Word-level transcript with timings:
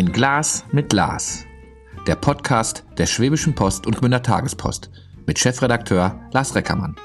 Ein 0.00 0.12
Glas 0.12 0.64
mit 0.72 0.94
Lars. 0.94 1.44
Der 2.06 2.14
Podcast 2.14 2.86
der 2.96 3.04
Schwäbischen 3.04 3.54
Post 3.54 3.86
und 3.86 3.98
Gmünder 3.98 4.22
Tagespost 4.22 4.90
mit 5.26 5.38
Chefredakteur 5.38 6.18
Lars 6.32 6.54
Reckermann. 6.54 6.96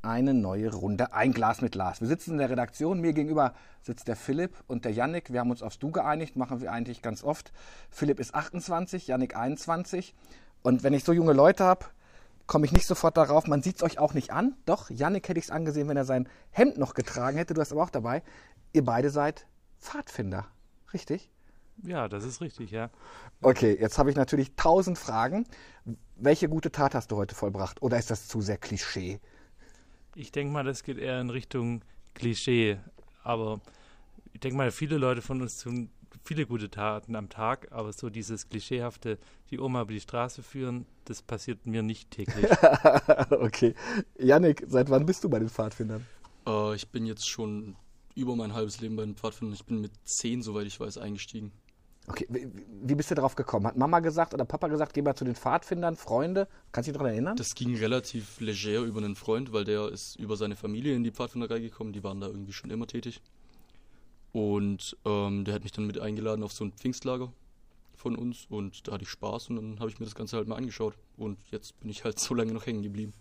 Eine 0.00 0.32
neue 0.32 0.72
Runde, 0.72 1.12
ein 1.12 1.32
Glas 1.32 1.60
mit 1.60 1.74
Lars. 1.74 2.00
Wir 2.00 2.06
sitzen 2.06 2.34
in 2.34 2.38
der 2.38 2.50
Redaktion, 2.50 3.00
mir 3.00 3.14
gegenüber 3.14 3.54
sitzt 3.82 4.06
der 4.06 4.14
Philipp 4.14 4.54
und 4.68 4.84
der 4.84 4.92
Yannick. 4.92 5.32
Wir 5.32 5.40
haben 5.40 5.50
uns 5.50 5.64
aufs 5.64 5.80
Du 5.80 5.90
geeinigt, 5.90 6.36
machen 6.36 6.60
wir 6.60 6.70
eigentlich 6.70 7.02
ganz 7.02 7.24
oft. 7.24 7.50
Philipp 7.90 8.20
ist 8.20 8.32
28, 8.32 9.08
Yannick 9.08 9.34
21. 9.34 10.14
Und 10.62 10.84
wenn 10.84 10.94
ich 10.94 11.02
so 11.02 11.12
junge 11.12 11.32
Leute 11.32 11.64
habe, 11.64 11.86
komme 12.46 12.64
ich 12.64 12.72
nicht 12.72 12.86
sofort 12.86 13.16
darauf. 13.16 13.46
Man 13.48 13.62
sieht 13.62 13.76
es 13.76 13.82
euch 13.82 13.98
auch 13.98 14.14
nicht 14.14 14.32
an. 14.32 14.54
Doch, 14.66 14.88
Yannick 14.88 15.28
hätte 15.28 15.38
ich 15.38 15.46
es 15.46 15.50
angesehen, 15.50 15.88
wenn 15.88 15.96
er 15.96 16.04
sein 16.04 16.28
Hemd 16.50 16.78
noch 16.78 16.94
getragen 16.94 17.36
hätte. 17.36 17.54
Du 17.54 17.60
hast 17.60 17.72
aber 17.72 17.82
auch 17.82 17.90
dabei. 17.90 18.22
Ihr 18.72 18.84
beide 18.84 19.10
seid 19.10 19.46
Pfadfinder, 19.80 20.46
richtig? 20.92 21.30
Ja, 21.84 22.08
das 22.08 22.24
ist 22.24 22.40
richtig, 22.40 22.70
ja. 22.70 22.90
Okay, 23.40 23.76
jetzt 23.80 23.98
habe 23.98 24.10
ich 24.10 24.16
natürlich 24.16 24.54
tausend 24.56 24.98
Fragen. 24.98 25.46
Welche 26.16 26.48
gute 26.48 26.72
Tat 26.72 26.94
hast 26.94 27.12
du 27.12 27.16
heute 27.16 27.34
vollbracht? 27.34 27.82
Oder 27.82 27.98
ist 27.98 28.10
das 28.10 28.26
zu 28.26 28.40
sehr 28.40 28.58
Klischee? 28.58 29.20
Ich 30.14 30.32
denke 30.32 30.52
mal, 30.52 30.64
das 30.64 30.82
geht 30.82 30.98
eher 30.98 31.20
in 31.20 31.30
Richtung 31.30 31.82
Klischee. 32.14 32.78
Aber 33.22 33.60
ich 34.32 34.40
denke 34.40 34.56
mal, 34.56 34.72
viele 34.72 34.98
Leute 34.98 35.22
von 35.22 35.40
uns 35.40 35.58
tun 35.58 35.90
viele 36.24 36.46
gute 36.46 36.70
Taten 36.70 37.16
am 37.16 37.28
Tag, 37.28 37.68
aber 37.70 37.92
so 37.92 38.10
dieses 38.10 38.48
klischeehafte, 38.48 39.18
die 39.50 39.58
Oma 39.58 39.82
über 39.82 39.92
die 39.92 40.00
Straße 40.00 40.42
führen, 40.42 40.86
das 41.06 41.22
passiert 41.22 41.66
mir 41.66 41.82
nicht 41.82 42.10
täglich. 42.10 42.50
okay. 43.30 43.74
Yannick, 44.18 44.64
seit 44.68 44.90
wann 44.90 45.06
bist 45.06 45.24
du 45.24 45.30
bei 45.30 45.38
den 45.38 45.48
Pfadfindern? 45.48 46.06
Äh, 46.46 46.74
ich 46.74 46.88
bin 46.88 47.06
jetzt 47.06 47.28
schon 47.28 47.76
über 48.18 48.36
mein 48.36 48.52
halbes 48.52 48.80
Leben 48.80 48.96
bei 48.96 49.04
den 49.04 49.14
Pfadfindern. 49.14 49.54
Ich 49.54 49.64
bin 49.64 49.80
mit 49.80 49.92
zehn, 50.04 50.42
soweit 50.42 50.66
ich 50.66 50.78
weiß, 50.78 50.98
eingestiegen. 50.98 51.52
Okay, 52.08 52.26
wie, 52.30 52.94
bist 52.94 53.10
du 53.10 53.14
darauf 53.14 53.34
gekommen? 53.34 53.66
Hat 53.66 53.76
Mama 53.76 54.00
gesagt 54.00 54.32
oder 54.32 54.46
Papa 54.46 54.68
gesagt, 54.68 54.94
geh 54.94 55.02
mal 55.02 55.14
zu 55.14 55.24
den 55.24 55.34
Pfadfindern, 55.34 55.94
Freunde? 55.94 56.48
Kannst 56.72 56.88
du 56.88 56.92
dich 56.92 56.98
daran 56.98 57.12
erinnern? 57.12 57.36
Das 57.36 57.54
ging 57.54 57.76
relativ 57.76 58.40
leger 58.40 58.80
über 58.80 58.98
einen 58.98 59.14
Freund, 59.14 59.52
weil 59.52 59.64
der 59.64 59.88
ist 59.88 60.16
über 60.18 60.36
seine 60.36 60.56
Familie 60.56 60.94
in 60.94 61.04
die 61.04 61.10
Pfadfinderei 61.10 61.58
gekommen. 61.58 61.92
Die 61.92 62.02
waren 62.02 62.20
da 62.20 62.28
irgendwie 62.28 62.52
schon 62.52 62.70
immer 62.70 62.86
tätig. 62.86 63.20
Und 64.32 64.96
ähm, 65.04 65.44
der 65.44 65.54
hat 65.54 65.62
mich 65.62 65.72
dann 65.72 65.86
mit 65.86 65.98
eingeladen 65.98 66.42
auf 66.42 66.52
so 66.52 66.64
ein 66.64 66.72
Pfingstlager 66.72 67.30
von 67.94 68.16
uns 68.16 68.46
und 68.48 68.86
da 68.86 68.92
hatte 68.92 69.02
ich 69.02 69.10
Spaß 69.10 69.50
und 69.50 69.56
dann 69.56 69.80
habe 69.80 69.90
ich 69.90 69.98
mir 69.98 70.06
das 70.06 70.14
Ganze 70.14 70.36
halt 70.36 70.48
mal 70.48 70.56
angeschaut. 70.56 70.94
Und 71.16 71.38
jetzt 71.50 71.78
bin 71.80 71.90
ich 71.90 72.04
halt 72.04 72.18
so 72.18 72.34
lange 72.34 72.52
noch 72.52 72.64
hängen 72.64 72.82
geblieben. 72.82 73.12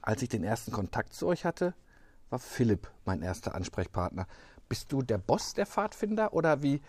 Als 0.00 0.22
ich 0.22 0.28
den 0.28 0.44
ersten 0.44 0.70
Kontakt 0.70 1.14
zu 1.14 1.26
euch 1.26 1.44
hatte, 1.44 1.74
war 2.32 2.38
Philipp 2.38 2.90
mein 3.04 3.22
erster 3.22 3.54
Ansprechpartner. 3.54 4.26
Bist 4.68 4.90
du 4.90 5.02
der 5.02 5.18
Boss 5.18 5.54
der 5.54 5.66
Pfadfinder 5.66 6.32
oder 6.32 6.62
wie, 6.62 6.80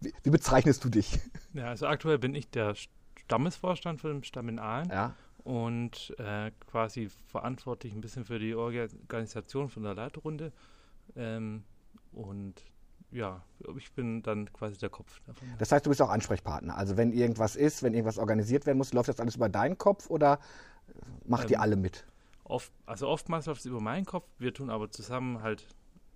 wie, 0.00 0.12
wie 0.22 0.30
bezeichnest 0.30 0.82
du 0.84 0.88
dich? 0.88 1.20
Ja, 1.52 1.66
also 1.66 1.86
aktuell 1.86 2.18
bin 2.18 2.34
ich 2.34 2.48
der 2.50 2.74
Stammesvorstand 3.16 4.00
von 4.00 4.10
dem 4.10 4.22
Stamm 4.22 4.48
in 4.48 4.58
Aalen. 4.58 4.88
Ja. 4.88 5.14
Und 5.44 6.14
äh, 6.18 6.50
quasi 6.70 7.10
verantwortlich 7.26 7.94
ein 7.94 8.00
bisschen 8.00 8.24
für 8.24 8.38
die 8.38 8.54
Organisation 8.54 9.68
von 9.68 9.82
der 9.82 9.94
Leiterrunde. 9.94 10.52
Ähm, 11.16 11.64
und 12.12 12.54
ja, 13.10 13.42
ich 13.76 13.92
bin 13.92 14.22
dann 14.22 14.52
quasi 14.52 14.78
der 14.78 14.90
Kopf 14.90 15.20
davon. 15.26 15.48
Das 15.58 15.72
heißt, 15.72 15.84
du 15.84 15.90
bist 15.90 16.00
auch 16.02 16.10
Ansprechpartner. 16.10 16.76
Also 16.76 16.96
wenn 16.96 17.12
irgendwas 17.12 17.56
ist, 17.56 17.82
wenn 17.82 17.94
irgendwas 17.94 18.18
organisiert 18.18 18.66
werden 18.66 18.78
muss, 18.78 18.92
läuft 18.92 19.08
das 19.08 19.20
alles 19.20 19.36
über 19.36 19.48
deinen 19.48 19.78
Kopf 19.78 20.08
oder 20.10 20.38
macht 21.24 21.44
ähm, 21.44 21.50
ihr 21.52 21.60
alle 21.60 21.76
mit? 21.76 22.06
Oft, 22.50 22.72
also 22.84 23.06
oftmals 23.06 23.46
läuft 23.46 23.60
es 23.60 23.66
über 23.66 23.80
meinen 23.80 24.04
Kopf. 24.04 24.26
Wir 24.38 24.52
tun 24.52 24.70
aber 24.70 24.90
zusammen 24.90 25.40
halt 25.40 25.66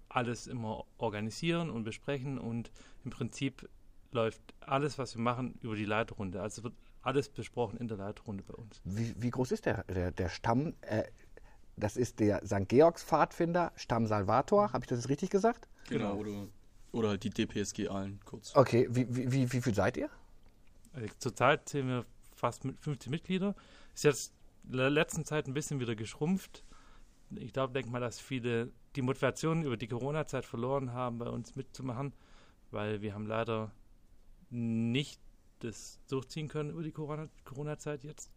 alles 0.08 0.46
immer 0.48 0.84
organisieren 0.98 1.70
und 1.70 1.84
besprechen 1.84 2.38
und 2.38 2.72
im 3.04 3.10
Prinzip 3.10 3.68
läuft 4.10 4.40
alles, 4.60 4.98
was 4.98 5.14
wir 5.14 5.22
machen, 5.22 5.58
über 5.60 5.76
die 5.76 5.84
Leiterrunde. 5.84 6.42
Also 6.42 6.64
wird 6.64 6.74
alles 7.02 7.28
besprochen 7.28 7.78
in 7.78 7.86
der 7.86 7.98
Leiterrunde 7.98 8.42
bei 8.42 8.54
uns. 8.54 8.80
Wie, 8.84 9.14
wie 9.16 9.30
groß 9.30 9.52
ist 9.52 9.66
der, 9.66 9.84
der, 9.84 10.10
der 10.10 10.28
Stamm? 10.28 10.74
Äh, 10.80 11.04
das 11.76 11.96
ist 11.96 12.18
der 12.18 12.44
St. 12.44 12.68
Georgs 12.68 13.04
Pfadfinder, 13.04 13.72
Stamm 13.76 14.06
Salvator. 14.06 14.72
Habe 14.72 14.84
ich 14.84 14.88
das 14.88 15.08
richtig 15.08 15.30
gesagt? 15.30 15.68
Genau, 15.88 16.16
oder, 16.16 16.48
oder 16.92 17.08
halt 17.10 17.22
die 17.22 17.30
DPSG 17.30 17.88
Aalen 17.88 18.18
kurz. 18.24 18.54
Okay, 18.56 18.88
wie, 18.90 19.06
wie, 19.14 19.30
wie, 19.30 19.52
wie 19.52 19.60
viel 19.60 19.74
seid 19.74 19.96
ihr? 19.96 20.10
Also 20.94 21.08
zurzeit 21.18 21.68
zählen 21.68 21.88
wir 21.88 22.06
fast 22.34 22.62
50 22.80 23.10
Mitglieder. 23.10 23.54
Ist 23.94 24.04
jetzt 24.04 24.32
in 24.66 24.76
der 24.76 24.90
letzten 24.90 25.24
Zeit 25.24 25.46
ein 25.46 25.54
bisschen 25.54 25.80
wieder 25.80 25.94
geschrumpft. 25.94 26.64
Ich 27.36 27.52
glaube, 27.52 27.72
denke 27.72 27.90
mal, 27.90 28.00
dass 28.00 28.20
viele 28.20 28.70
die 28.96 29.02
Motivation 29.02 29.62
über 29.62 29.76
die 29.76 29.88
Corona-Zeit 29.88 30.44
verloren 30.44 30.92
haben, 30.92 31.18
bei 31.18 31.28
uns 31.28 31.56
mitzumachen, 31.56 32.12
weil 32.70 33.00
wir 33.00 33.14
haben 33.14 33.26
leider 33.26 33.72
nicht 34.50 35.20
das 35.60 35.98
durchziehen 36.08 36.48
können 36.48 36.70
über 36.70 36.82
die 36.82 36.92
Corona-Zeit 36.92 38.04
jetzt. 38.04 38.30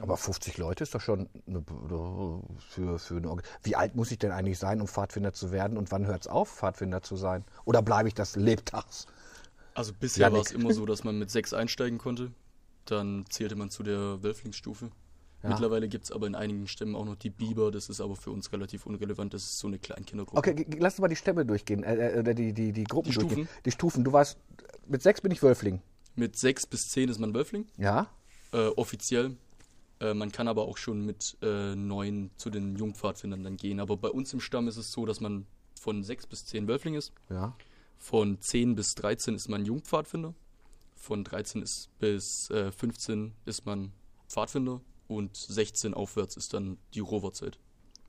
Aber 0.00 0.16
50 0.16 0.58
Leute 0.58 0.82
ist 0.82 0.94
doch 0.94 1.00
schon 1.00 1.28
eine, 1.46 1.62
für, 2.70 2.98
für 2.98 3.16
eine 3.16 3.36
Wie 3.62 3.76
alt 3.76 3.94
muss 3.94 4.10
ich 4.10 4.18
denn 4.18 4.32
eigentlich 4.32 4.58
sein, 4.58 4.80
um 4.80 4.88
Pfadfinder 4.88 5.32
zu 5.32 5.52
werden? 5.52 5.76
Und 5.76 5.92
wann 5.92 6.06
hört 6.06 6.22
es 6.22 6.26
auf, 6.26 6.50
Pfadfinder 6.50 7.02
zu 7.02 7.16
sein? 7.16 7.44
Oder 7.64 7.82
bleibe 7.82 8.08
ich 8.08 8.14
das 8.14 8.36
lebtags? 8.36 9.06
Also 9.74 9.92
bisher 9.92 10.32
war 10.32 10.40
es 10.40 10.52
immer 10.52 10.72
so, 10.72 10.86
dass 10.86 11.04
man 11.04 11.18
mit 11.18 11.30
sechs 11.30 11.52
einsteigen 11.52 11.98
konnte. 11.98 12.32
Dann 12.86 13.24
zählte 13.28 13.56
man 13.56 13.70
zu 13.70 13.82
der 13.82 14.22
Wölflingsstufe. 14.22 14.90
Ja. 15.44 15.50
Mittlerweile 15.50 15.88
gibt 15.88 16.04
es 16.04 16.10
aber 16.10 16.26
in 16.26 16.34
einigen 16.34 16.66
Stämmen 16.66 16.96
auch 16.96 17.04
noch 17.04 17.16
die 17.16 17.28
Biber. 17.28 17.70
Das 17.70 17.90
ist 17.90 18.00
aber 18.00 18.16
für 18.16 18.30
uns 18.30 18.50
relativ 18.50 18.86
unrelevant. 18.86 19.34
Das 19.34 19.42
ist 19.42 19.58
so 19.58 19.66
eine 19.66 19.78
Kleinkindergruppe. 19.78 20.38
Okay, 20.38 20.66
lass 20.78 20.94
uns 20.94 21.00
mal 21.00 21.08
die 21.08 21.16
Stämme 21.16 21.44
durchgehen. 21.44 21.82
Äh, 21.84 22.20
äh, 22.20 22.34
die, 22.34 22.54
die, 22.54 22.72
die 22.72 22.84
Gruppen 22.84 23.10
die 23.10 23.14
durchgehen. 23.18 23.44
Stufen. 23.44 23.62
Die 23.66 23.70
Stufen. 23.70 24.04
Du 24.04 24.12
warst, 24.12 24.38
mit 24.86 25.02
sechs 25.02 25.20
bin 25.20 25.30
ich 25.32 25.42
Wölfling. 25.42 25.82
Mit 26.16 26.38
sechs 26.38 26.66
bis 26.66 26.88
zehn 26.88 27.10
ist 27.10 27.18
man 27.18 27.34
Wölfling. 27.34 27.66
Ja. 27.76 28.08
Äh, 28.52 28.68
offiziell. 28.68 29.36
Äh, 30.00 30.14
man 30.14 30.32
kann 30.32 30.48
aber 30.48 30.62
auch 30.62 30.78
schon 30.78 31.04
mit 31.04 31.36
äh, 31.42 31.74
neun 31.74 32.30
zu 32.38 32.48
den 32.48 32.76
Jungpfadfindern 32.76 33.44
dann 33.44 33.58
gehen. 33.58 33.80
Aber 33.80 33.98
bei 33.98 34.08
uns 34.08 34.32
im 34.32 34.40
Stamm 34.40 34.66
ist 34.66 34.78
es 34.78 34.92
so, 34.92 35.04
dass 35.04 35.20
man 35.20 35.46
von 35.78 36.02
sechs 36.02 36.26
bis 36.26 36.46
zehn 36.46 36.66
Wölfling 36.66 36.94
ist. 36.94 37.12
Ja. 37.28 37.54
Von 37.98 38.40
zehn 38.40 38.74
bis 38.74 38.94
13 38.94 39.34
ist 39.34 39.48
man 39.48 39.66
Jungpfadfinder. 39.66 40.32
Von 40.96 41.22
13 41.22 41.60
ist 41.60 41.90
bis 41.98 42.48
äh, 42.50 42.72
15 42.72 43.34
ist 43.44 43.66
man 43.66 43.92
Pfadfinder. 44.28 44.80
Und 45.06 45.36
16 45.36 45.94
aufwärts 45.94 46.36
ist 46.36 46.54
dann 46.54 46.78
die 46.94 47.00
Roverzeit. 47.00 47.58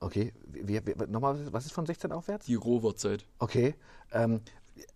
Okay, 0.00 0.32
wie, 0.46 0.80
wie, 0.86 0.94
nochmal, 1.08 1.52
was 1.52 1.66
ist 1.66 1.72
von 1.72 1.86
16 1.86 2.12
aufwärts? 2.12 2.46
Die 2.46 2.54
Roverzeit. 2.54 3.26
Okay. 3.38 3.74
Ähm, 4.12 4.40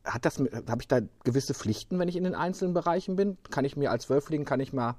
hat 0.04 0.24
das, 0.24 0.38
habe 0.38 0.80
ich 0.80 0.88
da 0.88 1.00
gewisse 1.24 1.54
Pflichten, 1.54 1.98
wenn 1.98 2.08
ich 2.08 2.16
in 2.16 2.24
den 2.24 2.34
einzelnen 2.34 2.74
Bereichen 2.74 3.16
bin? 3.16 3.38
Kann 3.50 3.64
ich 3.64 3.76
mir 3.76 3.90
als 3.90 4.10
Wölfling, 4.10 4.44
kann 4.44 4.60
ich 4.60 4.72
mal 4.72 4.96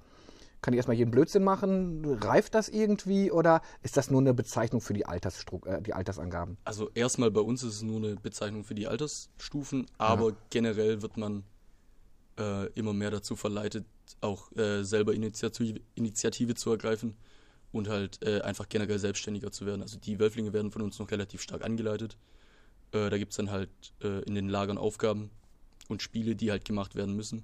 kann 0.62 0.74
ich 0.74 0.78
erstmal 0.78 0.98
jeden 0.98 1.12
Blödsinn 1.12 1.44
machen? 1.44 2.06
Reift 2.06 2.54
das 2.54 2.70
irgendwie 2.70 3.32
oder 3.32 3.62
ist 3.82 3.98
das 3.98 4.12
nur 4.12 4.22
eine 4.22 4.34
Bezeichnung 4.34 4.80
für 4.80 4.94
die, 4.94 5.06
Altersstru 5.06 5.60
äh, 5.66 5.82
die 5.82 5.94
Altersangaben? 5.94 6.58
Also 6.64 6.90
erstmal 6.94 7.32
bei 7.32 7.42
uns 7.42 7.64
ist 7.64 7.76
es 7.76 7.82
nur 7.82 7.98
eine 7.98 8.16
Bezeichnung 8.16 8.64
für 8.64 8.76
die 8.76 8.88
Altersstufen, 8.88 9.88
aber 9.98 10.30
ja. 10.30 10.36
generell 10.52 11.02
wird 11.02 11.18
man 11.18 11.44
äh, 12.38 12.68
immer 12.74 12.94
mehr 12.94 13.10
dazu 13.10 13.36
verleitet, 13.36 13.86
auch 14.22 14.52
äh, 14.58 14.84
selber 14.84 15.14
Initiative, 15.14 15.80
Initiative, 15.96 16.56
zu 16.56 16.72
ergreifen 16.72 17.16
und 17.72 17.88
halt 17.88 18.20
äh, 18.26 18.42
einfach 18.42 18.68
generell 18.70 19.00
selbstständiger 19.00 19.52
zu 19.52 19.66
werden. 19.66 19.82
Also 19.82 19.98
die 19.98 20.20
Wölflinge 20.20 20.54
werden 20.54 20.72
von 20.72 20.82
uns 20.82 21.00
noch 21.00 21.12
relativ 21.12 21.42
stark 21.42 21.64
angeleitet. 21.64 22.18
Äh, 22.92 23.10
da 23.10 23.18
gibt 23.18 23.32
es 23.32 23.38
dann 23.38 23.52
halt 23.52 23.70
äh, 24.04 24.22
in 24.24 24.36
den 24.36 24.50
Lagern 24.50 24.78
Aufgaben 24.78 25.30
und 25.88 26.02
Spiele, 26.02 26.36
die 26.36 26.52
halt 26.52 26.66
gemacht 26.66 26.96
werden 26.96 27.16
müssen. 27.16 27.44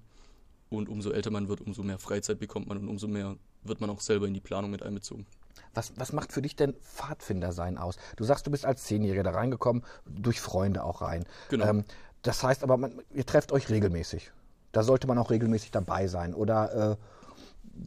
Und 0.70 0.90
umso 0.90 1.12
älter 1.12 1.32
man 1.32 1.48
wird, 1.48 1.62
umso 1.62 1.84
mehr 1.84 1.98
Freizeit 1.98 2.40
bekommt 2.40 2.68
man 2.68 2.78
und 2.78 2.90
umso 2.90 3.08
mehr 3.08 3.38
wird 3.64 3.80
man 3.80 3.90
auch 3.90 4.02
selber 4.02 4.28
in 4.28 4.34
die 4.34 4.42
Planung 4.42 4.72
mit 4.72 4.84
einbezogen. 4.84 5.26
Was, 5.74 5.94
was 5.96 6.14
macht 6.14 6.34
für 6.34 6.42
dich 6.42 6.56
denn 6.56 6.74
Pfadfinder 6.74 7.52
sein 7.52 7.78
aus? 7.78 7.98
Du 8.16 8.24
sagst, 8.24 8.48
du 8.48 8.52
bist 8.52 8.66
als 8.66 8.84
Zehnjähriger 8.84 9.24
da 9.24 9.32
reingekommen, 9.32 9.84
durch 10.06 10.42
Freunde 10.42 10.84
auch 10.84 11.02
rein. 11.02 11.26
Genau. 11.50 11.66
Ähm, 11.66 11.86
das 12.22 12.44
heißt 12.44 12.64
aber, 12.64 12.78
man, 12.78 13.02
ihr 13.14 13.26
trefft 13.26 13.52
euch 13.52 13.70
regelmäßig. 13.70 14.32
Da 14.72 14.84
sollte 14.84 15.08
man 15.08 15.18
auch 15.18 15.32
regelmäßig 15.32 15.72
dabei 15.72 16.08
sein. 16.08 16.34
Oder 16.34 16.92
äh, 16.92 16.98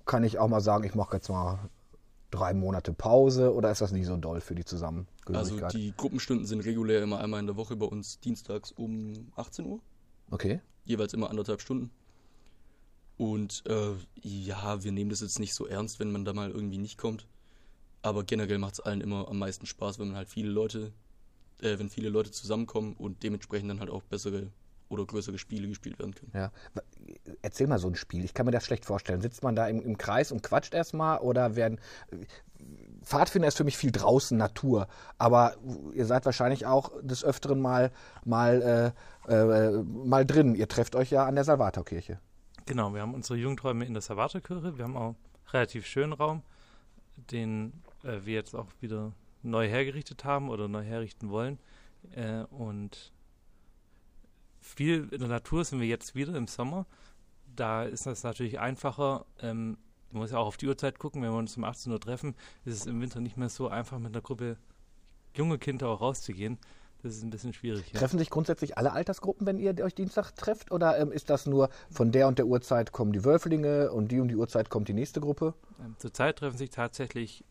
kann 0.06 0.24
ich 0.24 0.38
auch 0.38 0.48
mal 0.48 0.60
sagen, 0.60 0.84
ich 0.84 0.94
mache 0.94 1.16
jetzt 1.16 1.28
mal 1.28 1.58
drei 2.30 2.54
Monate 2.54 2.92
Pause 2.92 3.52
oder 3.54 3.70
ist 3.70 3.80
das 3.80 3.92
nie 3.92 4.04
so 4.04 4.16
doll 4.16 4.40
für 4.40 4.54
die 4.54 4.64
Zusammengehörigkeit? 4.64 5.64
Also 5.64 5.78
die 5.78 5.92
Gruppenstunden 5.96 6.46
sind 6.46 6.60
regulär 6.60 7.02
immer 7.02 7.20
einmal 7.20 7.40
in 7.40 7.46
der 7.46 7.56
Woche 7.56 7.76
bei 7.76 7.86
uns 7.86 8.20
dienstags 8.20 8.72
um 8.72 9.32
18 9.36 9.66
Uhr. 9.66 9.80
Okay. 10.30 10.60
Jeweils 10.84 11.12
immer 11.12 11.30
anderthalb 11.30 11.60
Stunden. 11.60 11.90
Und 13.16 13.64
äh, 13.66 13.92
ja, 14.22 14.82
wir 14.82 14.92
nehmen 14.92 15.10
das 15.10 15.20
jetzt 15.20 15.40
nicht 15.40 15.54
so 15.54 15.66
ernst, 15.66 16.00
wenn 16.00 16.10
man 16.10 16.24
da 16.24 16.32
mal 16.32 16.50
irgendwie 16.50 16.78
nicht 16.78 16.96
kommt. 16.96 17.26
Aber 18.02 18.24
generell 18.24 18.58
macht 18.58 18.74
es 18.74 18.80
allen 18.80 19.02
immer 19.02 19.28
am 19.28 19.38
meisten 19.38 19.66
Spaß, 19.66 19.98
wenn 19.98 20.08
man 20.08 20.16
halt 20.16 20.28
viele 20.28 20.48
Leute, 20.48 20.92
äh, 21.60 21.78
wenn 21.78 21.90
viele 21.90 22.08
Leute 22.08 22.30
zusammenkommen 22.30 22.94
und 22.94 23.22
dementsprechend 23.22 23.68
dann 23.68 23.80
halt 23.80 23.90
auch 23.90 24.02
bessere 24.04 24.50
oder 24.90 25.06
größere 25.06 25.38
Spiele 25.38 25.69
gespielt 25.69 25.98
werden 25.98 26.14
können. 26.14 26.32
Ja. 26.34 26.50
Erzähl 27.42 27.66
mal 27.66 27.78
so 27.78 27.88
ein 27.88 27.94
Spiel. 27.94 28.25
Ich 28.25 28.34
kann 28.34 28.44
mir 28.44 28.52
das 28.52 28.64
schlecht 28.64 28.84
vorstellen. 28.84 29.20
Sitzt 29.20 29.42
man 29.42 29.56
da 29.56 29.66
im, 29.69 29.81
im 29.81 29.96
Kreis 29.96 30.32
und 30.32 30.42
quatscht 30.42 30.75
erstmal 30.75 31.19
oder 31.19 31.56
werden. 31.56 31.81
Pfadfinder 33.02 33.48
ist 33.48 33.56
für 33.56 33.64
mich 33.64 33.76
viel 33.76 33.92
draußen, 33.92 34.37
Natur. 34.37 34.88
Aber 35.16 35.54
ihr 35.94 36.06
seid 36.06 36.26
wahrscheinlich 36.26 36.66
auch 36.66 36.90
des 37.02 37.25
Öfteren 37.25 37.60
mal, 37.60 37.92
mal, 38.25 38.94
äh, 39.28 39.32
äh, 39.32 39.82
mal 39.82 40.26
drin. 40.26 40.54
Ihr 40.54 40.69
trefft 40.69 40.96
euch 40.96 41.10
ja 41.10 41.25
an 41.25 41.37
der 41.37 41.44
Salvatorkirche. 41.44 42.19
Genau, 42.66 42.92
wir 42.92 43.00
haben 43.00 43.14
unsere 43.14 43.38
Jugendräume 43.38 43.84
in 43.84 43.94
der 43.94 44.02
Salvatorkirche. 44.02 44.76
Wir 44.76 44.84
haben 44.84 44.96
auch 44.96 45.06
einen 45.06 45.16
relativ 45.52 45.87
schönen 45.87 46.12
Raum, 46.12 46.42
den 47.16 47.72
äh, 48.02 48.19
wir 48.25 48.34
jetzt 48.34 48.54
auch 48.54 48.66
wieder 48.81 49.12
neu 49.42 49.69
hergerichtet 49.69 50.25
haben 50.25 50.50
oder 50.50 50.69
neu 50.69 50.82
herrichten 50.82 51.31
wollen. 51.31 51.58
Äh, 52.12 52.42
und 52.50 53.12
viel 54.60 55.08
in 55.10 55.20
der 55.20 55.28
Natur 55.28 55.64
sind 55.64 55.80
wir 55.80 55.88
jetzt 55.88 56.14
wieder 56.14 56.34
im 56.34 56.46
Sommer. 56.46 56.86
Da 57.56 57.84
ist 57.84 58.06
das 58.06 58.22
natürlich 58.22 58.60
einfacher. 58.60 59.26
Ähm, 59.40 59.78
man 60.12 60.22
muss 60.22 60.30
ja 60.30 60.38
auch 60.38 60.46
auf 60.46 60.56
die 60.56 60.66
Uhrzeit 60.66 60.98
gucken. 60.98 61.22
Wenn 61.22 61.30
wir 61.30 61.38
uns 61.38 61.56
um 61.56 61.64
18 61.64 61.92
Uhr 61.92 62.00
treffen, 62.00 62.34
ist 62.64 62.74
es 62.74 62.86
im 62.86 63.00
Winter 63.00 63.20
nicht 63.20 63.36
mehr 63.36 63.48
so 63.48 63.68
einfach, 63.68 63.98
mit 63.98 64.12
einer 64.12 64.22
Gruppe 64.22 64.56
junge 65.34 65.58
Kinder 65.58 65.88
auch 65.88 66.00
rauszugehen. 66.00 66.58
Das 67.02 67.14
ist 67.14 67.22
ein 67.22 67.30
bisschen 67.30 67.54
schwierig. 67.54 67.92
Ja. 67.92 67.98
Treffen 67.98 68.18
sich 68.18 68.28
grundsätzlich 68.28 68.76
alle 68.76 68.92
Altersgruppen, 68.92 69.46
wenn 69.46 69.58
ihr 69.58 69.78
euch 69.82 69.94
Dienstag 69.94 70.32
trefft? 70.32 70.70
Oder 70.70 70.98
ähm, 70.98 71.12
ist 71.12 71.30
das 71.30 71.46
nur 71.46 71.70
von 71.90 72.12
der 72.12 72.28
und 72.28 72.38
der 72.38 72.46
Uhrzeit 72.46 72.92
kommen 72.92 73.12
die 73.12 73.24
Wölflinge 73.24 73.90
und 73.90 74.08
die 74.12 74.20
und 74.20 74.28
die 74.28 74.36
Uhrzeit 74.36 74.68
kommt 74.68 74.88
die 74.88 74.92
nächste 74.92 75.20
Gruppe? 75.20 75.54
Ähm, 75.82 75.96
zurzeit 75.98 76.36
treffen 76.36 76.58
sich 76.58 76.70
tatsächlich 76.70 77.44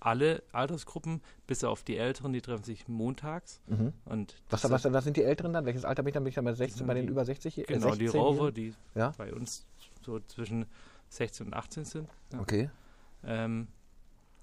alle 0.00 0.42
Altersgruppen, 0.52 1.22
bis 1.46 1.62
auf 1.62 1.82
die 1.82 1.96
Älteren, 1.96 2.32
die 2.32 2.40
treffen 2.40 2.64
sich 2.64 2.88
montags. 2.88 3.60
Mhm. 3.66 3.92
Und 4.06 4.34
was, 4.48 4.68
was, 4.70 4.92
was, 4.92 5.04
sind 5.04 5.16
die 5.16 5.22
Älteren 5.22 5.52
dann? 5.52 5.66
Welches 5.66 5.84
Alter 5.84 6.02
bin 6.02 6.08
ich 6.08 6.14
dann? 6.14 6.24
Bin 6.24 6.30
ich 6.30 6.34
dann 6.34 6.44
bei, 6.44 6.54
16, 6.54 6.86
bei 6.86 6.94
den 6.94 7.06
die, 7.06 7.12
über 7.12 7.24
60? 7.24 7.58
Äh, 7.58 7.62
genau, 7.64 7.88
16 7.88 7.98
die 7.98 8.06
Rover, 8.06 8.50
die 8.50 8.74
ja? 8.94 9.12
bei 9.16 9.32
uns 9.32 9.66
so 10.02 10.18
zwischen 10.20 10.66
16 11.10 11.46
und 11.46 11.54
18 11.54 11.84
sind. 11.84 12.08
Ja. 12.32 12.40
Okay. 12.40 12.70
Ähm, 13.24 13.68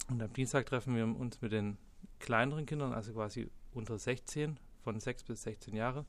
und 0.10 0.22
am 0.22 0.32
Dienstag 0.34 0.68
treffen 0.68 0.96
wir 0.96 1.04
uns 1.06 1.42
mit 1.42 1.52
den 1.52 1.78
kleineren 2.20 2.66
Kindern, 2.66 2.94
also 2.94 3.14
quasi 3.14 3.50
unter 3.74 3.98
16, 3.98 4.58
von 4.84 5.00
6 5.00 5.24
bis 5.24 5.44
16 5.44 5.76
Jahre. 5.76 6.06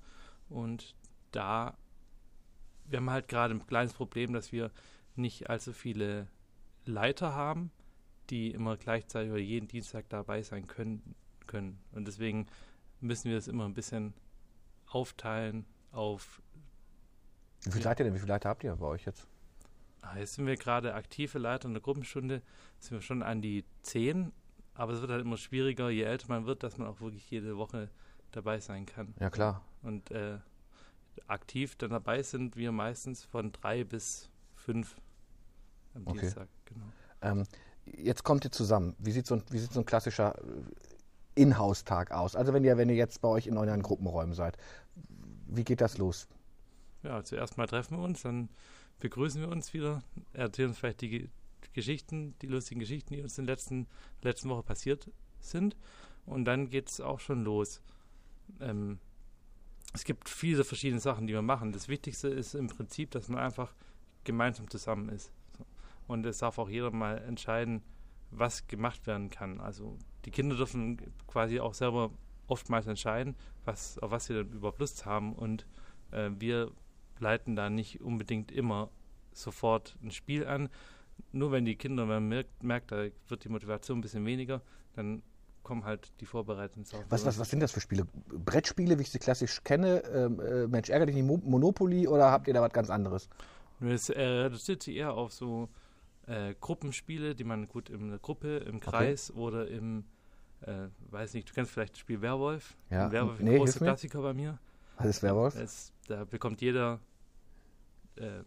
Und 0.49 0.95
da, 1.33 1.77
wir 2.87 2.99
haben 2.99 3.11
halt 3.11 3.29
gerade 3.29 3.55
ein 3.55 3.67
kleines 3.67 3.93
Problem, 3.93 4.33
dass 4.33 4.53
wir 4.53 4.71
nicht 5.17 5.51
allzu 5.51 5.73
viele 5.73 6.29
Leiter 6.85 7.35
haben, 7.35 7.71
die 8.31 8.51
immer 8.51 8.77
gleichzeitig 8.77 9.31
oder 9.31 9.41
jeden 9.41 9.69
Dienstag 9.69 10.09
dabei 10.09 10.43
sein 10.43 10.67
können. 10.67 11.15
können. 11.47 11.79
Und 11.93 12.07
deswegen 12.07 12.47
müssen 13.01 13.29
wir 13.29 13.37
das 13.37 13.49
immer 13.49 13.65
ein 13.65 13.75
bisschen 13.75 14.15
aufteilen 14.87 15.65
auf. 15.93 16.43
Wie 17.65 17.73
viele 17.73 17.91
ihr 17.91 17.95
denn? 17.95 18.15
Wie 18.15 18.19
viele 18.19 18.33
Leiter 18.33 18.49
habt 18.49 18.65
ihr 18.65 18.75
bei 18.77 18.87
euch 18.87 19.05
jetzt? 19.05 19.27
Ah, 20.03 20.17
jetzt 20.17 20.35
sind 20.35 20.47
wir 20.47 20.57
gerade 20.57 20.95
aktive 20.95 21.39
Leiter 21.39 21.67
in 21.67 21.75
der 21.75 21.83
Gruppenstunde, 21.83 22.43
sind 22.79 22.93
wir 22.93 23.03
schon 23.03 23.23
an 23.23 23.43
die 23.43 23.65
zehn, 23.83 24.33
aber 24.75 24.93
es 24.93 25.01
wird 25.01 25.11
halt 25.11 25.23
immer 25.23 25.37
schwieriger, 25.37 25.91
je 25.91 26.03
älter 26.03 26.29
man 26.29 26.47
wird, 26.47 26.63
dass 26.63 26.79
man 26.79 26.87
auch 26.87 27.01
wirklich 27.01 27.29
jede 27.31 27.57
Woche 27.57 27.91
dabei 28.31 28.61
sein 28.61 28.87
kann. 28.87 29.15
Ja, 29.19 29.29
klar. 29.29 29.65
Und 29.83 30.11
äh, 30.13 30.39
aktiv 31.27 31.75
dann 31.77 31.91
dabei 31.91 32.23
sind 32.23 32.57
wir 32.57 32.71
meistens 32.71 33.25
von 33.25 33.51
drei 33.53 33.85
bis 33.85 34.31
fünf 34.55 34.97
am 35.95 36.07
Okay. 36.07 36.21
Dienstag. 36.21 36.49
Genau. 36.67 36.87
Ähm, 37.23 37.45
jetzt 37.97 38.25
kommt 38.25 38.45
ihr 38.45 38.53
zusammen. 38.53 38.95
Wie 38.99 39.13
sieht 39.13 39.27
so 39.27 39.37
ein, 39.37 39.43
wie 39.51 39.59
sieht 39.59 39.73
so 39.73 39.81
ein 39.81 39.87
klassischer 39.87 40.39
äh, 40.39 41.43
Inhouse-Tag 41.43 42.11
aus? 42.11 42.37
Also 42.37 42.53
wenn 42.53 42.65
ihr, 42.65 42.77
wenn 42.77 42.89
ihr 42.89 42.97
jetzt 42.97 43.21
bei 43.21 43.29
euch 43.29 43.47
in 43.47 43.57
euren 43.57 43.83
Gruppenräumen 43.83 44.35
seid, 44.35 44.57
wie 45.47 45.65
geht 45.65 45.81
das 45.81 45.99
los? 45.99 46.29
Ja, 47.03 47.23
zuerst 47.23 47.57
mal 47.57 47.67
treffen 47.67 47.99
wir 47.99 48.05
uns, 48.05 48.23
dann 48.23 48.49
begrüßen 48.99 49.41
wir 49.41 49.49
uns 49.49 49.73
wieder, 49.73 50.03
erzählen 50.33 50.71
uns 50.71 50.79
vielleicht 50.79 51.01
die 51.01 51.09
Ge- 51.09 51.29
Geschichten, 51.73 52.35
die 52.43 52.47
lustigen 52.47 52.81
Geschichten, 52.81 53.15
die 53.15 53.23
uns 53.23 53.39
in 53.39 53.47
der 53.47 53.55
letzten, 53.55 53.87
letzten 54.23 54.49
Woche 54.49 54.63
passiert 54.63 55.11
sind. 55.41 55.77
Und 56.27 56.45
dann 56.45 56.69
geht 56.71 56.91
es 56.91 57.01
auch 57.01 57.21
schon 57.21 57.45
los. 57.45 57.81
Ähm, 58.61 58.99
es 59.95 60.05
gibt 60.05 60.29
viele 60.29 60.65
verschiedene 60.65 61.01
Sachen, 61.01 61.27
die 61.27 61.33
wir 61.33 61.43
machen. 61.43 61.73
Das 61.73 61.89
Wichtigste 61.89 62.29
ist 62.29 62.55
im 62.55 62.67
Prinzip, 62.67 63.13
dass 63.13 63.29
man 63.29 63.39
einfach 63.39 63.73
gemeinsam 64.25 64.69
zusammen 64.69 65.09
ist. 65.09 65.31
Und 66.09 66.27
es 66.27 66.39
darf 66.39 66.59
auch 66.59 66.69
jeder 66.69 66.91
mal 66.91 67.19
entscheiden, 67.19 67.83
was 68.31 68.67
gemacht 68.67 69.07
werden 69.07 69.31
kann. 69.31 69.61
Also 69.61 69.97
die 70.25 70.31
Kinder 70.31 70.57
dürfen 70.57 71.01
quasi 71.29 71.61
auch 71.61 71.75
selber 71.75 72.11
oftmals 72.49 72.87
entscheiden, 72.87 73.37
was, 73.65 73.99
auf 73.99 74.11
was 74.11 74.27
sie 74.27 74.35
dann 74.35 74.51
überhaupt 74.51 74.81
Lust 74.81 75.07
haben. 75.07 75.35
Und 75.35 75.67
äh, 76.11 76.31
wir 76.39 76.73
leiten 77.21 77.55
da 77.55 77.71
nicht 77.71 78.01
unbedingt 78.01 78.51
immer 78.51 78.91
sofort 79.33 79.97
ein 80.03 80.11
Spiel 80.11 80.47
an. 80.47 80.69
Nur 81.33 81.53
wenn 81.53 81.65
die 81.65 81.77
Kinder, 81.77 82.03
wenn 82.03 82.17
man 82.17 82.29
merkt, 82.29 82.63
merkt, 82.63 82.91
da 82.91 83.07
wird 83.29 83.45
die 83.45 83.49
Motivation 83.49 83.99
ein 83.99 84.01
bisschen 84.01 84.25
weniger, 84.25 84.63
dann 84.95 85.23
kommen 85.63 85.85
halt 85.85 86.11
die 86.21 86.27
Vorbereitungen. 86.27 86.87
Was, 87.11 87.27
was, 87.27 87.39
was 87.39 87.51
sind 87.51 87.61
das 87.61 87.73
für 87.73 87.81
Spiele? 87.81 88.07
Brettspiele, 88.29 88.99
wie 88.99 89.03
ich 89.03 89.11
sie 89.11 89.19
klassisch 89.19 89.63
kenne? 89.63 90.03
Ähm, 90.15 90.41
äh, 90.41 90.67
Mensch, 90.67 90.89
ärgere 90.89 91.07
dich 91.07 91.17
nicht, 91.17 91.27
Mo- 91.27 91.43
Monopoly 91.45 92.09
oder 92.09 92.31
habt 92.31 92.49
ihr 92.49 92.55
da 92.55 92.63
was 92.63 92.73
ganz 92.73 92.89
anderes? 92.89 93.29
Es 93.81 94.09
äh, 94.09 94.23
reduziert 94.23 94.83
sich 94.83 94.97
eher 94.97 95.13
auf 95.13 95.33
so 95.33 95.69
äh, 96.29 96.55
Gruppenspiele, 96.61 97.35
die 97.35 97.45
man 97.45 97.67
gut 97.69 97.89
in 97.89 98.11
der 98.11 98.19
Gruppe, 98.19 98.59
im 98.59 98.81
Kreis 98.81 99.31
oder 99.33 99.69
im, 99.69 100.05
äh, 100.63 100.89
weiß 101.11 101.35
nicht, 101.35 101.49
du 101.49 101.55
kennst 101.55 101.73
vielleicht 101.73 101.95
das 101.95 102.01
Spiel 102.01 102.21
Werwolf. 102.21 102.77
Ja. 102.91 103.07
Ein 103.07 103.13
Werwolf, 103.13 103.39
ein 103.41 103.45
Nee, 103.45 103.57
großer 103.59 103.73
hilf 103.73 103.81
mir. 103.81 103.87
Klassiker 103.87 104.23
bei 104.23 104.35
mir. 104.35 104.59
Was 104.99 105.07
ist 105.07 105.23
Werwolf? 105.23 105.55
Es, 105.57 105.93
da 106.09 106.25
bekommt 106.25 106.61
jeder, 106.61 106.99
ähm, 108.17 108.45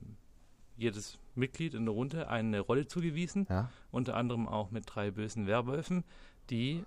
jedes 0.77 1.17
Mitglied 1.35 1.73
in 1.73 1.85
der 1.85 1.93
Runde 1.93 2.27
eine 2.29 2.59
Rolle 2.59 2.87
zugewiesen. 2.87 3.47
Ja. 3.49 3.69
unter 3.91 4.15
anderem 4.15 4.47
auch 4.47 4.71
mit 4.71 4.83
drei 4.87 5.11
bösen 5.11 5.47
Werwölfen, 5.47 6.03
die 6.49 6.83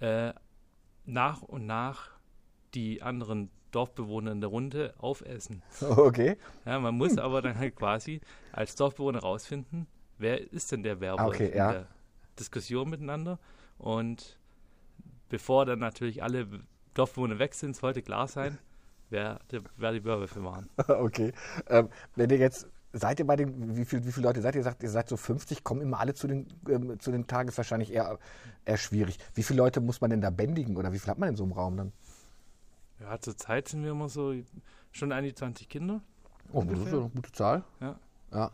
äh, 0.00 0.32
nach 1.04 1.42
und 1.42 1.66
nach 1.66 2.10
die 2.74 3.02
anderen 3.02 3.50
Dorfbewohner 3.70 4.32
in 4.32 4.40
der 4.40 4.50
Runde 4.50 4.94
aufessen. 4.98 5.62
Okay. 5.82 6.36
Ja, 6.64 6.78
man 6.80 6.94
muss 6.96 7.18
aber 7.18 7.42
dann 7.42 7.58
halt 7.58 7.76
quasi 7.76 8.20
als 8.52 8.74
Dorfbewohner 8.76 9.20
rausfinden, 9.20 9.86
wer 10.20 10.52
ist 10.52 10.70
denn 10.72 10.82
der 10.82 11.00
Werwolf 11.00 11.34
Okay, 11.34 11.48
in 11.48 11.56
ja. 11.56 11.72
der 11.72 11.86
Diskussion 12.38 12.88
miteinander. 12.88 13.38
Und 13.78 14.38
bevor 15.28 15.66
dann 15.66 15.78
natürlich 15.78 16.22
alle 16.22 16.46
Dorfbewohner 16.94 17.38
weg 17.38 17.54
sind, 17.54 17.76
sollte 17.76 18.02
klar 18.02 18.28
sein, 18.28 18.58
wer, 19.08 19.40
der, 19.50 19.62
wer 19.76 19.92
die 19.92 20.04
Werwölfe 20.04 20.44
waren. 20.44 20.68
okay. 20.88 21.32
Ähm, 21.68 21.88
wenn 22.16 22.30
ihr 22.30 22.38
jetzt, 22.38 22.68
seid 22.92 23.18
ihr 23.20 23.26
bei 23.26 23.36
den, 23.36 23.76
wie, 23.76 23.84
viel, 23.84 24.04
wie 24.04 24.12
viele 24.12 24.26
Leute 24.26 24.40
seid 24.42 24.54
ihr? 24.54 24.62
Sagt, 24.62 24.82
ihr 24.82 24.90
seid 24.90 25.08
so 25.08 25.16
50, 25.16 25.64
kommen 25.64 25.80
immer 25.80 26.00
alle 26.00 26.14
zu 26.14 26.26
den, 26.26 26.46
ähm, 26.68 26.98
zu 27.00 27.10
den 27.10 27.26
Tagen, 27.26 27.48
ist 27.48 27.56
wahrscheinlich 27.56 27.92
eher, 27.92 28.18
eher 28.64 28.76
schwierig. 28.76 29.18
Wie 29.34 29.42
viele 29.42 29.58
Leute 29.58 29.80
muss 29.80 30.00
man 30.00 30.10
denn 30.10 30.20
da 30.20 30.30
bändigen 30.30 30.76
oder 30.76 30.92
wie 30.92 30.98
viel 30.98 31.10
hat 31.10 31.18
man 31.18 31.30
in 31.30 31.36
so 31.36 31.44
einem 31.44 31.52
Raum 31.52 31.76
dann? 31.76 31.92
Ja, 33.00 33.18
zurzeit 33.18 33.68
sind 33.68 33.82
wir 33.82 33.92
immer 33.92 34.08
so 34.08 34.34
schon 34.92 35.12
an 35.12 35.24
die 35.24 35.34
20 35.34 35.68
Kinder. 35.68 36.02
Oh, 36.52 36.62
das 36.62 36.72
ist 36.72 36.78
Ungefähr. 36.78 36.98
eine 36.98 37.08
gute 37.10 37.32
Zahl. 37.32 37.64
Ja. 37.80 37.96
Ja. 38.32 38.50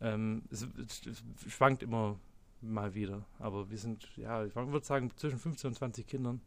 Ähm, 0.00 0.42
es, 0.50 0.62
es, 0.62 1.22
schwankt 1.48 1.82
immer 1.82 2.18
mal 2.60 2.94
wieder. 2.94 3.24
Aber 3.38 3.70
wir 3.70 3.78
sind, 3.78 4.16
ja, 4.16 4.44
ich 4.44 4.54
würde 4.54 4.84
sagen, 4.84 5.10
zwischen 5.16 5.38
15 5.38 5.68
und 5.68 5.74
20 5.74 6.06
Kindern. 6.06 6.40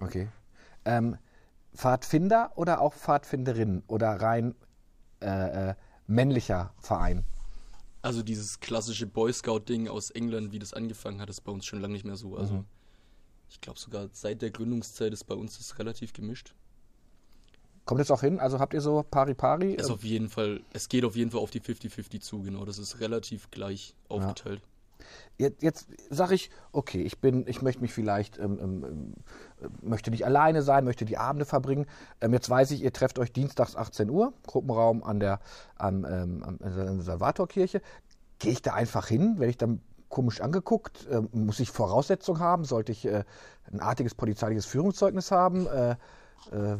Okay. 0.00 0.28
Ähm, 0.84 1.16
Pfadfinder 1.74 2.52
oder 2.56 2.80
auch 2.80 2.94
Pfadfinderin 2.94 3.82
oder 3.86 4.20
rein 4.20 4.54
äh, 5.20 5.70
äh, 5.70 5.74
männlicher 6.06 6.72
Verein? 6.78 7.24
Also 8.02 8.22
dieses 8.22 8.60
klassische 8.60 9.06
Boy 9.06 9.32
Scout-Ding 9.32 9.88
aus 9.88 10.10
England, 10.10 10.52
wie 10.52 10.58
das 10.58 10.74
angefangen 10.74 11.20
hat, 11.20 11.30
ist 11.30 11.40
bei 11.40 11.52
uns 11.52 11.64
schon 11.64 11.80
lange 11.80 11.94
nicht 11.94 12.04
mehr 12.04 12.16
so. 12.16 12.36
Also 12.36 12.56
Mhm. 12.56 12.64
ich 13.48 13.60
glaube 13.60 13.78
sogar 13.78 14.08
seit 14.12 14.42
der 14.42 14.50
Gründungszeit 14.50 15.12
ist 15.12 15.24
bei 15.24 15.34
uns 15.34 15.56
das 15.58 15.78
relativ 15.78 16.12
gemischt. 16.12 16.54
Kommt 17.84 18.00
das 18.00 18.10
auch 18.10 18.22
hin? 18.22 18.40
Also 18.40 18.58
habt 18.58 18.72
ihr 18.74 18.80
so 18.80 19.04
Pari-Pari? 19.08 19.74
Ist 19.74 19.90
auf 19.90 20.04
jeden 20.04 20.28
Fall, 20.28 20.62
es 20.72 20.88
geht 20.88 21.04
auf 21.04 21.16
jeden 21.16 21.30
Fall 21.30 21.40
auf 21.40 21.50
die 21.50 21.60
50-50 21.60 22.20
zu, 22.20 22.42
genau. 22.42 22.64
Das 22.64 22.78
ist 22.78 23.00
relativ 23.00 23.50
gleich 23.50 23.94
aufgeteilt. 24.08 24.62
Jetzt, 25.36 25.62
jetzt 25.62 25.88
sage 26.10 26.34
ich, 26.34 26.50
okay, 26.72 27.02
ich 27.02 27.18
bin, 27.20 27.46
ich 27.46 27.60
möchte 27.60 27.82
mich 27.82 27.92
vielleicht, 27.92 28.38
ähm, 28.38 28.58
ähm, 28.60 28.84
ähm, 28.84 29.70
möchte 29.82 30.10
nicht 30.10 30.24
alleine 30.24 30.62
sein, 30.62 30.84
möchte 30.84 31.04
die 31.04 31.18
Abende 31.18 31.44
verbringen. 31.44 31.86
Ähm, 32.20 32.32
jetzt 32.32 32.48
weiß 32.48 32.70
ich, 32.70 32.82
ihr 32.82 32.92
trefft 32.92 33.18
euch 33.18 33.32
dienstags 33.32 33.76
18 33.76 34.08
Uhr, 34.08 34.32
Gruppenraum 34.46 35.02
an 35.02 35.20
der, 35.20 35.40
am, 35.76 36.04
ähm, 36.04 36.42
an 36.44 36.58
der 36.58 37.02
Salvatorkirche. 37.02 37.82
Gehe 38.38 38.52
ich 38.52 38.62
da 38.62 38.74
einfach 38.74 39.08
hin? 39.08 39.38
Werde 39.38 39.50
ich 39.50 39.58
dann 39.58 39.80
komisch 40.08 40.40
angeguckt? 40.40 41.06
Ähm, 41.10 41.28
muss 41.32 41.60
ich 41.60 41.70
Voraussetzungen 41.70 42.40
haben? 42.40 42.64
Sollte 42.64 42.92
ich 42.92 43.04
äh, 43.04 43.24
ein 43.72 43.80
artiges 43.80 44.14
polizeiliches 44.14 44.66
Führungszeugnis 44.66 45.32
haben? 45.32 45.66
Äh, 45.66 45.96
äh, 46.52 46.76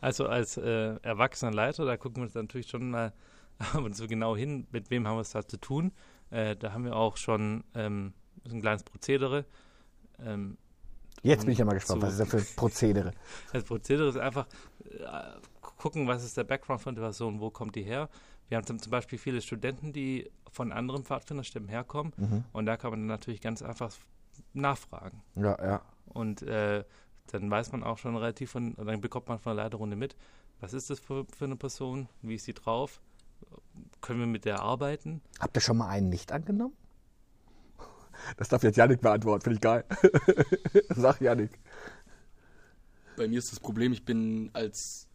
Also 0.00 0.26
als 0.26 0.56
äh, 0.56 0.96
erwachsener 1.02 1.52
Leiter, 1.52 1.84
da 1.84 1.96
gucken 1.96 2.18
wir 2.18 2.24
uns 2.24 2.34
natürlich 2.34 2.68
schon 2.68 2.90
mal 2.90 3.12
ab 3.58 3.82
und 3.82 3.94
zu 3.94 4.06
genau 4.06 4.36
hin, 4.36 4.66
mit 4.70 4.90
wem 4.90 5.06
haben 5.06 5.16
wir 5.16 5.22
es 5.22 5.30
da 5.30 5.46
zu 5.46 5.56
tun. 5.58 5.92
Äh, 6.30 6.56
da 6.56 6.72
haben 6.72 6.84
wir 6.84 6.94
auch 6.96 7.16
schon 7.16 7.64
ähm, 7.74 8.12
so 8.44 8.54
ein 8.54 8.60
kleines 8.60 8.84
Prozedere. 8.84 9.44
Ähm, 10.20 10.56
Jetzt 11.22 11.44
bin 11.44 11.52
ich 11.52 11.58
ja 11.58 11.64
mal 11.64 11.74
gespannt, 11.74 12.02
was 12.02 12.12
ist 12.12 12.18
denn 12.20 12.26
für 12.28 12.36
ein 12.38 12.46
Prozedere? 12.56 13.12
Das 13.52 13.64
Prozedere 13.64 14.08
ist 14.08 14.16
einfach 14.18 14.46
äh, 14.84 15.00
gucken, 15.60 16.06
was 16.06 16.22
ist 16.24 16.36
der 16.36 16.44
Background 16.44 16.80
von 16.80 16.94
der 16.94 17.02
Person, 17.02 17.40
wo 17.40 17.50
kommt 17.50 17.74
die 17.74 17.82
her. 17.82 18.08
Wir 18.48 18.56
haben 18.56 18.66
zum, 18.66 18.90
Beispiel 18.90 19.18
viele 19.18 19.42
Studenten, 19.42 19.92
die 19.92 20.30
von 20.50 20.70
anderen 20.72 21.04
Pfadfinderstämmen 21.04 21.68
herkommen 21.68 22.12
Mhm. 22.16 22.44
und 22.52 22.66
da 22.66 22.76
kann 22.76 22.90
man 22.90 23.00
dann 23.00 23.06
natürlich 23.08 23.40
ganz 23.40 23.62
einfach 23.62 23.92
nachfragen. 24.54 25.22
Ja, 25.34 25.58
ja. 25.62 25.82
Und 26.06 26.42
äh, 26.42 26.84
dann 27.34 27.50
weiß 27.50 27.72
man 27.72 27.82
auch 27.82 27.98
schon 27.98 28.16
relativ 28.16 28.50
von, 28.52 28.74
dann 28.76 29.00
bekommt 29.00 29.28
man 29.28 29.38
von 29.38 29.56
der 29.56 29.64
Leiterrunde 29.64 29.96
mit, 29.96 30.16
was 30.60 30.72
ist 30.72 30.90
das 30.90 30.98
für, 31.00 31.24
für 31.26 31.44
eine 31.44 31.56
Person, 31.56 32.08
wie 32.22 32.34
ist 32.34 32.44
sie 32.44 32.54
drauf, 32.54 33.00
können 34.00 34.20
wir 34.20 34.26
mit 34.26 34.44
der 34.44 34.60
arbeiten. 34.60 35.20
Habt 35.38 35.56
ihr 35.56 35.60
schon 35.60 35.76
mal 35.78 35.88
einen 35.88 36.08
nicht 36.08 36.32
angenommen? 36.32 36.74
Das 38.36 38.48
darf 38.48 38.64
jetzt 38.64 38.76
Janik 38.76 39.00
beantworten, 39.00 39.42
finde 39.44 39.54
ich 39.56 39.60
geil. 39.60 39.84
Sag 40.88 41.20
Janik. 41.20 41.56
Bei 43.16 43.28
mir 43.28 43.38
ist 43.38 43.52
das 43.52 43.60
Problem, 43.60 43.92
ich 43.92 44.04
bin 44.04 44.50
als 44.54 45.06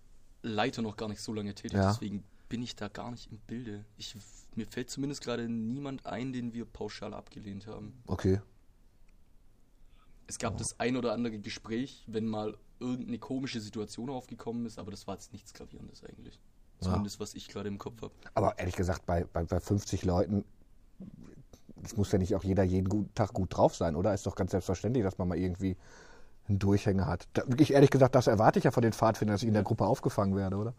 Leiter 0.42 0.82
noch 0.82 0.96
gar 0.96 1.10
nicht 1.10 1.22
so 1.22 1.34
lange 1.34 1.54
tätig, 1.54 1.78
Ja. 1.78 1.92
deswegen 1.92 2.24
bin 2.48 2.62
ich 2.62 2.76
da 2.78 2.88
gar 2.88 3.12
nicht 3.12 3.30
im 3.32 3.40
Bilde. 3.40 3.84
Ich, 3.98 4.16
mir 4.56 4.66
fällt 4.68 4.90
zumindest 4.90 5.22
gerade 5.22 5.50
niemand 5.50 6.06
ein, 6.06 6.32
den 6.32 6.54
wir 6.54 6.66
pauschal 6.66 7.14
abgelehnt 7.14 7.68
haben. 7.68 8.02
Okay. 8.08 8.40
Es 10.28 10.38
gab 10.38 10.58
das 10.58 10.80
ein 10.80 10.98
oder 10.98 11.14
andere 11.14 11.40
Gespräch, 11.40 12.04
wenn 12.08 12.26
mal 12.28 12.58
irgendeine 12.80 13.20
komische 13.20 13.60
Situation 13.60 14.10
aufgekommen 14.10 14.66
ist, 14.66 14.80
aber 14.80 14.92
das 14.92 15.08
war 15.08 15.16
jetzt 15.16 15.34
nichts 15.34 15.54
Gravierendes 15.54 16.04
eigentlich. 16.04 16.40
Ja. 16.82 16.92
Zumindest 16.92 17.20
was 17.20 17.34
ich 17.34 17.48
gerade 17.48 17.70
im 17.70 17.78
Kopf 17.78 18.02
habe. 18.02 18.14
Aber 18.34 18.58
ehrlich 18.58 18.76
gesagt, 18.76 19.06
bei, 19.06 19.26
bei, 19.26 19.44
bei 19.44 19.60
50 19.60 20.04
Leuten, 20.06 20.44
es 21.84 21.96
muss 21.98 22.12
ja 22.12 22.18
nicht 22.18 22.36
auch 22.36 22.44
jeder 22.44 22.64
jeden 22.64 23.14
Tag 23.14 23.34
gut 23.34 23.56
drauf 23.56 23.76
sein, 23.76 23.96
oder? 23.96 24.14
Ist 24.14 24.26
doch 24.26 24.36
ganz 24.36 24.52
selbstverständlich, 24.52 25.04
dass 25.04 25.18
man 25.18 25.28
mal 25.28 25.38
irgendwie 25.38 25.78
einen 26.48 26.60
Durchhänger 26.60 27.08
hat. 27.08 27.28
Da, 27.34 27.44
ich 27.58 27.74
ehrlich 27.74 27.90
gesagt, 27.90 28.16
das 28.16 28.28
erwarte 28.28 28.60
ich 28.60 28.66
ja 28.66 28.72
von 28.72 28.84
den 28.84 28.94
Pfadfindern, 28.94 29.36
dass 29.36 29.44
ich 29.44 29.48
in 29.48 29.54
der 29.54 29.64
Gruppe 29.64 29.86
aufgefangen 29.86 30.36
werde, 30.36 30.58
oder? 30.58 30.74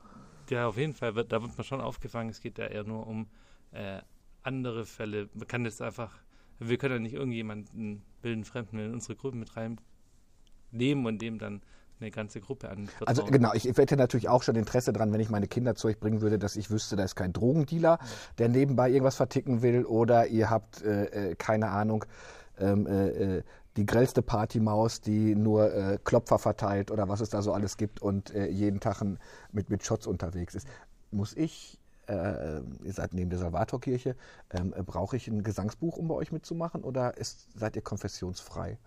Ja, 0.51 0.69
auf 0.69 0.77
jeden 0.77 0.93
Fall, 0.93 1.15
wird, 1.15 1.33
da 1.33 1.41
wird 1.43 1.57
man 1.57 1.65
schon 1.65 1.81
aufgefangen. 1.81 2.31
Es 2.31 2.41
geht 2.41 2.59
ja 2.59 2.67
eher 2.67 2.85
nur 2.85 3.07
um 3.07 3.29
äh, 3.73 4.01
andere 4.43 4.85
Fälle. 4.85 5.29
Man 5.33 5.49
kann 5.49 5.65
jetzt 5.65 5.81
einfach, 5.81 6.13
wir 6.59 6.79
können 6.79 6.95
ja 6.95 7.01
nicht 7.01 7.15
irgendjemanden 7.15 8.03
bilden 8.23 8.45
Fremden 8.45 8.79
in 8.79 8.93
unsere 8.93 9.17
Gruppe 9.17 9.37
mit 9.37 9.51
reinnehmen 9.57 11.07
und 11.07 11.21
dem 11.21 11.39
dann 11.39 11.63
eine 12.01 12.11
ganze 12.11 12.41
Gruppe 12.41 12.69
anvertrauen. 12.69 13.07
Also 13.07 13.25
genau, 13.25 13.53
ich 13.55 13.65
hätte 13.65 13.97
natürlich 13.97 14.29
auch 14.29 14.43
schon 14.43 14.57
Interesse 14.57 14.93
dran, 14.93 15.13
wenn 15.13 15.21
ich 15.21 15.31
meine 15.31 15.47
Kinder 15.47 15.75
zu 15.75 15.89
euch 15.89 15.99
bringen 15.99 16.21
würde, 16.21 16.39
dass 16.39 16.57
ich 16.57 16.71
wüsste, 16.71 16.97
da 16.97 17.05
ist 17.05 17.15
kein 17.15 17.33
Drogendealer, 17.33 17.99
der 18.39 18.49
nebenbei 18.49 18.91
irgendwas 18.91 19.17
verticken 19.17 19.63
will 19.63 19.85
oder 19.85 20.27
ihr 20.27 20.51
habt, 20.51 20.83
äh, 20.83 21.31
äh, 21.31 21.35
keine 21.37 21.69
Ahnung, 21.69 22.05
ähm, 22.59 22.87
äh, 22.87 23.39
äh, 23.39 23.43
die 23.77 23.87
grellste 23.87 24.23
Partymaus, 24.23 25.01
die 25.01 25.35
nur 25.35 25.73
äh, 25.73 25.99
Klopfer 26.03 26.39
verteilt 26.39 26.91
oder 26.91 27.09
was 27.09 27.21
es 27.21 27.31
da 27.31 27.43
so 27.43 27.53
alles 27.53 27.77
gibt 27.77 28.01
und 28.01 28.33
äh, 28.35 28.47
jeden 28.49 28.81
Tag 28.81 29.03
mit, 29.53 29.71
mit 29.71 29.85
Shots 29.85 30.07
unterwegs 30.07 30.55
ist. 30.55 30.69
Muss 31.11 31.37
ich, 31.37 31.81
äh, 32.09 32.61
ihr 32.85 32.93
seid 32.93 33.15
neben 33.15 33.31
der 33.31 33.39
Salvatorkirche, 33.39 34.17
ähm, 34.51 34.75
äh, 34.77 34.83
brauche 34.83 35.17
ich 35.17 35.29
ein 35.29 35.43
Gesangsbuch, 35.43 35.97
um 35.97 36.09
bei 36.09 36.15
euch 36.15 36.33
mitzumachen 36.33 36.85
oder 36.85 37.17
ist, 37.17 37.49
seid 37.59 37.77
ihr 37.77 37.83
konfessionsfrei? 37.83 38.79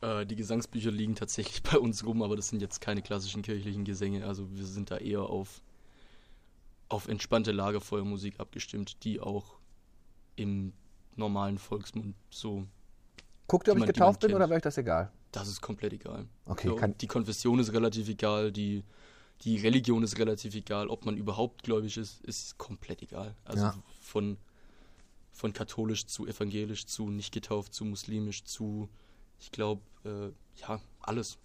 Äh, 0.00 0.26
die 0.26 0.36
Gesangsbücher 0.36 0.90
liegen 0.90 1.14
tatsächlich 1.14 1.62
bei 1.70 1.78
uns 1.78 2.04
rum, 2.04 2.22
aber 2.22 2.36
das 2.36 2.48
sind 2.48 2.60
jetzt 2.60 2.80
keine 2.80 3.02
klassischen 3.02 3.42
kirchlichen 3.42 3.84
Gesänge. 3.84 4.26
Also 4.26 4.50
wir 4.52 4.66
sind 4.66 4.90
da 4.90 4.98
eher 4.98 5.22
auf, 5.22 5.62
auf 6.88 7.08
entspannte 7.08 7.52
Lagerfeuermusik 7.52 8.40
abgestimmt, 8.40 9.04
die 9.04 9.20
auch 9.20 9.56
im 10.36 10.72
normalen 11.16 11.58
Volksmund 11.58 12.14
so. 12.30 12.66
Guckt 13.46 13.68
ihr, 13.68 13.72
ob 13.72 13.78
ich 13.78 13.86
getauft 13.86 14.20
bin 14.20 14.34
oder 14.34 14.48
wäre 14.48 14.56
euch 14.56 14.62
das 14.62 14.78
egal? 14.78 15.10
Das 15.32 15.48
ist 15.48 15.60
komplett 15.60 15.92
egal. 15.92 16.26
Okay, 16.46 16.68
Ja, 16.68 16.86
die 16.88 17.06
Konfession 17.06 17.58
ist 17.58 17.72
relativ 17.72 18.08
egal, 18.08 18.52
die, 18.52 18.84
die 19.42 19.58
Religion 19.58 20.02
ist 20.02 20.18
relativ 20.18 20.54
egal, 20.54 20.88
ob 20.88 21.04
man 21.04 21.16
überhaupt 21.16 21.62
gläubig 21.62 21.96
ist, 21.96 22.22
ist 22.22 22.56
komplett 22.58 23.02
egal. 23.02 23.34
Also 23.44 23.64
Ja. 23.64 23.82
von, 24.00 24.38
von 25.32 25.52
katholisch 25.52 26.06
zu 26.06 26.26
evangelisch 26.26 26.86
zu 26.86 27.10
nicht 27.10 27.32
getauft 27.32 27.74
zu 27.74 27.84
muslimisch 27.84 28.44
zu, 28.44 28.88
ich 29.38 29.50
glaube, 29.50 29.82
äh, 30.04 30.30
ja, 30.60 30.80
alles. 31.00 31.38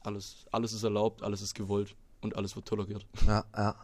Alles. 0.00 0.46
Alles 0.52 0.72
ist 0.72 0.82
erlaubt, 0.84 1.22
alles 1.22 1.42
ist 1.42 1.54
gewollt 1.54 1.96
und 2.20 2.36
alles 2.36 2.54
wird 2.56 2.66
toleriert. 2.68 3.06
Ja, 3.26 3.44
ja. 3.56 3.74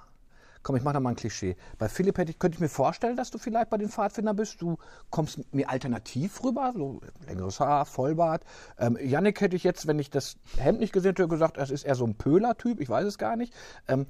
Komm, 0.63 0.77
ich 0.77 0.83
mache 0.83 0.95
da 0.95 1.01
mal 1.01 1.11
ein 1.11 1.17
Klischee. 1.17 1.57
Bei 1.79 1.89
Philipp 1.89 2.19
hätte 2.19 2.35
könnte 2.35 2.57
ich 2.57 2.61
mir 2.61 2.69
vorstellen, 2.69 3.17
dass 3.17 3.31
du 3.31 3.39
vielleicht 3.39 3.71
bei 3.71 3.79
den 3.79 3.89
Pfadfindern 3.89 4.37
bist. 4.37 4.63
Du 4.63 4.79
kommst 5.11 5.41
mir 5.53 5.69
alternativ 5.69 6.43
rüber, 6.45 6.73
so 6.75 7.01
längeres 7.27 7.59
Haar, 7.59 7.85
Vollbart. 7.85 8.45
Ähm, 8.79 8.97
Yannick 9.01 9.41
hätte 9.41 9.57
ich 9.57 9.65
jetzt, 9.65 9.87
wenn 9.87 9.99
ich 9.99 10.11
das 10.11 10.37
Hemd 10.57 10.81
nicht 10.81 10.93
gesehen 10.93 11.11
hätte, 11.11 11.27
gesagt, 11.27 11.57
das 11.57 11.71
ist 11.71 11.85
eher 11.85 11.97
so 11.97 12.07
ein 12.07 12.15
Pöhler-Typ, 12.15 12.81
ich 12.81 12.89
weiß 12.89 13.07
es 13.07 13.19
gar 13.19 13.37
nicht. 13.37 13.53
Ähm, 13.89 14.07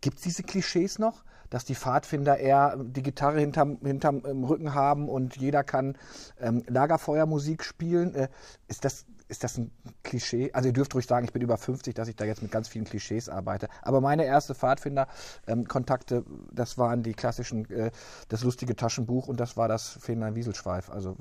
Gibt 0.00 0.18
es 0.18 0.22
diese 0.22 0.42
Klischees 0.42 0.98
noch, 0.98 1.24
dass 1.48 1.64
die 1.64 1.74
Pfadfinder 1.74 2.36
eher 2.38 2.76
die 2.76 3.02
Gitarre 3.02 3.40
hinterm, 3.40 3.78
hinterm 3.82 4.18
Rücken 4.18 4.74
haben 4.74 5.08
und 5.08 5.36
jeder 5.36 5.64
kann 5.64 5.96
ähm, 6.40 6.64
Lagerfeuermusik 6.66 7.64
spielen? 7.64 8.14
Äh, 8.14 8.28
ist 8.68 8.84
das 8.84 9.06
ist 9.28 9.44
das 9.44 9.58
ein 9.58 9.70
Klischee? 10.02 10.52
Also 10.52 10.68
ihr 10.68 10.72
dürft 10.72 10.94
ruhig 10.94 11.06
sagen, 11.06 11.24
ich 11.24 11.32
bin 11.32 11.42
über 11.42 11.56
50, 11.56 11.94
dass 11.94 12.08
ich 12.08 12.16
da 12.16 12.24
jetzt 12.24 12.42
mit 12.42 12.50
ganz 12.50 12.68
vielen 12.68 12.84
Klischees 12.84 13.28
arbeite. 13.28 13.68
Aber 13.82 14.00
meine 14.00 14.24
erste 14.24 14.54
Pfadfinder-Kontakte, 14.54 16.24
das 16.52 16.78
waren 16.78 17.02
die 17.02 17.14
klassischen, 17.14 17.68
äh, 17.70 17.90
das 18.28 18.44
lustige 18.44 18.76
Taschenbuch 18.76 19.28
und 19.28 19.40
das 19.40 19.56
war 19.56 19.68
das 19.68 19.98
Fähnlein 20.00 20.36
Wieselschweif. 20.36 20.90
Also 20.90 21.16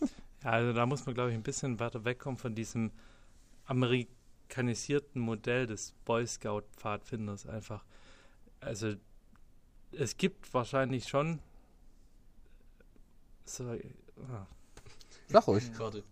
Ja, 0.46 0.52
also 0.52 0.72
da 0.72 0.86
muss 0.86 1.04
man, 1.06 1.14
glaube 1.14 1.30
ich, 1.30 1.36
ein 1.36 1.42
bisschen 1.42 1.80
weiter 1.80 2.04
wegkommen 2.04 2.38
von 2.38 2.54
diesem 2.54 2.92
amerikanisierten 3.64 5.20
Modell 5.20 5.66
des 5.66 5.92
Boy 6.04 6.26
Scout 6.26 6.62
Pfadfinders 6.76 7.46
einfach. 7.46 7.84
Also 8.60 8.94
es 9.90 10.16
gibt 10.16 10.52
wahrscheinlich 10.54 11.08
schon 11.08 11.40
so, 13.44 13.64
ah, 13.64 14.46
sag 15.28 15.46
ruhig. 15.48 15.64
Warte. 15.78 16.04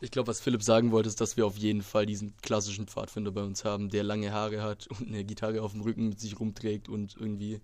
Ich 0.00 0.10
glaube, 0.10 0.28
was 0.28 0.40
Philipp 0.40 0.62
sagen 0.62 0.92
wollte, 0.92 1.08
ist, 1.08 1.20
dass 1.20 1.36
wir 1.36 1.46
auf 1.46 1.56
jeden 1.56 1.82
Fall 1.82 2.06
diesen 2.06 2.36
klassischen 2.42 2.86
Pfadfinder 2.86 3.30
bei 3.30 3.42
uns 3.42 3.64
haben, 3.64 3.88
der 3.88 4.02
lange 4.02 4.32
Haare 4.32 4.62
hat 4.62 4.86
und 4.88 5.08
eine 5.08 5.24
Gitarre 5.24 5.62
auf 5.62 5.72
dem 5.72 5.80
Rücken 5.80 6.08
mit 6.08 6.20
sich 6.20 6.38
rumträgt 6.38 6.88
und 6.88 7.16
irgendwie 7.18 7.60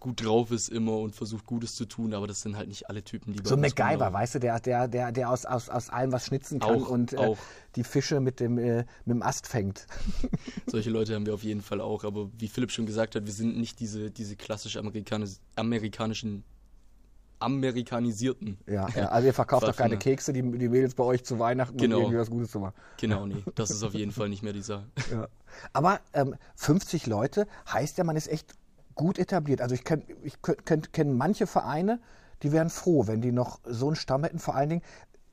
gut 0.00 0.24
drauf 0.24 0.50
ist 0.50 0.68
immer 0.68 0.98
und 0.98 1.14
versucht 1.14 1.46
Gutes 1.46 1.74
zu 1.74 1.84
tun, 1.86 2.14
aber 2.14 2.26
das 2.26 2.42
sind 2.42 2.56
halt 2.56 2.68
nicht 2.68 2.88
alle 2.88 3.02
Typen, 3.02 3.32
die 3.32 3.40
bei 3.40 3.48
So 3.48 3.56
MacGyver, 3.56 4.12
weißt 4.12 4.36
du, 4.36 4.40
der, 4.40 4.60
der, 4.60 4.88
der, 4.88 5.12
der 5.12 5.30
aus, 5.30 5.44
aus, 5.46 5.68
aus 5.68 5.90
allem 5.90 6.12
was 6.12 6.26
schnitzen 6.26 6.58
kann 6.58 6.82
Auch, 6.82 6.88
und 6.88 7.12
äh, 7.12 7.18
auch. 7.18 7.38
die 7.76 7.84
Fische 7.84 8.20
mit 8.20 8.40
dem, 8.40 8.58
äh, 8.58 8.78
mit 9.04 9.16
dem 9.16 9.22
Ast 9.22 9.46
fängt. 9.46 9.86
Solche 10.66 10.90
Leute 10.90 11.14
haben 11.14 11.26
wir 11.26 11.34
auf 11.34 11.44
jeden 11.44 11.62
Fall 11.62 11.80
auch, 11.80 12.04
aber 12.04 12.30
wie 12.38 12.48
Philipp 12.48 12.72
schon 12.72 12.86
gesagt 12.86 13.14
hat, 13.14 13.26
wir 13.26 13.32
sind 13.32 13.56
nicht 13.56 13.80
diese, 13.80 14.10
diese 14.10 14.36
klassisch 14.36 14.76
amerikanis 14.76 15.40
amerikanischen, 15.56 16.44
amerikanisierten. 17.44 18.58
Ja, 18.66 18.88
ja, 18.94 19.06
also 19.08 19.26
ihr 19.26 19.34
verkauft 19.34 19.66
doch 19.66 19.76
keine. 19.76 19.96
Kekse, 19.98 20.32
die, 20.32 20.42
die 20.42 20.68
Mädels 20.68 20.94
bei 20.94 21.04
euch 21.04 21.24
zu 21.24 21.38
Weihnachten, 21.38 21.76
Genau. 21.76 21.96
um 21.96 22.02
irgendwie 22.04 22.18
was 22.18 22.30
Gutes 22.30 22.50
zu 22.50 22.60
machen. 22.60 22.74
Genau, 22.98 23.26
nee, 23.26 23.42
das 23.54 23.70
ist 23.70 23.82
auf 23.82 23.94
jeden 23.94 24.12
Fall 24.12 24.28
nicht 24.28 24.42
mehr 24.42 24.52
die 24.52 24.62
Sache. 24.62 24.84
Ja. 25.12 25.28
Aber 25.72 26.00
ähm, 26.14 26.34
50 26.56 27.06
Leute 27.06 27.46
heißt 27.72 27.98
ja, 27.98 28.04
man 28.04 28.16
ist 28.16 28.26
echt 28.26 28.54
gut 28.96 29.18
etabliert. 29.18 29.60
Also 29.60 29.74
ich 29.76 29.84
kenne 29.84 30.02
ich 30.24 30.34
kenn, 30.64 30.82
kenn 30.90 31.16
manche 31.16 31.46
Vereine, 31.46 32.00
die 32.42 32.50
wären 32.50 32.70
froh, 32.70 33.06
wenn 33.06 33.20
die 33.20 33.30
noch 33.30 33.60
so 33.64 33.86
einen 33.86 33.94
Stamm 33.96 34.24
hätten. 34.24 34.40
Vor 34.40 34.56
allen 34.56 34.68
Dingen, 34.70 34.82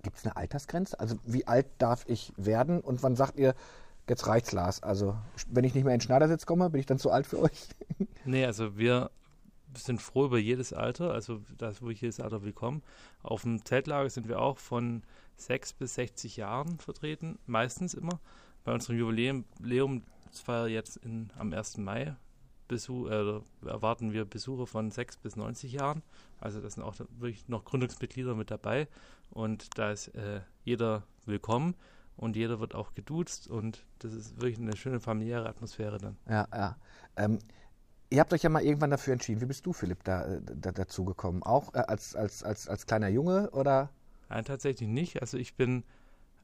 gibt 0.03 0.17
es 0.17 0.25
eine 0.25 0.35
Altersgrenze? 0.35 0.99
Also 0.99 1.15
wie 1.25 1.47
alt 1.47 1.65
darf 1.79 2.03
ich 2.07 2.33
werden? 2.37 2.81
Und 2.81 3.01
wann 3.01 3.15
sagt 3.15 3.39
ihr, 3.39 3.55
jetzt 4.07 4.27
reicht's, 4.27 4.51
Lars? 4.51 4.83
Also 4.83 5.15
wenn 5.49 5.63
ich 5.63 5.73
nicht 5.73 5.85
mehr 5.85 5.93
in 5.93 5.99
den 5.99 6.05
Schneidersitz 6.05 6.45
komme, 6.45 6.69
bin 6.69 6.79
ich 6.79 6.85
dann 6.85 6.99
zu 6.99 7.09
alt 7.11 7.25
für 7.25 7.39
euch? 7.39 7.69
Nee, 8.25 8.45
also 8.45 8.77
wir 8.77 9.09
sind 9.75 10.01
froh 10.01 10.25
über 10.25 10.37
jedes 10.37 10.73
Alter, 10.73 11.13
also 11.13 11.41
da 11.57 11.69
ist 11.69 11.81
wirklich 11.81 12.01
jedes 12.01 12.19
Alter 12.19 12.43
willkommen. 12.43 12.83
Auf 13.23 13.43
dem 13.43 13.63
Zeltlager 13.65 14.09
sind 14.09 14.27
wir 14.27 14.41
auch 14.41 14.57
von 14.57 15.03
6 15.37 15.73
bis 15.73 15.95
60 15.95 16.37
Jahren 16.37 16.79
vertreten, 16.79 17.39
meistens 17.45 17.93
immer. 17.93 18.19
Bei 18.63 18.73
unserem 18.73 18.97
Jubiläum, 18.97 19.45
Jubiläum, 19.59 20.03
das 20.31 20.47
war 20.47 20.67
jetzt 20.67 20.97
in, 20.97 21.31
am 21.37 21.53
1. 21.53 21.77
Mai, 21.77 22.15
Besuch, 22.67 23.09
äh, 23.09 23.41
erwarten 23.65 24.13
wir 24.13 24.23
Besucher 24.23 24.65
von 24.65 24.91
6 24.91 25.17
bis 25.17 25.35
90 25.35 25.73
Jahren. 25.73 26.03
Also 26.39 26.61
da 26.61 26.69
sind 26.69 26.83
auch 26.83 26.95
wirklich 27.17 27.47
noch 27.49 27.65
Gründungsmitglieder 27.65 28.33
mit 28.35 28.49
dabei 28.49 28.87
und 29.29 29.77
da 29.77 29.91
ist 29.91 30.09
äh, 30.09 30.41
jeder 30.63 31.03
willkommen 31.25 31.75
und 32.15 32.35
jeder 32.35 32.59
wird 32.59 32.75
auch 32.75 32.93
geduzt 32.93 33.47
und 33.47 33.85
das 33.99 34.13
ist 34.13 34.41
wirklich 34.41 34.57
eine 34.57 34.77
schöne 34.77 34.99
familiäre 34.99 35.49
Atmosphäre 35.49 35.97
dann. 35.97 36.17
Ja, 36.29 36.47
ja. 36.53 36.77
Ähm, 37.17 37.39
ihr 38.11 38.19
habt 38.19 38.33
euch 38.33 38.43
ja 38.43 38.49
mal 38.49 38.61
irgendwann 38.63 38.91
dafür 38.91 39.13
entschieden. 39.13 39.41
Wie 39.41 39.45
bist 39.45 39.65
du, 39.65 39.73
Philipp, 39.73 40.03
da, 40.03 40.25
äh, 40.25 40.41
da 40.43 40.71
dazu 40.71 41.05
gekommen? 41.05 41.41
Auch 41.41 41.73
äh, 41.73 41.79
als, 41.79 42.15
als, 42.15 42.43
als, 42.43 42.67
als 42.67 42.85
kleiner 42.85 43.07
Junge 43.07 43.49
oder? 43.51 43.89
Nein, 44.29 44.45
tatsächlich 44.45 44.87
nicht. 44.87 45.21
Also 45.21 45.37
ich 45.37 45.55
bin 45.55 45.83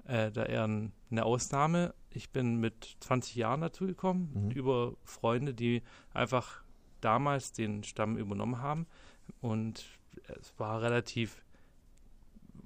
äh, 0.06 0.32
da 0.32 0.44
eher 0.44 0.64
ein, 0.66 0.92
eine 1.12 1.26
Ausnahme. 1.26 1.94
Ich 2.10 2.32
bin 2.32 2.56
mit 2.56 2.98
20 3.02 3.36
Jahren 3.36 3.62
dazu 3.62 3.86
gekommen, 3.86 4.32
Mhm. 4.34 4.52
über 4.52 4.94
Freunde, 5.04 5.54
die 5.54 5.84
einfach 6.14 6.64
damals 7.02 7.52
den 7.52 7.84
Stamm 7.84 8.18
übernommen 8.18 8.62
haben. 8.62 8.88
Und 9.42 9.86
es 10.40 10.54
war 10.58 10.82
relativ, 10.82 11.44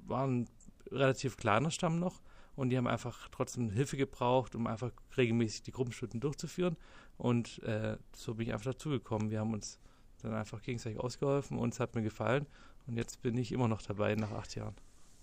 waren 0.07 0.47
relativ 0.89 1.37
kleiner 1.37 1.71
Stamm 1.71 1.99
noch 1.99 2.21
und 2.55 2.69
die 2.69 2.77
haben 2.77 2.87
einfach 2.87 3.29
trotzdem 3.31 3.69
Hilfe 3.69 3.97
gebraucht, 3.97 4.55
um 4.55 4.67
einfach 4.67 4.91
regelmäßig 5.17 5.63
die 5.63 5.71
Gruppenstunden 5.71 6.19
durchzuführen. 6.19 6.77
Und 7.21 7.61
äh, 7.61 7.97
so 8.15 8.33
bin 8.33 8.47
ich 8.47 8.53
einfach 8.53 8.71
dazugekommen. 8.71 9.29
Wir 9.29 9.41
haben 9.41 9.53
uns 9.53 9.77
dann 10.23 10.33
einfach 10.33 10.59
gegenseitig 10.63 10.99
ausgeholfen 10.99 11.59
und 11.59 11.71
es 11.71 11.79
hat 11.79 11.93
mir 11.93 12.01
gefallen. 12.01 12.47
Und 12.87 12.97
jetzt 12.97 13.21
bin 13.21 13.37
ich 13.37 13.51
immer 13.51 13.67
noch 13.67 13.83
dabei 13.83 14.15
nach 14.15 14.31
acht 14.31 14.55
Jahren. 14.55 14.73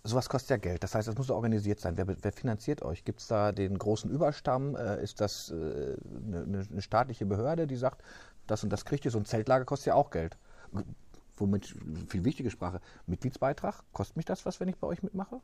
Sowas 0.04 0.28
kostet 0.28 0.50
ja 0.50 0.56
Geld. 0.58 0.84
Das 0.84 0.94
heißt, 0.94 1.08
das 1.08 1.18
muss 1.18 1.28
organisiert 1.28 1.80
sein. 1.80 1.96
Wer, 1.96 2.06
wer 2.06 2.32
finanziert 2.32 2.82
euch? 2.82 3.04
Gibt 3.04 3.18
es 3.18 3.26
da 3.26 3.50
den 3.50 3.76
großen 3.76 4.08
Überstamm? 4.12 4.76
Äh, 4.76 5.02
ist 5.02 5.20
das 5.20 5.50
äh, 5.50 5.96
eine, 6.24 6.68
eine, 6.70 6.82
staatliche 6.82 7.26
Behörde, 7.26 7.66
die 7.66 7.74
sagt, 7.74 8.04
das 8.46 8.62
und 8.62 8.70
das 8.70 8.84
kriegt 8.84 9.04
ihr? 9.04 9.10
So 9.10 9.18
ein 9.18 9.24
Zeltlager 9.24 9.64
kostet 9.64 9.88
ja 9.88 9.94
auch 9.94 10.10
Geld. 10.10 10.38
Womit, 11.36 11.74
viel 12.08 12.24
wichtige 12.24 12.52
Sprache, 12.52 12.80
Mitgliedsbeitrag, 13.08 13.82
kostet 13.92 14.16
mich 14.16 14.24
das 14.24 14.46
was, 14.46 14.60
wenn 14.60 14.68
ich 14.68 14.76
bei 14.76 14.86
euch 14.86 15.02
mitmache? 15.02 15.40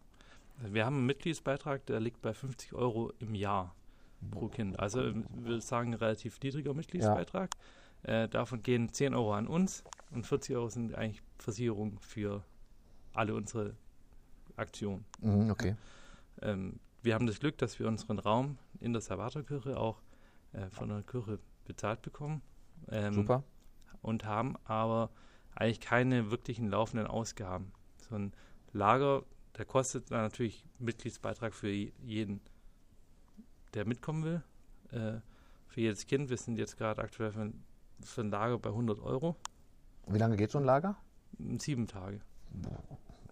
Wir 0.62 0.86
haben 0.86 0.98
einen 0.98 1.06
Mitgliedsbeitrag, 1.06 1.84
der 1.86 1.98
liegt 1.98 2.22
bei 2.22 2.32
50 2.32 2.74
Euro 2.74 3.12
im 3.18 3.34
Jahr 3.34 3.74
pro 4.30 4.48
Kind. 4.48 4.78
Also 4.78 5.12
wir 5.34 5.60
sagen 5.60 5.92
ein 5.92 5.98
relativ 5.98 6.40
niedriger 6.40 6.74
Mitgliedsbeitrag. 6.74 7.50
Ja. 8.06 8.24
Äh, 8.24 8.28
davon 8.28 8.62
gehen 8.62 8.92
10 8.92 9.14
Euro 9.14 9.34
an 9.34 9.46
uns 9.46 9.82
und 10.10 10.26
40 10.26 10.56
Euro 10.56 10.68
sind 10.68 10.94
eigentlich 10.94 11.22
Versicherung 11.38 11.98
für 12.00 12.44
alle 13.12 13.34
unsere 13.34 13.74
Aktionen. 14.56 15.04
Mhm, 15.20 15.50
okay. 15.50 15.76
Ähm, 16.42 16.80
wir 17.02 17.14
haben 17.14 17.26
das 17.26 17.40
Glück, 17.40 17.58
dass 17.58 17.78
wir 17.78 17.86
unseren 17.86 18.18
Raum 18.18 18.58
in 18.80 18.92
der 18.92 19.02
Salvatorkirche 19.02 19.78
auch 19.78 20.02
äh, 20.52 20.68
von 20.70 20.88
der 20.88 21.02
Kirche 21.02 21.38
bezahlt 21.64 22.02
bekommen. 22.02 22.42
Ähm, 22.88 23.14
Super. 23.14 23.44
Und 24.02 24.24
haben 24.24 24.56
aber 24.64 25.10
eigentlich 25.54 25.80
keine 25.80 26.30
wirklichen 26.30 26.68
laufenden 26.68 27.06
Ausgaben. 27.06 27.72
So 28.08 28.16
ein 28.16 28.32
Lager, 28.72 29.22
der 29.56 29.64
kostet 29.64 30.10
natürlich 30.10 30.66
Mitgliedsbeitrag 30.78 31.54
für 31.54 31.70
jeden, 31.70 32.40
der 33.74 33.86
mitkommen 33.86 34.24
will. 34.24 34.42
Äh, 34.92 35.20
für 35.66 35.80
jedes 35.80 36.06
Kind. 36.06 36.30
Wir 36.30 36.36
sind 36.36 36.58
jetzt 36.58 36.76
gerade 36.76 37.02
aktuell 37.02 37.32
für 37.32 37.40
ein, 37.40 37.64
für 38.00 38.20
ein, 38.20 38.30
Lager 38.30 38.58
bei 38.58 38.70
100 38.70 39.00
Euro. 39.00 39.36
Wie 40.06 40.18
lange 40.18 40.36
geht 40.36 40.50
so 40.50 40.58
ein 40.58 40.64
Lager? 40.64 40.96
Sieben 41.58 41.88
Tage. 41.88 42.20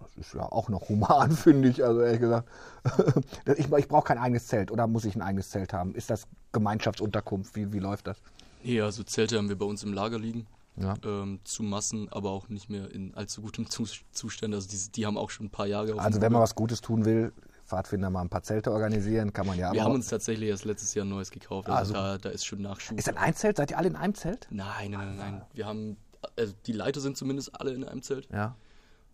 Das 0.01 0.17
ist 0.17 0.35
ja 0.35 0.43
auch 0.43 0.69
noch 0.69 0.89
human, 0.89 1.31
finde 1.37 1.69
ich. 1.69 1.85
Also 1.85 2.01
ehrlich 2.01 2.21
gesagt. 2.21 2.49
ich, 3.57 3.71
ich 3.71 3.89
brauche 3.89 4.05
kein 4.05 4.19
eigenes 4.19 4.49
Zelt 4.49 4.71
oder 4.71 4.87
muss 4.87 5.05
ich 5.05 5.15
ein 5.15 5.23
eigenes 5.23 5.51
Zelt 5.51 5.73
haben? 5.73 5.95
Ist 5.95 6.11
das 6.11 6.27
Gemeinschaftsunterkunft? 6.51 7.55
Wie, 7.55 7.73
wie 7.73 7.79
läuft 7.79 8.09
das? 8.09 8.21
Nee, 8.65 8.81
also 8.81 9.03
Zelte 9.05 9.39
haben 9.39 9.49
wir 9.49 9.59
bei 9.59 9.67
uns 9.67 9.83
im 9.85 9.93
Lager 9.93 10.19
liegen. 10.19 10.47
Ja. 10.77 10.95
Ähm, 11.05 11.41
zu 11.45 11.63
Massen, 11.63 12.09
aber 12.11 12.31
auch 12.31 12.49
nicht 12.49 12.71
mehr 12.71 12.91
in 12.91 13.15
allzu 13.15 13.43
gutem 13.43 13.69
Zustand. 13.69 14.55
Also 14.55 14.69
die, 14.69 14.93
die 14.93 15.07
haben 15.07 15.19
auch 15.19 15.31
schon 15.31 15.47
ein 15.47 15.51
paar 15.51 15.67
Jahre. 15.67 15.99
also 16.01 16.21
wenn 16.21 16.33
man 16.33 16.41
was 16.41 16.55
Gutes 16.55 16.81
tun 16.81 17.05
will, 17.05 17.33
Pfadfinder 17.73 18.11
mal 18.11 18.21
ein 18.21 18.29
paar 18.29 18.43
Zelte 18.43 18.71
organisieren, 18.71 19.33
kann 19.33 19.47
man 19.47 19.59
ja. 19.59 19.73
Wir 19.73 19.83
haben 19.83 19.95
uns 19.95 20.09
tatsächlich 20.09 20.51
erst 20.51 20.67
letztes 20.67 20.93
Jahr 20.93 21.07
ein 21.07 21.09
neues 21.09 21.31
gekauft. 21.31 21.71
Also, 21.71 21.95
also 21.95 22.19
da, 22.19 22.19
da, 22.19 22.29
ist 22.29 22.45
schon 22.45 22.61
Nachschub. 22.61 22.99
Ist 22.99 23.09
das 23.09 23.17
ein 23.17 23.35
Zelt? 23.35 23.57
Seid 23.57 23.71
ihr 23.71 23.79
alle 23.79 23.89
in 23.89 23.97
einem 23.97 24.15
Zelt? 24.15 24.47
Nein, 24.51 24.91
nein, 24.91 25.17
nein, 25.17 25.17
nein. 25.17 25.43
Wir 25.55 25.65
haben, 25.65 25.97
also 26.37 26.53
die 26.67 26.73
Leiter 26.73 27.01
sind 27.01 27.17
zumindest 27.17 27.59
alle 27.59 27.73
in 27.73 27.83
einem 27.83 28.03
Zelt. 28.03 28.29
Ja. 28.31 28.57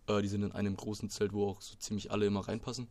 Äh, 0.07 0.21
die 0.21 0.27
sind 0.27 0.43
in 0.43 0.51
einem 0.51 0.75
großen 0.75 1.09
Zelt, 1.09 1.31
wo 1.31 1.47
auch 1.47 1.61
so 1.61 1.77
ziemlich 1.77 2.11
alle 2.11 2.25
immer 2.25 2.45
reinpassen. 2.45 2.89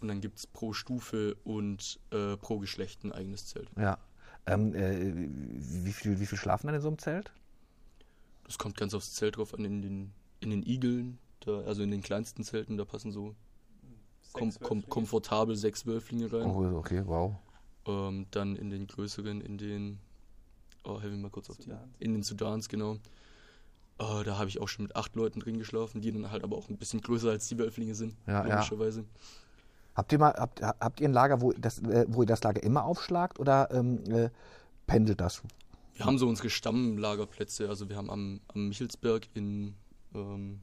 Und 0.00 0.08
dann 0.08 0.22
gibt 0.22 0.38
es 0.38 0.46
pro 0.46 0.72
Stufe 0.72 1.36
und 1.44 2.00
äh, 2.10 2.38
pro 2.38 2.58
Geschlecht 2.58 3.04
ein 3.04 3.12
eigenes 3.12 3.48
Zelt. 3.48 3.68
Ja. 3.76 3.98
Ähm, 4.46 4.74
äh, 4.74 5.12
wie, 5.84 5.92
viel, 5.92 6.20
wie 6.20 6.26
viel 6.26 6.38
schlafen 6.38 6.68
dann 6.68 6.76
in 6.76 6.80
so 6.80 6.88
einem 6.88 6.98
Zelt? 6.98 7.32
Das 8.44 8.56
kommt 8.56 8.78
ganz 8.78 8.94
aufs 8.94 9.12
Zelt 9.12 9.36
drauf 9.36 9.52
an. 9.52 9.62
In 9.66 9.82
den, 9.82 10.12
in 10.40 10.48
den 10.48 10.62
Igeln, 10.62 11.18
da, 11.40 11.60
also 11.64 11.82
in 11.82 11.90
den 11.90 12.00
kleinsten 12.00 12.44
Zelten, 12.44 12.78
da 12.78 12.86
passen 12.86 13.12
so 13.12 13.34
kom 14.32 14.52
kom 14.60 14.88
komfortabel 14.88 15.56
sechs 15.56 15.86
Wölflinge 15.86 16.32
rein. 16.32 16.46
Oh, 16.46 16.78
okay, 16.78 17.02
wow. 17.06 17.34
Ähm, 17.86 18.26
dann 18.30 18.56
in 18.56 18.70
den 18.70 18.86
größeren, 18.86 19.40
in 19.40 19.58
den, 19.58 19.98
oh, 20.84 21.00
helfen 21.00 21.16
wir 21.16 21.22
mal 21.22 21.30
kurz 21.30 21.50
auf 21.50 21.56
die, 21.58 21.72
in 21.98 22.12
den 22.12 22.22
Sudans, 22.22 22.68
genau. 22.68 22.96
Uh, 24.02 24.22
da 24.24 24.38
habe 24.38 24.48
ich 24.48 24.60
auch 24.60 24.68
schon 24.68 24.84
mit 24.84 24.96
acht 24.96 25.14
Leuten 25.14 25.40
drin 25.40 25.58
geschlafen, 25.58 26.00
die 26.00 26.10
dann 26.10 26.30
halt 26.30 26.42
aber 26.42 26.56
auch 26.56 26.70
ein 26.70 26.78
bisschen 26.78 27.02
größer 27.02 27.30
als 27.30 27.48
die 27.48 27.58
Wölflinge 27.58 27.94
sind, 27.94 28.16
ja, 28.26 28.44
logischerweise. 28.44 29.00
Ja. 29.00 29.06
Habt 29.94 30.12
ihr 30.12 30.18
mal, 30.18 30.32
habt, 30.32 30.62
habt 30.62 31.00
ihr 31.00 31.08
ein 31.08 31.12
Lager, 31.12 31.42
wo, 31.42 31.52
das, 31.52 31.80
äh, 31.80 32.06
wo 32.08 32.22
ihr 32.22 32.26
das 32.26 32.42
Lager 32.42 32.62
immer 32.62 32.84
aufschlagt 32.84 33.38
oder 33.38 33.70
ähm, 33.70 34.02
äh, 34.10 34.30
pendelt 34.86 35.20
das? 35.20 35.42
Wir 35.94 36.06
haben 36.06 36.16
so 36.16 36.28
unsere 36.28 36.48
Stammlagerplätze, 36.48 37.68
also 37.68 37.90
wir 37.90 37.96
haben 37.96 38.08
am, 38.08 38.40
am 38.48 38.68
Michelsberg 38.68 39.28
in 39.34 39.74
ähm, 40.14 40.60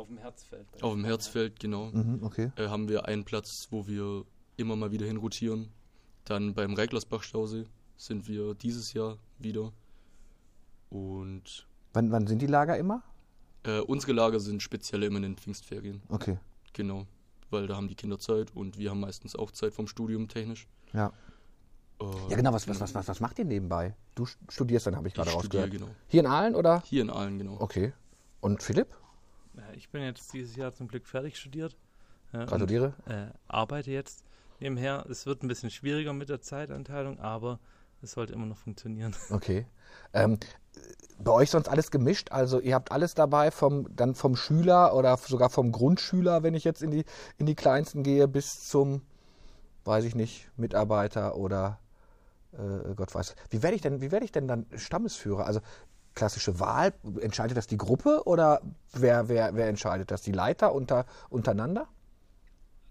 auf 0.00 0.08
dem 0.08 0.18
Herzfeld. 0.18 0.66
Auf 0.82 0.94
dem 0.94 1.04
Herzfeld, 1.04 1.60
genau. 1.60 1.90
Mhm, 1.92 2.20
okay. 2.22 2.50
Äh, 2.56 2.68
haben 2.68 2.88
wir 2.88 3.06
einen 3.06 3.24
Platz, 3.24 3.68
wo 3.70 3.86
wir 3.86 4.24
immer 4.56 4.76
mal 4.76 4.90
wieder 4.90 5.06
hinrotieren. 5.06 5.68
Dann 6.24 6.54
beim 6.54 6.74
Reiklersbach-Stausee 6.74 7.66
sind 7.96 8.26
wir 8.26 8.54
dieses 8.54 8.92
Jahr 8.92 9.18
wieder. 9.38 9.72
Und. 10.88 11.66
Wann, 11.92 12.10
wann 12.10 12.26
sind 12.26 12.40
die 12.40 12.46
Lager 12.46 12.76
immer? 12.78 13.02
Äh, 13.64 13.80
unsere 13.80 14.12
Lager 14.12 14.40
sind 14.40 14.62
speziell 14.62 15.02
immer 15.02 15.16
in 15.18 15.22
den 15.22 15.36
Pfingstferien. 15.36 16.02
Okay. 16.08 16.38
Genau. 16.72 17.06
Weil 17.50 17.66
da 17.66 17.76
haben 17.76 17.88
die 17.88 17.94
Kinder 17.94 18.18
Zeit 18.18 18.54
und 18.54 18.78
wir 18.78 18.90
haben 18.90 19.00
meistens 19.00 19.36
auch 19.36 19.50
Zeit 19.50 19.74
vom 19.74 19.86
Studium 19.86 20.28
technisch. 20.28 20.66
Ja. 20.92 21.12
ja, 22.30 22.36
genau. 22.36 22.52
Was, 22.52 22.66
was, 22.68 22.80
was, 22.80 22.94
was, 22.94 23.08
was 23.08 23.20
macht 23.20 23.38
ihr 23.38 23.44
nebenbei? 23.44 23.94
Du 24.14 24.26
studierst 24.48 24.86
dann, 24.86 24.96
habe 24.96 25.08
ich 25.08 25.14
gerade 25.14 25.30
rausgehört. 25.30 25.70
genau. 25.70 25.88
Hier 26.06 26.20
in 26.20 26.26
Aalen 26.26 26.54
oder? 26.54 26.82
Hier 26.86 27.02
in 27.02 27.10
Aalen, 27.10 27.38
genau. 27.38 27.56
Okay. 27.60 27.92
Und 28.40 28.62
Philipp? 28.62 28.88
Ich 29.74 29.88
bin 29.90 30.02
jetzt 30.02 30.32
dieses 30.32 30.56
Jahr 30.56 30.72
zum 30.74 30.88
Glück 30.88 31.06
fertig 31.06 31.36
studiert. 31.36 31.76
Gratuliere. 32.32 32.94
Und, 33.06 33.12
äh, 33.12 33.30
arbeite 33.48 33.90
jetzt 33.90 34.24
nebenher. 34.60 35.04
Es 35.08 35.26
wird 35.26 35.42
ein 35.42 35.48
bisschen 35.48 35.70
schwieriger 35.70 36.12
mit 36.12 36.28
der 36.28 36.40
Zeitanteilung, 36.40 37.18
aber 37.18 37.58
es 38.02 38.12
sollte 38.12 38.32
immer 38.32 38.46
noch 38.46 38.56
funktionieren. 38.56 39.14
Okay. 39.30 39.66
Ähm, 40.12 40.38
bei 41.18 41.32
euch 41.32 41.50
sonst 41.50 41.68
alles 41.68 41.90
gemischt? 41.90 42.32
Also 42.32 42.60
ihr 42.60 42.74
habt 42.74 42.92
alles 42.92 43.14
dabei, 43.14 43.50
vom, 43.50 43.94
dann 43.94 44.14
vom 44.14 44.36
Schüler 44.36 44.94
oder 44.94 45.16
sogar 45.16 45.50
vom 45.50 45.72
Grundschüler, 45.72 46.42
wenn 46.42 46.54
ich 46.54 46.64
jetzt 46.64 46.82
in 46.82 46.90
die, 46.90 47.04
in 47.36 47.46
die 47.46 47.54
kleinsten 47.54 48.02
gehe, 48.02 48.26
bis 48.28 48.68
zum, 48.68 49.02
weiß 49.84 50.04
ich 50.04 50.14
nicht, 50.14 50.48
Mitarbeiter 50.56 51.36
oder 51.36 51.78
äh, 52.52 52.94
Gott 52.94 53.14
weiß. 53.14 53.34
Wie 53.50 53.62
werde 53.62 53.76
ich 53.76 53.82
denn, 53.82 54.00
wie 54.00 54.10
werde 54.10 54.24
ich 54.24 54.32
denn 54.32 54.48
dann 54.48 54.66
Stammesführer? 54.74 55.46
Also 55.46 55.60
klassische 56.14 56.60
Wahl, 56.60 56.92
entscheidet 57.20 57.56
das 57.56 57.66
die 57.66 57.76
Gruppe 57.76 58.22
oder 58.26 58.60
wer, 58.92 59.28
wer, 59.28 59.54
wer 59.54 59.68
entscheidet 59.68 60.10
das? 60.10 60.22
Die 60.22 60.32
Leiter 60.32 60.74
unter, 60.74 61.06
untereinander? 61.28 61.88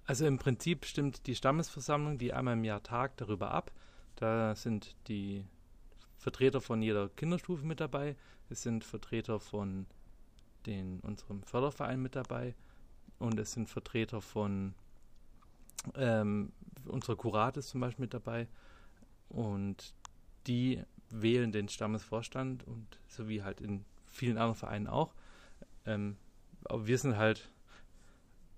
Also 0.05 0.25
im 0.25 0.39
Prinzip 0.39 0.85
stimmt 0.85 1.27
die 1.27 1.35
Stammesversammlung, 1.35 2.17
die 2.17 2.33
einmal 2.33 2.55
im 2.55 2.63
Jahr 2.63 2.81
tagt, 2.81 3.21
darüber 3.21 3.51
ab. 3.51 3.71
Da 4.15 4.55
sind 4.55 4.95
die 5.07 5.45
Vertreter 6.17 6.61
von 6.61 6.81
jeder 6.81 7.09
Kinderstufe 7.09 7.65
mit 7.65 7.79
dabei. 7.79 8.15
Es 8.49 8.63
sind 8.63 8.83
Vertreter 8.83 9.39
von 9.39 9.85
den, 10.65 10.99
unserem 11.01 11.43
Förderverein 11.43 12.01
mit 12.01 12.15
dabei. 12.15 12.55
Und 13.19 13.39
es 13.39 13.51
sind 13.51 13.69
Vertreter 13.69 14.21
von 14.21 14.73
ähm, 15.95 16.51
unserer 16.85 17.15
Kuratis 17.15 17.67
zum 17.67 17.81
Beispiel 17.81 18.03
mit 18.03 18.13
dabei. 18.13 18.47
Und 19.29 19.93
die 20.47 20.83
wählen 21.11 21.51
den 21.51 21.69
Stammesvorstand 21.69 22.65
und 22.65 22.85
so 23.07 23.27
wie 23.27 23.43
halt 23.43 23.61
in 23.61 23.85
vielen 24.07 24.37
anderen 24.37 24.55
Vereinen 24.55 24.87
auch. 24.87 25.13
Ähm, 25.85 26.17
aber 26.65 26.87
wir 26.87 26.97
sind 26.97 27.17
halt, 27.17 27.49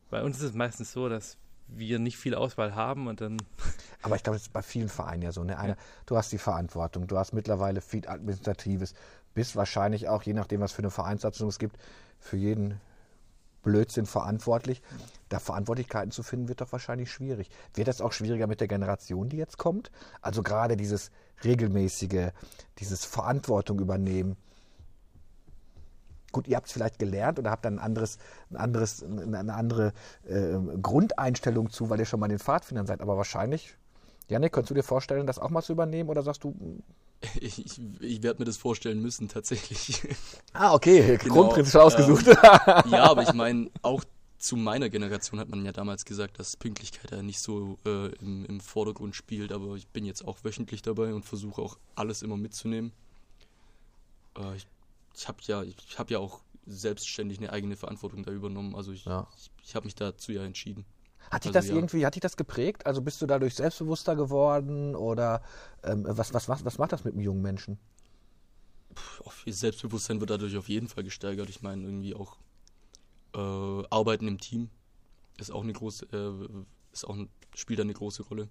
bei 0.09 0.23
uns 0.23 0.37
ist 0.37 0.43
es 0.43 0.53
meistens 0.53 0.91
so, 0.91 1.09
dass 1.09 1.37
wir 1.67 1.99
nicht 1.99 2.17
viel 2.17 2.35
Auswahl 2.35 2.75
haben 2.75 3.07
und 3.07 3.21
dann. 3.21 3.37
Aber 4.01 4.15
ich 4.15 4.23
glaube, 4.23 4.35
das 4.35 4.43
ist 4.47 4.53
bei 4.53 4.61
vielen 4.61 4.89
Vereinen 4.89 5.21
ja 5.21 5.31
so. 5.31 5.43
Ne? 5.43 5.57
Eine, 5.57 5.73
ja. 5.73 5.77
Du 6.05 6.17
hast 6.17 6.31
die 6.31 6.37
Verantwortung, 6.37 7.07
du 7.07 7.17
hast 7.17 7.33
mittlerweile 7.33 7.79
viel 7.81 8.07
Administratives, 8.07 8.93
bist 9.33 9.55
wahrscheinlich 9.55 10.09
auch, 10.09 10.23
je 10.23 10.33
nachdem, 10.33 10.59
was 10.59 10.73
für 10.73 10.81
eine 10.81 10.91
Vereinssatzung 10.91 11.47
es 11.47 11.59
gibt, 11.59 11.77
für 12.19 12.35
jeden 12.35 12.81
Blödsinn 13.63 14.05
verantwortlich. 14.05 14.81
Da 15.29 15.39
Verantwortlichkeiten 15.39 16.11
zu 16.11 16.23
finden, 16.23 16.47
wird 16.49 16.61
doch 16.61 16.71
wahrscheinlich 16.71 17.11
schwierig. 17.11 17.49
Wird 17.73 17.87
das 17.87 18.01
auch 18.01 18.11
schwieriger 18.11 18.47
mit 18.47 18.59
der 18.59 18.67
Generation, 18.67 19.29
die 19.29 19.37
jetzt 19.37 19.57
kommt? 19.57 19.91
Also 20.21 20.43
gerade 20.43 20.77
dieses 20.77 21.11
regelmäßige, 21.43 22.31
dieses 22.79 23.05
Verantwortung 23.05 23.79
übernehmen 23.79 24.35
Gut, 26.31 26.47
ihr 26.47 26.55
habt 26.55 26.67
es 26.67 26.73
vielleicht 26.73 26.97
gelernt 26.97 27.39
oder 27.39 27.51
habt 27.51 27.65
dann 27.65 27.75
ein 27.75 27.79
anderes, 27.79 28.17
ein 28.49 28.57
anderes, 28.57 29.03
eine 29.03 29.53
andere 29.53 29.93
äh, 30.23 30.57
Grundeinstellung 30.81 31.69
zu, 31.69 31.89
weil 31.89 31.99
ihr 31.99 32.05
schon 32.05 32.19
mal 32.19 32.29
den 32.29 32.39
Pfadfindern 32.39 32.85
seid. 32.85 33.01
Aber 33.01 33.17
wahrscheinlich, 33.17 33.75
Janik, 34.27 34.53
könntest 34.53 34.71
du 34.71 34.75
dir 34.75 34.83
vorstellen, 34.83 35.27
das 35.27 35.39
auch 35.39 35.49
mal 35.49 35.61
zu 35.61 35.73
übernehmen 35.73 36.09
oder 36.09 36.23
sagst 36.23 36.43
du? 36.43 36.55
Ich, 37.39 37.79
ich, 37.99 38.23
werde 38.23 38.39
mir 38.39 38.45
das 38.45 38.57
vorstellen 38.57 38.99
müssen, 39.01 39.27
tatsächlich. 39.29 40.01
Ah, 40.53 40.73
okay, 40.73 41.17
genau, 41.21 41.35
Grundprinzip 41.35 41.73
schon 41.73 41.81
ausgesucht. 41.81 42.27
Ähm, 42.27 42.35
ja, 42.91 43.03
aber 43.09 43.23
ich 43.23 43.33
meine, 43.33 43.69
auch 43.83 44.03
zu 44.39 44.55
meiner 44.55 44.89
Generation 44.89 45.39
hat 45.39 45.49
man 45.49 45.63
ja 45.63 45.71
damals 45.71 46.03
gesagt, 46.03 46.39
dass 46.39 46.57
Pünktlichkeit 46.57 47.11
ja 47.11 47.21
nicht 47.21 47.39
so 47.39 47.77
äh, 47.85 48.07
im, 48.15 48.45
im 48.45 48.59
Vordergrund 48.59 49.15
spielt, 49.15 49.51
aber 49.51 49.75
ich 49.75 49.87
bin 49.87 50.03
jetzt 50.03 50.27
auch 50.27 50.43
wöchentlich 50.43 50.81
dabei 50.81 51.13
und 51.13 51.23
versuche 51.23 51.61
auch 51.61 51.77
alles 51.93 52.23
immer 52.23 52.37
mitzunehmen. 52.37 52.91
Äh, 54.35 54.55
ich 54.55 54.65
ich 55.15 55.27
habe 55.27 55.39
ja, 55.43 55.63
ich 55.63 55.99
habe 55.99 56.13
ja 56.13 56.19
auch 56.19 56.41
selbstständig 56.65 57.39
eine 57.39 57.51
eigene 57.51 57.75
Verantwortung 57.75 58.23
da 58.23 58.31
übernommen. 58.31 58.75
Also 58.75 58.91
ich, 58.91 59.05
Ja. 59.05 59.27
ich, 59.35 59.51
ich 59.63 59.75
habe 59.75 59.85
mich 59.85 59.95
dazu 59.95 60.31
ja 60.31 60.43
entschieden. 60.43 60.85
Hat 61.29 61.43
dich 61.43 61.49
Also 61.49 61.59
das 61.59 61.67
ja. 61.67 61.75
irgendwie, 61.75 62.05
hat 62.05 62.15
dich 62.15 62.21
das 62.21 62.35
geprägt? 62.35 62.85
Also 62.85 63.01
bist 63.01 63.21
du 63.21 63.25
dadurch 63.25 63.55
selbstbewusster 63.55 64.15
geworden 64.15 64.95
oder 64.95 65.41
ähm, 65.83 66.05
was, 66.07 66.33
was, 66.33 66.49
was, 66.49 66.65
was 66.65 66.77
macht 66.77 66.91
das 66.91 67.03
mit 67.03 67.13
einem 67.13 67.23
jungen 67.23 67.41
Menschen? 67.41 67.77
Ihr 69.45 69.53
Selbstbewusstsein 69.53 70.19
wird 70.19 70.29
dadurch 70.29 70.57
auf 70.57 70.67
jeden 70.67 70.87
Fall 70.87 71.03
gesteigert. 71.03 71.49
Ich 71.49 71.61
meine, 71.61 71.83
irgendwie 71.83 72.15
auch 72.15 72.37
äh, 73.33 73.87
Arbeiten 73.89 74.27
im 74.27 74.39
Team 74.39 74.69
ist 75.37 75.51
auch 75.51 75.63
eine 75.63 75.73
große, 75.73 76.05
äh, 76.11 76.63
ist 76.91 77.05
auch 77.05 77.15
ein, 77.15 77.29
spielt 77.55 77.79
da 77.79 77.83
eine 77.83 77.93
große 77.93 78.23
Rolle. 78.23 78.49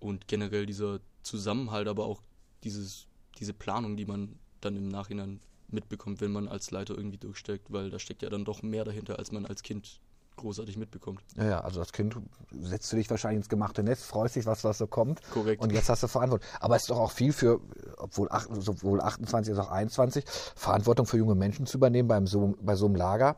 Und 0.00 0.26
generell 0.26 0.66
dieser 0.66 1.00
Zusammenhalt, 1.22 1.86
aber 1.86 2.06
auch 2.06 2.22
dieses, 2.64 3.06
diese 3.38 3.52
Planung, 3.52 3.96
die 3.96 4.06
man 4.06 4.38
dann 4.60 4.76
im 4.76 4.88
Nachhinein 4.88 5.40
mitbekommt, 5.68 6.20
wenn 6.20 6.32
man 6.32 6.48
als 6.48 6.70
Leiter 6.70 6.96
irgendwie 6.96 7.18
durchsteckt, 7.18 7.72
weil 7.72 7.90
da 7.90 7.98
steckt 7.98 8.22
ja 8.22 8.30
dann 8.30 8.44
doch 8.44 8.62
mehr 8.62 8.84
dahinter, 8.84 9.18
als 9.18 9.32
man 9.32 9.46
als 9.46 9.62
Kind 9.62 10.00
großartig 10.36 10.76
mitbekommt. 10.76 11.20
Ja, 11.36 11.44
ja, 11.44 11.60
also 11.60 11.80
als 11.80 11.92
Kind 11.92 12.16
setzt 12.50 12.92
du 12.92 12.96
dich 12.96 13.08
wahrscheinlich 13.10 13.38
ins 13.38 13.48
gemachte 13.48 13.82
Netz, 13.82 14.02
freust 14.02 14.36
dich, 14.36 14.46
was, 14.46 14.64
was 14.64 14.78
so 14.78 14.86
kommt. 14.86 15.20
Korrekt. 15.30 15.62
Und 15.62 15.72
jetzt 15.72 15.88
hast 15.88 16.02
du 16.02 16.08
Verantwortung. 16.08 16.46
Aber 16.60 16.76
es 16.76 16.82
ist 16.82 16.90
doch 16.90 16.98
auch 16.98 17.10
viel 17.10 17.32
für, 17.32 17.60
obwohl 17.98 18.28
ach, 18.30 18.46
sowohl 18.50 19.00
28 19.00 19.52
als 19.54 19.66
auch 19.66 19.70
21, 19.70 20.24
Verantwortung 20.56 21.06
für 21.06 21.18
junge 21.18 21.34
Menschen 21.34 21.66
zu 21.66 21.76
übernehmen 21.78 22.08
beim 22.08 22.26
so, 22.26 22.54
bei 22.60 22.74
so 22.74 22.86
einem 22.86 22.96
Lager. 22.96 23.36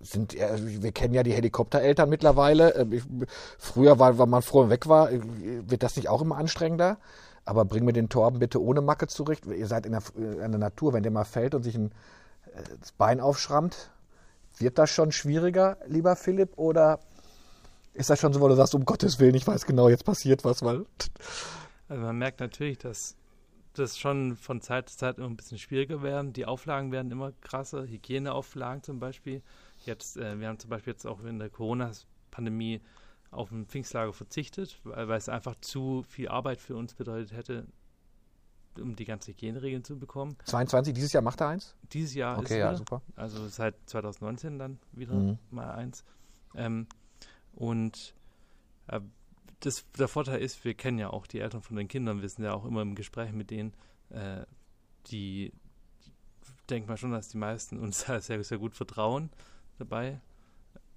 Sind, 0.00 0.34
ja, 0.34 0.48
wir 0.58 0.92
kennen 0.92 1.14
ja 1.14 1.22
die 1.22 1.32
Helikoptereltern 1.32 2.08
mittlerweile. 2.08 2.74
Ähm, 2.74 3.26
früher, 3.58 3.98
war, 3.98 4.18
weil 4.18 4.26
man 4.26 4.42
froh 4.42 4.68
weg 4.68 4.88
war, 4.88 5.10
wird 5.10 5.82
das 5.82 5.96
nicht 5.96 6.08
auch 6.08 6.20
immer 6.20 6.36
anstrengender? 6.36 6.98
Aber 7.46 7.64
bring 7.64 7.84
mir 7.84 7.92
den 7.92 8.08
Torben 8.08 8.38
bitte 8.38 8.62
ohne 8.62 8.80
Macke 8.80 9.06
zurecht. 9.06 9.46
Ihr 9.46 9.66
seid 9.66 9.86
in 9.86 9.92
der, 9.92 10.02
in 10.16 10.50
der 10.50 10.58
Natur, 10.58 10.92
wenn 10.92 11.02
der 11.02 11.12
mal 11.12 11.24
fällt 11.24 11.54
und 11.54 11.62
sich 11.62 11.74
ein, 11.74 11.92
äh, 12.54 12.62
das 12.80 12.92
Bein 12.92 13.20
aufschrammt, 13.20 13.90
wird 14.58 14.78
das 14.78 14.90
schon 14.90 15.12
schwieriger, 15.12 15.78
lieber 15.86 16.16
Philipp? 16.16 16.56
Oder 16.56 17.00
ist 17.92 18.10
das 18.10 18.20
schon 18.20 18.32
so, 18.32 18.40
wo 18.40 18.48
du 18.48 18.54
sagst, 18.54 18.74
um 18.74 18.84
Gottes 18.84 19.18
Willen, 19.20 19.34
ich 19.34 19.46
weiß 19.46 19.66
genau, 19.66 19.88
jetzt 19.88 20.04
passiert 20.04 20.44
was, 20.44 20.62
weil. 20.62 20.86
Also 21.86 22.02
man 22.02 22.16
merkt 22.16 22.40
natürlich, 22.40 22.78
dass 22.78 23.14
das 23.74 23.98
schon 23.98 24.36
von 24.36 24.62
Zeit 24.62 24.88
zu 24.88 24.96
Zeit 24.96 25.18
immer 25.18 25.28
ein 25.28 25.36
bisschen 25.36 25.58
schwieriger 25.58 26.02
werden. 26.02 26.32
Die 26.32 26.46
Auflagen 26.46 26.92
werden 26.92 27.12
immer 27.12 27.32
krasser, 27.42 27.86
Hygieneauflagen 27.86 28.82
zum 28.82 29.00
Beispiel. 29.00 29.42
Jetzt, 29.84 30.16
äh, 30.16 30.40
wir 30.40 30.48
haben 30.48 30.58
zum 30.58 30.70
Beispiel 30.70 30.94
jetzt 30.94 31.06
auch 31.06 31.22
in 31.24 31.38
der 31.38 31.50
Corona-Pandemie 31.50 32.80
auf 33.30 33.50
ein 33.50 33.66
Pfingstlager 33.66 34.14
verzichtet, 34.14 34.80
weil, 34.84 35.08
weil 35.08 35.18
es 35.18 35.28
einfach 35.28 35.56
zu 35.60 36.04
viel 36.08 36.28
Arbeit 36.28 36.60
für 36.60 36.76
uns 36.76 36.94
bedeutet 36.94 37.32
hätte, 37.32 37.66
um 38.80 38.96
die 38.96 39.04
ganzen 39.04 39.32
Hygieneregeln 39.32 39.84
zu 39.84 39.98
bekommen. 39.98 40.36
22, 40.44 40.94
dieses 40.94 41.12
Jahr 41.12 41.22
macht 41.22 41.40
er 41.40 41.48
eins? 41.48 41.74
Dieses 41.92 42.14
Jahr 42.14 42.36
ist 42.38 42.46
Okay, 42.46 42.58
ja, 42.58 42.68
wieder, 42.68 42.78
super. 42.78 43.02
also 43.16 43.46
seit 43.48 43.74
2019 43.86 44.58
dann 44.58 44.78
wieder 44.92 45.14
Mhm. 45.14 45.38
mal 45.50 45.70
eins. 45.72 46.04
Ähm, 46.54 46.86
und 47.54 48.14
äh, 48.88 49.00
das, 49.60 49.84
der 49.98 50.08
Vorteil 50.08 50.40
ist, 50.40 50.64
wir 50.64 50.74
kennen 50.74 50.98
ja 50.98 51.10
auch 51.10 51.26
die 51.26 51.40
Eltern 51.40 51.62
von 51.62 51.76
den 51.76 51.88
Kindern, 51.88 52.20
wir 52.20 52.28
sind 52.28 52.44
ja 52.44 52.52
auch 52.54 52.64
immer 52.64 52.82
im 52.82 52.94
Gespräch 52.94 53.32
mit 53.32 53.50
denen, 53.50 53.72
äh, 54.10 54.44
die 55.06 55.52
denkt 56.70 56.88
man 56.88 56.96
schon, 56.96 57.12
dass 57.12 57.28
die 57.28 57.38
meisten 57.38 57.78
uns 57.78 58.04
da 58.06 58.20
sehr, 58.20 58.42
sehr 58.44 58.58
gut 58.58 58.74
vertrauen 58.74 59.30
dabei. 59.78 60.20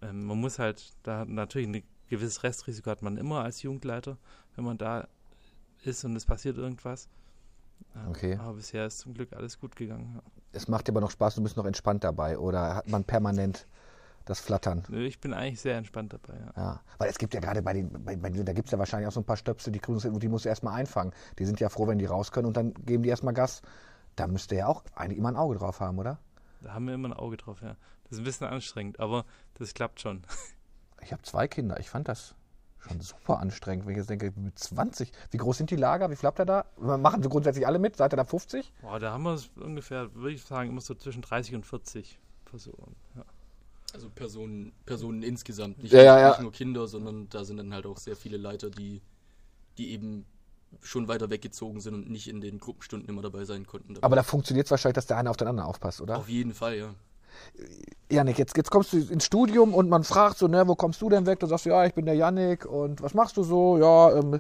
Ähm, 0.01 0.25
man 0.25 0.39
muss 0.39 0.59
halt 0.59 0.93
da 1.03 1.25
natürlich 1.25 1.67
ein 1.67 1.83
gewisses 2.09 2.43
Restrisiko 2.43 2.89
hat 2.89 3.01
man 3.01 3.17
immer 3.17 3.43
als 3.43 3.61
Jugendleiter, 3.63 4.17
wenn 4.55 4.63
man 4.63 4.77
da 4.77 5.07
ist 5.83 6.03
und 6.05 6.15
es 6.15 6.25
passiert 6.25 6.57
irgendwas. 6.57 7.09
Okay. 8.09 8.37
Aber 8.41 8.53
bisher 8.53 8.85
ist 8.85 8.99
zum 8.99 9.13
Glück 9.13 9.33
alles 9.33 9.59
gut 9.59 9.75
gegangen. 9.75 10.21
Es 10.51 10.67
macht 10.67 10.87
dir 10.87 10.93
aber 10.93 11.01
noch 11.01 11.11
Spaß, 11.11 11.35
du 11.35 11.43
bist 11.43 11.57
noch 11.57 11.65
entspannt 11.65 12.03
dabei. 12.03 12.37
Oder 12.37 12.75
hat 12.75 12.89
man 12.89 13.03
permanent 13.03 13.67
das 14.25 14.39
Flattern? 14.39 14.83
Nö, 14.89 15.05
Ich 15.05 15.19
bin 15.19 15.33
eigentlich 15.33 15.61
sehr 15.61 15.77
entspannt 15.77 16.13
dabei. 16.13 16.35
Ja. 16.35 16.53
Ja, 16.55 16.81
weil 16.97 17.09
es 17.09 17.17
gibt 17.17 17.33
ja 17.33 17.39
gerade 17.39 17.61
bei 17.61 17.73
den, 17.73 17.91
bei, 18.03 18.15
bei, 18.15 18.29
da 18.29 18.53
gibt 18.53 18.67
es 18.67 18.71
ja 18.71 18.79
wahrscheinlich 18.79 19.07
auch 19.07 19.11
so 19.11 19.21
ein 19.21 19.25
paar 19.25 19.37
Stöpsel, 19.37 19.71
die 19.71 19.79
grün 19.79 19.99
sind 19.99 20.13
und 20.13 20.21
die 20.23 20.27
musst 20.27 20.45
du 20.45 20.49
erstmal 20.49 20.75
einfangen. 20.75 21.13
Die 21.39 21.45
sind 21.45 21.59
ja 21.59 21.69
froh, 21.69 21.87
wenn 21.87 21.97
die 21.97 22.05
raus 22.05 22.31
können 22.31 22.47
und 22.47 22.57
dann 22.57 22.73
geben 22.85 23.03
die 23.03 23.09
erstmal 23.09 23.33
Gas. 23.33 23.61
Da 24.15 24.27
müsste 24.27 24.55
ja 24.55 24.67
auch 24.67 24.83
eigentlich 24.95 25.17
immer 25.17 25.29
ein 25.29 25.35
Auge 25.35 25.55
drauf 25.55 25.79
haben, 25.79 25.99
oder? 25.99 26.19
Da 26.61 26.73
haben 26.73 26.87
wir 26.87 26.93
immer 26.95 27.09
ein 27.09 27.13
Auge 27.13 27.37
drauf, 27.37 27.61
ja. 27.61 27.75
Das 28.03 28.13
ist 28.13 28.19
ein 28.19 28.23
bisschen 28.23 28.47
anstrengend, 28.47 28.99
aber 28.99 29.25
das 29.55 29.73
klappt 29.73 29.99
schon. 30.01 30.23
Ich 31.01 31.11
habe 31.13 31.21
zwei 31.21 31.47
Kinder, 31.47 31.79
ich 31.79 31.89
fand 31.89 32.07
das 32.07 32.33
schon 32.79 33.01
super 33.01 33.39
anstrengend, 33.39 33.85
wenn 33.85 33.93
ich 33.93 33.97
jetzt 33.97 34.09
denke, 34.09 34.31
mit 34.35 34.57
20, 34.57 35.11
wie 35.31 35.37
groß 35.37 35.57
sind 35.57 35.71
die 35.71 35.75
Lager, 35.75 36.09
wie 36.09 36.15
viel 36.15 36.27
habt 36.27 36.39
ihr 36.39 36.45
da? 36.45 36.65
Machen 36.77 37.23
sie 37.23 37.29
grundsätzlich 37.29 37.65
alle 37.67 37.79
mit? 37.79 37.97
Seid 37.97 38.13
ihr 38.13 38.17
da 38.17 38.25
50? 38.25 38.71
Boah, 38.81 38.99
da 38.99 39.11
haben 39.11 39.23
wir 39.23 39.33
es 39.33 39.49
ungefähr, 39.55 40.13
würde 40.15 40.33
ich 40.33 40.43
sagen, 40.43 40.69
immer 40.69 40.81
so 40.81 40.95
zwischen 40.95 41.21
30 41.21 41.55
und 41.55 41.65
40 41.65 42.19
Personen. 42.45 42.95
Ja. 43.15 43.23
Also 43.93 44.09
Personen, 44.09 44.73
Personen 44.85 45.23
insgesamt, 45.23 45.81
nicht, 45.81 45.93
Ja, 45.93 46.03
ja, 46.03 46.19
ja. 46.19 46.29
nicht 46.29 46.41
nur 46.41 46.51
Kinder, 46.51 46.87
sondern 46.87 47.29
da 47.29 47.43
sind 47.45 47.57
dann 47.57 47.73
halt 47.73 47.85
auch 47.85 47.97
sehr 47.97 48.15
viele 48.15 48.37
Leiter, 48.37 48.69
die, 48.69 49.01
die 49.77 49.91
eben 49.91 50.25
schon 50.81 51.07
weiter 51.07 51.29
weggezogen 51.29 51.79
sind 51.79 51.93
und 51.93 52.09
nicht 52.09 52.27
in 52.27 52.41
den 52.41 52.59
Gruppenstunden 52.59 53.07
immer 53.07 53.21
dabei 53.21 53.45
sein 53.45 53.65
konnten. 53.65 53.97
Aber 54.01 54.15
da 54.15 54.23
funktioniert 54.23 54.67
es 54.67 54.71
wahrscheinlich, 54.71 54.95
dass 54.95 55.07
der 55.07 55.17
eine 55.17 55.29
auf 55.29 55.37
den 55.37 55.47
anderen 55.47 55.69
aufpasst, 55.69 56.01
oder? 56.01 56.17
Auf 56.17 56.29
jeden 56.29 56.53
Fall, 56.53 56.77
ja. 56.77 56.93
Janik, 58.09 58.37
jetzt, 58.37 58.55
jetzt 58.55 58.71
kommst 58.71 58.93
du 58.93 58.97
ins 58.97 59.25
Studium 59.25 59.73
und 59.73 59.89
man 59.89 60.03
fragt 60.03 60.37
so, 60.37 60.47
ne, 60.47 60.67
wo 60.67 60.75
kommst 60.75 61.01
du 61.01 61.09
denn 61.09 61.25
weg? 61.25 61.39
Du 61.39 61.47
sagst, 61.47 61.65
ja, 61.65 61.85
ich 61.85 61.93
bin 61.93 62.05
der 62.05 62.15
Janik 62.15 62.65
und 62.65 63.01
was 63.01 63.13
machst 63.13 63.35
du 63.37 63.43
so? 63.43 63.77
Ja, 63.77 64.15
ähm, 64.17 64.39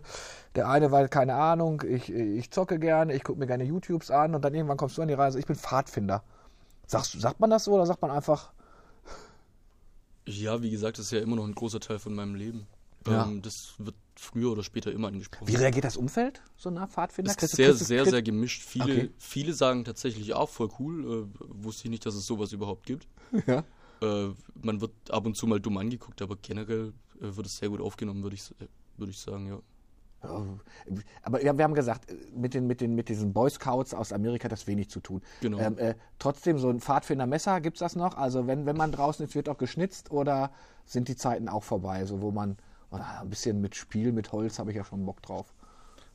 der 0.55 0.69
eine 0.69 0.91
weil 0.91 1.09
keine 1.09 1.35
Ahnung, 1.35 1.83
ich, 1.87 2.09
ich 2.11 2.49
zocke 2.51 2.79
gerne, 2.79 3.13
ich 3.13 3.23
gucke 3.23 3.39
mir 3.39 3.47
gerne 3.47 3.65
YouTubes 3.65 4.09
an 4.09 4.35
und 4.35 4.45
dann 4.45 4.53
irgendwann 4.53 4.77
kommst 4.77 4.97
du 4.97 5.01
an 5.01 5.09
die 5.09 5.13
Reise, 5.15 5.39
ich 5.39 5.45
bin 5.45 5.55
Pfadfinder. 5.57 6.23
Sagst, 6.87 7.19
sagt 7.19 7.39
man 7.41 7.49
das 7.49 7.65
so 7.65 7.73
oder 7.73 7.85
sagt 7.85 8.01
man 8.01 8.11
einfach, 8.11 8.51
Ja, 10.27 10.61
wie 10.61 10.69
gesagt, 10.69 10.97
das 10.97 11.05
ist 11.05 11.11
ja 11.11 11.19
immer 11.19 11.35
noch 11.35 11.45
ein 11.45 11.55
großer 11.55 11.79
Teil 11.79 11.99
von 11.99 12.13
meinem 12.13 12.35
Leben. 12.35 12.67
Ja. 13.05 13.25
Ähm, 13.25 13.41
das 13.41 13.75
wird 13.77 13.95
früher 14.15 14.51
oder 14.51 14.63
später 14.63 14.91
immer 14.91 15.09
angesprochen. 15.09 15.47
wie 15.47 15.55
reagiert 15.55 15.85
das 15.85 15.97
Umfeld, 15.97 16.41
so 16.55 16.69
nach 16.69 16.89
Pfadfinder? 16.89 17.33
Das 17.33 17.43
ist 17.43 17.55
sehr, 17.55 17.73
sehr, 17.73 18.05
sehr 18.05 18.21
gemischt. 18.21 18.63
Viele, 18.63 18.83
Okay. 18.85 19.09
viele 19.17 19.53
sagen 19.53 19.85
tatsächlich 19.85 20.33
auch 20.33 20.49
voll 20.49 20.69
cool. 20.79 21.27
Äh, 21.29 21.63
wusste 21.63 21.85
ich 21.85 21.91
nicht, 21.91 22.05
dass 22.05 22.15
es 22.15 22.25
sowas 22.25 22.51
überhaupt 22.51 22.85
gibt. 22.85 23.07
Ja. 23.45 23.63
Äh, 24.01 24.33
man 24.61 24.79
wird 24.79 24.91
ab 25.09 25.25
und 25.25 25.35
zu 25.35 25.47
mal 25.47 25.59
dumm 25.59 25.77
angeguckt, 25.77 26.21
aber 26.21 26.35
generell 26.35 26.93
äh, 27.19 27.35
wird 27.35 27.47
es 27.47 27.57
sehr 27.57 27.69
gut 27.69 27.81
aufgenommen, 27.81 28.23
würde 28.23 28.35
ich, 28.35 28.51
äh, 28.61 28.67
würde 28.97 29.11
ich 29.11 29.19
sagen, 29.19 29.47
ja. 29.47 29.59
Oh, 30.23 30.45
Aber 31.21 31.41
wir 31.41 31.63
haben 31.63 31.73
gesagt, 31.75 32.11
mit, 32.35 32.53
den, 32.53 32.65
mit, 32.65 32.81
den, 32.81 32.95
mit 32.95 33.07
diesen 33.09 33.33
Boy 33.33 33.49
Scouts 33.49 33.93
aus 33.93 34.11
Amerika 34.11 34.45
hat 34.45 34.51
das 34.51 34.65
wenig 34.65 34.89
zu 34.89 34.99
tun. 34.99 35.21
Genau. 35.41 35.59
Ähm, 35.59 35.77
äh, 35.77 35.95
trotzdem, 36.17 36.57
so 36.57 36.69
ein 36.69 36.79
Pfadfindermesser, 36.79 37.61
gibt 37.61 37.77
es 37.77 37.79
das 37.79 37.95
noch? 37.95 38.17
Also 38.17 38.47
wenn, 38.47 38.65
wenn 38.65 38.77
man 38.77 38.91
draußen 38.91 39.25
ist, 39.25 39.35
wird 39.35 39.47
auch 39.47 39.57
geschnitzt 39.57 40.09
oder 40.11 40.51
sind 40.85 41.07
die 41.07 41.15
Zeiten 41.15 41.47
auch 41.49 41.63
vorbei, 41.63 42.05
so 42.05 42.21
wo 42.21 42.31
man 42.31 42.57
oh, 42.91 42.97
ein 42.97 43.29
bisschen 43.29 43.61
mit 43.61 43.75
Spiel, 43.75 44.11
mit 44.11 44.31
Holz 44.31 44.59
habe 44.59 44.71
ich 44.71 44.77
ja 44.77 44.83
schon 44.83 45.05
Bock 45.05 45.21
drauf. 45.21 45.53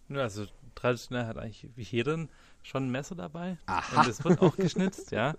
Ja, 0.08 0.22
also 0.22 0.46
traditionell 0.74 1.26
hat 1.26 1.38
eigentlich 1.38 1.68
wie 1.74 1.82
jeder 1.82 2.26
schon 2.62 2.86
ein 2.86 2.90
Messer 2.90 3.14
dabei. 3.14 3.58
Aha. 3.66 4.00
Und 4.00 4.08
es 4.08 4.24
wird 4.24 4.40
auch 4.40 4.56
geschnitzt, 4.56 5.10
ja. 5.10 5.30
Äh, 5.30 5.34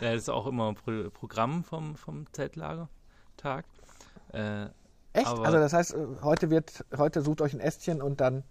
Das 0.00 0.14
ist 0.22 0.30
auch 0.30 0.46
immer 0.46 0.68
ein 0.68 0.74
Pro 0.74 1.10
Programm 1.10 1.64
vom, 1.64 1.96
vom 1.96 2.26
Zeltlagertag. 2.32 3.64
Äh, 4.32 4.64
Echt? 5.12 5.26
Also 5.26 5.52
das 5.52 5.72
heißt, 5.72 5.94
äh, 5.94 6.06
heute 6.22 6.50
wird, 6.50 6.84
heute 6.96 7.22
sucht 7.22 7.40
euch 7.40 7.54
ein 7.54 7.60
Ästchen 7.60 8.02
und 8.02 8.20
dann. 8.20 8.42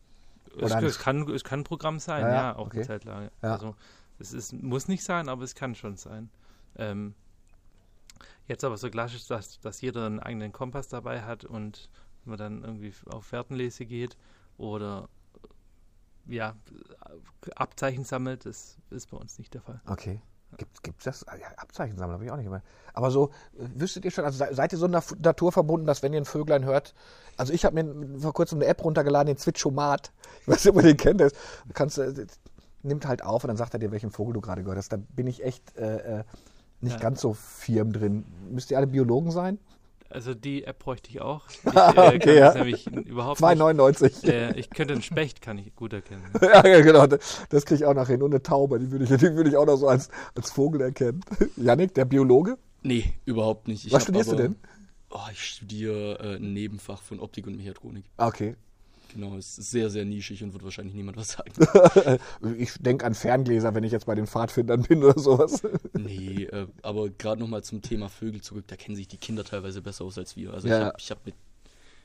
es, 0.60 0.74
es, 0.74 1.00
kann, 1.00 1.30
es 1.30 1.44
kann 1.44 1.62
ein 1.62 1.64
Programm 1.66 2.00
sein, 2.00 2.22
Ja, 2.22 2.34
ja, 2.34 2.56
auch 2.56 2.68
okay. 2.68 2.80
ein 2.80 2.86
Zeltlager. 2.86 3.32
Ja. 3.42 3.52
Also 3.54 3.76
es 4.20 4.32
ist, 4.32 4.54
muss 4.54 4.88
nicht 4.88 5.04
sein, 5.04 5.28
aber 5.28 5.44
es 5.44 5.56
kann 5.56 5.76
schon 5.76 5.98
sein. 5.98 6.30
Ähm, 6.78 7.16
jetzt 8.48 8.64
aber 8.64 8.78
so 8.78 8.90
klassisch, 8.90 9.28
dass, 9.28 9.60
dass 9.60 9.82
jeder 9.82 10.06
einen 10.06 10.20
eigenen 10.20 10.52
Kompass 10.54 10.88
dabei 10.88 11.24
hat 11.24 11.44
und 11.44 11.90
man 12.26 12.38
dann 12.38 12.64
irgendwie 12.64 12.94
auf 13.10 13.32
Wertenlese 13.32 13.86
geht 13.86 14.18
oder 14.58 15.10
äh, 16.28 16.36
ja, 16.36 16.56
Abzeichen 17.56 18.04
sammelt, 18.04 18.46
das 18.46 18.78
ist 18.90 19.10
bei 19.12 19.18
uns 19.18 19.38
nicht 19.38 19.54
der 19.54 19.62
Fall. 19.62 19.82
Okay. 19.86 20.22
Gibt 20.58 20.84
gibt's 20.84 21.04
das? 21.06 21.28
Ah, 21.28 21.36
Ja, 21.36 21.48
Abzeichen 21.58 21.98
sammeln 21.98 22.14
habe 22.14 22.26
ich 22.26 22.32
auch 22.32 22.38
nicht 22.38 22.48
mehr. 22.50 22.62
Aber 22.94 23.10
so, 23.10 23.32
wüsstet 23.54 24.06
ihr 24.06 24.12
schon, 24.12 24.24
also 24.24 24.38
se- 24.38 24.54
seid 24.54 24.72
ihr 24.72 24.78
so 24.78 24.88
nat- 24.88 25.16
naturverbunden, 25.20 25.88
dass 25.88 26.04
wenn 26.04 26.14
ihr 26.14 26.22
ein 26.22 26.26
Vöglein 26.26 26.64
hört, 26.64 26.94
also 27.38 27.52
ich 27.52 27.66
habe 27.66 27.82
mir 27.84 28.20
vor 28.20 28.34
kurzem 28.34 28.60
eine 28.60 28.68
App 28.68 28.84
runtergeladen, 28.84 29.28
den 29.28 29.38
Zwitschomat. 29.38 30.12
Ich 30.42 30.48
weiß 30.48 30.64
nicht, 30.66 30.72
ob 30.76 30.76
ihr 30.84 30.88
den 30.94 30.98
kennt. 30.98 31.22
Das 31.22 31.34
kannst, 31.74 32.00
nimmt 32.84 33.08
halt 33.08 33.24
auf 33.24 33.44
und 33.44 33.48
dann 33.48 33.58
sagt 33.58 33.74
er 33.74 33.80
dir, 33.80 33.92
welchen 33.92 34.12
Vogel 34.12 34.34
du 34.34 34.42
gerade 34.42 34.62
gehört 34.62 34.78
hast. 34.78 34.90
Da 34.94 34.98
bin 34.98 35.26
ich 35.26 35.44
echt 35.44 35.76
äh, 35.76 36.20
äh, 36.20 36.24
nicht 36.82 36.98
Ja. 36.98 37.00
ganz 37.02 37.22
so 37.22 37.34
firm 37.34 37.92
drin. 37.92 38.24
Müsst 38.52 38.70
ihr 38.70 38.78
alle 38.78 38.86
Biologen 38.88 39.32
sein? 39.32 39.58
Also 40.14 40.34
die 40.34 40.64
App 40.64 40.80
bräuchte 40.80 41.10
ich 41.10 41.22
auch. 41.22 41.42
Ich 41.66 41.76
Ah, 41.76 41.92
äh, 42.12 42.16
okay, 42.16 42.20
kann 42.20 42.36
ja. 42.36 42.54
nämlich 42.54 42.88
überhaupt 42.88 43.42
nicht. 43.42 43.50
2,99. 43.52 44.28
Äh, 44.30 44.60
ich 44.60 44.70
könnte 44.70 44.94
einen 44.94 45.02
Specht, 45.02 45.42
kann 45.42 45.58
ich 45.58 45.76
gut 45.76 45.94
erkennen. 45.94 46.24
ja, 46.42 46.66
ja, 46.68 46.82
genau. 46.82 47.08
Das 47.08 47.66
kriege 47.66 47.76
ich 47.76 47.86
auch 47.86 47.94
noch 47.94 48.08
hin. 48.08 48.22
Und 48.22 48.32
eine 48.32 48.44
Taube, 48.44 48.80
die 48.80 48.92
würde 48.92 49.06
ich, 49.06 49.10
die 49.10 49.36
würde 49.36 49.50
ich 49.50 49.58
auch 49.58 49.66
noch 49.66 49.78
so 49.78 49.88
als, 49.88 50.10
als 50.36 50.52
Vogel 50.52 50.82
erkennen. 50.82 51.22
Yannick, 51.58 51.94
der 51.96 52.06
Biologe? 52.06 52.58
Nee, 52.84 53.14
überhaupt 53.26 53.68
nicht. 53.68 53.86
Ich 53.88 53.92
Was 53.94 54.04
studierst 54.04 54.30
du 54.30 54.34
aber- 54.36 54.44
denn? 54.44 54.56
Oh, 55.10 55.20
ich 55.32 55.44
studiere 55.44 56.20
äh, 56.20 56.36
ein 56.38 56.54
Nebenfach 56.54 57.02
von 57.02 57.20
Optik 57.20 57.46
und 57.48 57.56
Mechatronik. 57.56 58.06
Ah, 58.18 58.28
Okay. 58.28 58.56
Genau, 59.14 59.36
es 59.38 59.58
ist 59.60 59.72
sehr, 59.72 59.90
sehr 59.90 60.06
nischig 60.06 60.44
und 60.44 60.54
wird 60.54 60.64
wahrscheinlich 60.64 60.96
niemand 60.96 61.18
was 61.18 61.34
sagen. 61.34 61.52
ich 62.58 62.74
denke 62.80 63.06
an 63.06 63.14
Ferngläser, 63.14 63.76
wenn 63.76 63.84
ich 63.84 63.92
jetzt 63.92 64.06
bei 64.08 64.16
den 64.16 64.26
Pfadfindern 64.28 64.82
bin 64.84 65.04
oder 65.04 65.20
sowas. 65.20 65.62
nee, 65.94 66.44
äh, 66.46 66.68
aber 66.82 67.10
gerade 67.10 67.40
nochmal 67.42 67.64
zum 67.64 67.82
Thema 67.82 68.10
Vögel 68.10 68.42
zurück, 68.42 68.66
da 68.68 68.76
kennen 68.76 68.96
sich 68.96 69.08
die 69.08 69.18
Kinder 69.18 69.44
teilweise 69.44 69.82
besser 69.82 70.06
aus 70.06 70.18
als 70.18 70.36
wir. 70.36 70.54
Also 70.54 70.68
Ja. 70.68 70.94
ich 70.98 71.12
habe 71.12 71.20
hab 71.20 71.26
mit, 71.28 71.36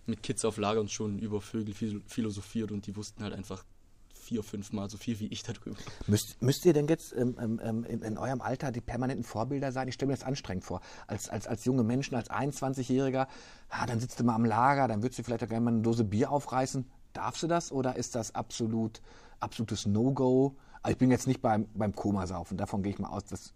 mit 0.07 0.23
Kids 0.23 0.44
auf 0.44 0.59
Lagern 0.59 0.88
schon 0.88 1.18
über 1.18 1.40
Vögel 1.40 1.75
phil- 1.75 2.03
philosophiert 2.07 2.73
und 2.73 2.87
die 2.87 2.94
wussten 2.97 3.23
halt 3.23 3.33
einfach 3.33 3.64
vier, 4.12 4.42
fünf 4.42 4.73
Mal 4.75 4.90
so 4.90 4.99
viel 4.99 5.18
wie 5.21 5.29
ich 5.29 5.42
darüber. 5.42 5.75
Müsst, 6.07 6.42
müsst 6.42 6.66
ihr 6.66 6.75
denn 6.75 6.87
jetzt 6.87 7.14
ähm, 7.16 7.37
ähm, 7.62 7.85
in, 7.85 8.03
in 8.03 8.18
eurem 8.18 8.42
Alter 8.42 8.71
die 8.71 8.83
permanenten 8.83 9.25
Vorbilder 9.25 9.73
sein? 9.73 9.88
Ich 9.88 9.94
stelle 9.94 10.09
mir 10.09 10.16
das 10.18 10.25
anstrengend 10.25 10.64
vor. 10.64 10.83
Als, 11.07 11.31
als, 11.31 11.47
als 11.47 11.64
junge 11.64 11.83
Menschen, 11.83 12.14
als 12.14 12.29
21-Jähriger, 12.29 13.27
ah, 13.71 13.87
dann 13.87 14.01
sitzt 14.01 14.21
du 14.21 14.25
mal 14.25 14.35
am 14.35 14.44
Lager, 14.44 14.87
dann 14.87 15.03
würdest 15.03 15.18
du 15.18 15.23
vielleicht 15.23 15.44
auch 15.44 15.49
gerne 15.49 15.64
mal 15.64 15.73
eine 15.73 15.81
Dose 15.81 16.05
Bier 16.05 16.31
aufreißen. 16.31 16.85
Darfst 17.18 17.42
du 17.42 17.48
das 17.48 17.72
oder 17.72 17.96
ist 17.96 18.14
das 18.14 18.33
absolut, 18.37 19.00
absolutes 19.40 19.87
No-Go? 19.87 20.54
Also 20.83 20.92
ich 20.92 20.98
bin 20.98 21.11
jetzt 21.11 21.26
nicht 21.26 21.42
beim, 21.42 21.66
beim 21.74 21.92
Komasaufen, 21.92 22.57
davon 22.57 22.85
gehe 22.85 22.92
ich 22.92 23.00
mal 23.00 23.09
aus. 23.09 23.24
Das 23.24 23.54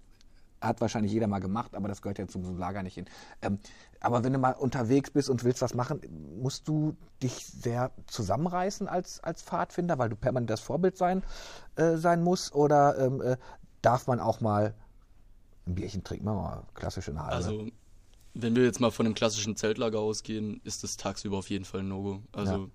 hat 0.61 0.81
wahrscheinlich 0.81 1.13
jeder 1.13 1.29
mal 1.29 1.39
gemacht, 1.39 1.77
aber 1.77 1.87
das 1.87 2.03
gehört 2.03 2.19
ja 2.19 2.27
zum 2.27 2.59
Lager 2.59 2.83
nicht 2.83 2.95
hin. 2.95 3.05
Ähm, 3.41 3.61
aber 4.01 4.25
wenn 4.25 4.33
du 4.33 4.41
mal 4.41 4.55
unterwegs 4.55 5.13
bist 5.13 5.31
und 5.31 5.45
willst 5.45 5.63
was 5.63 5.75
machen, 5.75 6.01
musst 6.41 6.67
du 6.67 6.97
dich 7.23 7.47
sehr 7.47 7.93
zusammenreißen 8.09 8.89
als, 8.89 9.21
als 9.21 9.43
Pfadfinder, 9.43 9.97
weil 9.97 10.09
du 10.09 10.17
permanent 10.17 10.51
das 10.51 10.61
Vorbild 10.61 10.97
sein, 10.97 11.23
äh, 11.77 11.97
sein 11.99 12.21
musst? 12.21 12.57
Oder 12.57 12.99
ähm, 12.99 13.23
äh, 13.23 13.37
darf 13.81 14.09
man 14.09 14.19
auch 14.19 14.41
mal 14.41 14.75
ein 15.69 15.77
Bierchen 15.77 16.03
trinken? 16.03 16.25
Machen 16.25 16.39
wir 16.39 16.43
mal 16.43 16.63
klassisch 16.75 17.07
in 17.07 17.15
der 17.15 17.27
Halbe. 17.27 17.37
Also, 17.37 17.67
wenn 18.35 18.57
wir 18.57 18.65
jetzt 18.65 18.81
mal 18.81 18.91
von 18.91 19.07
einem 19.07 19.15
klassischen 19.15 19.55
Zeltlager 19.55 20.01
ausgehen, 20.01 20.61
ist 20.65 20.83
das 20.83 20.97
tagsüber 20.97 21.39
auf 21.39 21.49
jeden 21.49 21.65
Fall 21.65 21.81
ein 21.81 21.89
No-Go. 21.89 22.23
Also, 22.33 22.53
Ja. 22.53 22.67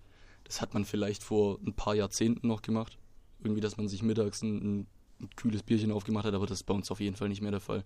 Das 0.48 0.62
hat 0.62 0.74
man 0.74 0.86
vielleicht 0.86 1.24
vor 1.24 1.60
ein 1.66 1.74
paar 1.74 1.94
Jahrzehnten 1.94 2.48
noch 2.48 2.62
gemacht. 2.62 2.98
Irgendwie, 3.44 3.62
dass 3.62 3.78
man 3.78 3.88
sich 3.88 4.02
mittags 4.02 4.42
ein, 4.42 4.80
ein, 5.20 5.30
kühles 5.36 5.62
Bierchen 5.64 5.92
aufgemacht 5.92 6.26
hat, 6.26 6.34
aber 6.34 6.46
das 6.48 6.60
ist 6.60 6.64
bei 6.64 6.74
uns 6.74 6.90
auf 6.90 7.00
jeden 7.00 7.16
Fall 7.16 7.28
nicht 7.28 7.42
mehr 7.42 7.52
der 7.52 7.60
Fall. 7.60 7.84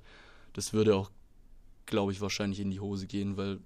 Das 0.53 0.73
würde 0.73 0.95
auch, 0.95 1.09
glaube 1.85 2.11
ich, 2.11 2.21
wahrscheinlich 2.21 2.59
in 2.59 2.69
die 2.69 2.79
Hose 2.79 3.07
gehen, 3.07 3.35
weil 3.37 3.59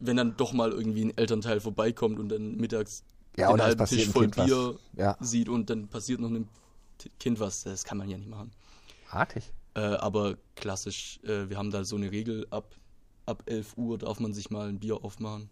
wenn 0.00 0.16
dann 0.16 0.36
doch 0.36 0.52
mal 0.52 0.72
irgendwie 0.72 1.04
ein 1.04 1.16
Elternteil 1.16 1.60
vorbeikommt 1.60 2.18
und 2.18 2.28
dann 2.30 2.56
mittags 2.56 3.04
Ja, 3.36 3.52
den 3.52 3.62
halben 3.62 3.84
Tisch 3.84 4.08
voll 4.08 4.28
Kind. 4.28 4.46
Bier 4.46 4.78
Ja. 4.96 5.16
sieht 5.20 5.48
und 5.48 5.70
dann 5.70 5.88
passiert 5.88 6.20
noch 6.20 6.28
einem 6.28 6.48
Kind 7.20 7.38
was, 7.38 7.64
das 7.64 7.84
kann 7.84 7.98
man 7.98 8.08
ja 8.08 8.18
nicht 8.18 8.28
machen. 8.30 8.50
Artig. 9.10 9.52
Äh, 9.74 9.80
aber 9.80 10.36
klassisch, 10.56 11.20
äh, 11.22 11.48
wir 11.48 11.56
haben 11.56 11.70
da 11.70 11.84
so 11.84 11.96
eine 11.96 12.10
Regel, 12.10 12.46
ab, 12.50 12.74
ab 13.26 13.44
11 13.46 13.76
Uhr 13.76 13.98
darf 13.98 14.18
man 14.20 14.32
sich 14.32 14.50
mal 14.50 14.68
ein 14.68 14.80
Bier 14.80 15.04
aufmachen. 15.04 15.50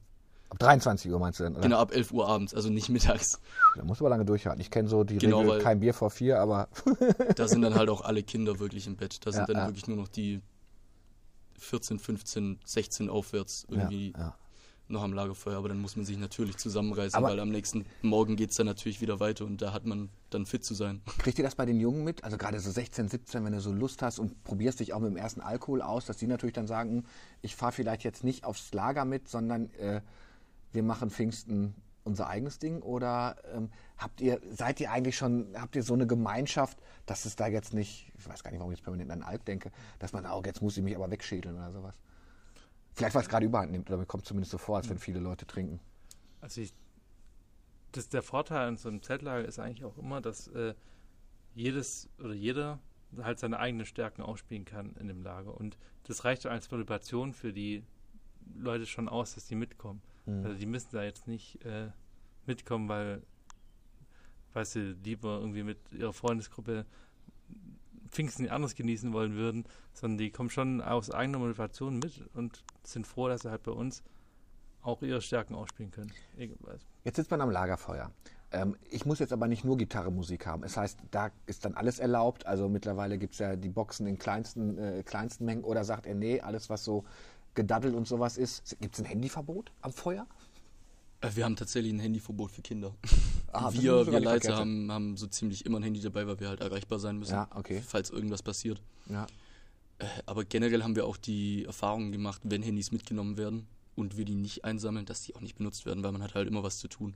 Ab 0.48 0.58
23 0.60 1.10
Uhr 1.10 1.18
meinst 1.18 1.40
du 1.40 1.44
denn? 1.44 1.54
Oder? 1.54 1.62
Genau, 1.62 1.78
ab 1.78 1.92
11 1.92 2.12
Uhr 2.12 2.28
abends, 2.28 2.54
also 2.54 2.70
nicht 2.70 2.88
mittags. 2.88 3.40
Da 3.74 3.82
du 3.82 3.92
aber 3.92 4.08
lange 4.08 4.24
durchhalten. 4.24 4.60
Ich 4.60 4.70
kenne 4.70 4.88
so 4.88 5.02
die 5.02 5.18
Genau, 5.18 5.40
Regel, 5.40 5.58
kein 5.60 5.80
Bier 5.80 5.92
vor 5.92 6.10
vier, 6.10 6.38
aber 6.40 6.68
Da 7.34 7.48
sind 7.48 7.62
dann 7.62 7.74
halt 7.74 7.88
auch 7.88 8.02
alle 8.02 8.22
Kinder 8.22 8.58
wirklich 8.60 8.86
im 8.86 8.96
Bett. 8.96 9.26
Da 9.26 9.32
sind 9.32 9.40
Ja, 9.42 9.46
dann 9.46 9.56
ja. 9.56 9.66
wirklich 9.66 9.88
nur 9.88 9.96
noch 9.96 10.08
die 10.08 10.40
14, 11.58 11.98
15, 11.98 12.60
16 12.64 13.08
aufwärts 13.10 13.66
irgendwie 13.68 14.12
ja, 14.12 14.18
ja. 14.18 14.34
noch 14.88 15.02
am 15.02 15.12
Lagerfeuer. 15.14 15.56
Aber 15.56 15.68
dann 15.68 15.80
muss 15.80 15.96
man 15.96 16.04
sich 16.04 16.16
natürlich 16.18 16.56
zusammenreißen, 16.58 17.16
Aber- 17.16 17.28
weil 17.28 17.40
am 17.40 17.48
nächsten 17.48 17.84
Morgen 18.02 18.36
geht 18.36 18.50
es 18.50 18.56
dann 18.56 18.66
natürlich 18.66 19.00
wieder 19.00 19.18
weiter 19.18 19.44
und 19.46 19.60
da 19.62 19.72
hat 19.72 19.84
man 19.84 20.10
dann 20.30 20.46
fit 20.46 20.64
zu 20.64 20.74
sein. 20.74 21.00
Kriegt 21.18 21.38
ihr 21.38 21.44
das 21.44 21.54
bei 21.56 21.66
den 21.66 21.80
Jungen 21.80 22.04
mit? 22.04 22.22
Also 22.24 22.36
gerade 22.36 22.60
so 22.60 22.70
16, 22.70 23.08
17, 23.08 23.44
wenn 23.44 23.52
du 23.52 23.60
so 23.60 23.72
Lust 23.72 24.00
hast 24.02 24.18
und 24.20 24.44
probierst 24.44 24.78
dich 24.80 24.92
auch 24.92 25.00
mit 25.00 25.10
dem 25.10 25.16
ersten 25.16 25.40
Alkohol 25.40 25.82
aus, 25.82 26.04
dass 26.06 26.18
die 26.18 26.26
natürlich 26.28 26.54
dann 26.54 26.66
sagen, 26.68 26.98
hm, 26.98 27.04
ich 27.42 27.56
fahre 27.56 27.72
vielleicht 27.72 28.04
jetzt 28.04 28.22
nicht 28.22 28.44
aufs 28.44 28.72
Lager 28.72 29.04
mit, 29.04 29.28
sondern 29.28 29.70
äh, 29.74 30.02
wir 30.76 30.84
machen 30.84 31.10
Pfingsten 31.10 31.74
unser 32.04 32.28
eigenes 32.28 32.60
Ding? 32.60 32.82
Oder 32.82 33.36
ähm, 33.52 33.70
habt 33.98 34.20
ihr, 34.20 34.40
seid 34.50 34.80
ihr 34.80 34.92
eigentlich 34.92 35.16
schon, 35.16 35.48
habt 35.58 35.74
ihr 35.74 35.82
so 35.82 35.94
eine 35.94 36.06
Gemeinschaft, 36.06 36.78
dass 37.06 37.24
es 37.24 37.34
da 37.34 37.48
jetzt 37.48 37.74
nicht, 37.74 38.12
ich 38.16 38.28
weiß 38.28 38.44
gar 38.44 38.52
nicht, 38.52 38.60
warum 38.60 38.72
ich 38.72 38.78
jetzt 38.78 38.84
permanent 38.84 39.10
an 39.10 39.22
Alk 39.22 39.44
denke, 39.44 39.72
dass 39.98 40.12
man 40.12 40.24
auch, 40.24 40.46
jetzt 40.46 40.62
muss 40.62 40.76
ich 40.76 40.84
mich 40.84 40.94
aber 40.94 41.10
wegschädeln 41.10 41.56
oder 41.56 41.72
sowas? 41.72 41.98
Vielleicht, 42.92 43.14
weil 43.14 43.22
es 43.22 43.28
gerade 43.28 43.44
überhand 43.44 43.72
nimmt, 43.72 43.90
oder 43.90 43.98
mir 43.98 44.06
kommt 44.06 44.24
zumindest 44.24 44.52
so 44.52 44.58
vor, 44.58 44.76
als 44.76 44.88
wenn 44.88 44.98
viele 44.98 45.18
Leute 45.18 45.46
trinken. 45.46 45.80
Also 46.40 46.60
ich, 46.60 46.72
das, 47.92 48.08
der 48.08 48.22
Vorteil 48.22 48.68
an 48.68 48.76
so 48.76 48.88
einem 48.88 49.02
Zeltlager 49.02 49.44
ist 49.44 49.58
eigentlich 49.58 49.84
auch 49.84 49.98
immer, 49.98 50.20
dass 50.20 50.48
äh, 50.48 50.74
jedes 51.54 52.08
oder 52.18 52.34
jeder 52.34 52.78
halt 53.18 53.38
seine 53.38 53.58
eigenen 53.58 53.86
Stärken 53.86 54.22
ausspielen 54.22 54.64
kann 54.64 54.94
in 54.96 55.08
dem 55.08 55.22
Lager. 55.22 55.56
Und 55.56 55.76
das 56.04 56.24
reicht 56.24 56.46
als 56.46 56.70
Motivation 56.70 57.32
für 57.32 57.52
die 57.52 57.82
Leute 58.54 58.86
schon 58.86 59.08
aus, 59.08 59.34
dass 59.34 59.46
die 59.46 59.54
mitkommen. 59.54 60.02
Also 60.26 60.58
die 60.58 60.66
müssen 60.66 60.88
da 60.92 61.02
jetzt 61.02 61.28
nicht 61.28 61.64
äh, 61.64 61.88
mitkommen, 62.46 62.88
weil, 62.88 63.22
weil 64.52 64.64
sie 64.64 64.96
lieber 65.04 65.38
irgendwie 65.38 65.62
mit 65.62 65.78
ihrer 65.92 66.12
Freundesgruppe 66.12 66.86
Pfingsten 68.10 68.48
anders 68.48 68.74
genießen 68.74 69.12
wollen 69.12 69.34
würden, 69.34 69.64
sondern 69.92 70.18
die 70.18 70.30
kommen 70.30 70.50
schon 70.50 70.80
aus 70.80 71.10
eigener 71.10 71.38
Motivation 71.38 71.98
mit 71.98 72.24
und 72.34 72.64
sind 72.82 73.06
froh, 73.06 73.28
dass 73.28 73.42
sie 73.42 73.50
halt 73.50 73.62
bei 73.62 73.72
uns 73.72 74.02
auch 74.82 75.02
ihre 75.02 75.20
Stärken 75.20 75.54
ausspielen 75.54 75.90
können. 75.90 76.12
Jetzt 77.04 77.16
sitzt 77.16 77.30
man 77.30 77.40
am 77.40 77.50
Lagerfeuer. 77.50 78.10
Ähm, 78.52 78.76
ich 78.88 79.04
muss 79.04 79.18
jetzt 79.18 79.32
aber 79.32 79.48
nicht 79.48 79.64
nur 79.64 79.76
Gitarre-Musik 79.76 80.46
haben. 80.46 80.62
Das 80.62 80.76
heißt, 80.76 80.98
da 81.10 81.30
ist 81.46 81.64
dann 81.64 81.74
alles 81.74 81.98
erlaubt. 81.98 82.46
Also 82.46 82.68
mittlerweile 82.68 83.18
gibt 83.18 83.34
es 83.34 83.40
ja 83.40 83.56
die 83.56 83.68
Boxen 83.68 84.06
in 84.06 84.18
kleinsten, 84.18 84.78
äh, 84.78 85.02
kleinsten 85.02 85.44
Mengen. 85.44 85.64
Oder 85.64 85.84
sagt 85.84 86.06
er, 86.06 86.14
nee, 86.14 86.40
alles 86.40 86.70
was 86.70 86.84
so 86.84 87.04
gedaddelt 87.56 87.94
und 87.94 88.06
sowas 88.06 88.38
ist. 88.38 88.76
Gibt 88.80 88.94
es 88.94 89.00
ein 89.00 89.06
Handyverbot 89.06 89.72
am 89.80 89.92
Feuer? 89.92 90.26
Äh, 91.20 91.30
Wir 91.34 91.44
haben 91.44 91.56
tatsächlich 91.56 91.92
ein 91.92 91.98
Handyverbot 91.98 92.52
für 92.52 92.62
Kinder. 92.62 92.94
Ah, 93.52 93.72
wir 93.72 94.06
wir 94.06 94.20
Leiter 94.20 94.56
haben, 94.56 94.92
haben 94.92 95.16
so 95.16 95.26
ziemlich 95.28 95.64
immer 95.64 95.78
ein 95.78 95.82
Handy 95.82 96.00
dabei, 96.00 96.26
weil 96.26 96.38
wir 96.40 96.48
halt 96.48 96.60
erreichbar 96.60 96.98
sein 96.98 97.16
müssen, 97.16 97.32
Ja, 97.32 97.48
okay. 97.54 97.80
falls 97.86 98.10
irgendwas 98.10 98.42
passiert. 98.42 98.82
Ja. 99.08 99.26
Äh, 99.98 100.04
Aber 100.26 100.44
generell 100.44 100.82
haben 100.82 100.94
wir 100.94 101.06
auch 101.06 101.16
die 101.16 101.64
Erfahrung 101.64 102.12
gemacht, 102.12 102.42
wenn 102.44 102.62
Handys 102.62 102.92
mitgenommen 102.92 103.38
werden 103.38 103.66
und 103.94 104.18
wir 104.18 104.26
die 104.26 104.34
nicht 104.34 104.64
einsammeln, 104.66 105.06
dass 105.06 105.22
die 105.22 105.34
auch 105.36 105.40
nicht 105.40 105.56
benutzt 105.56 105.86
werden, 105.86 106.04
weil 106.04 106.12
man 106.12 106.22
hat 106.22 106.34
halt 106.34 106.48
immer 106.48 106.62
was 106.64 106.78
zu 106.80 106.88
tun. 106.88 107.14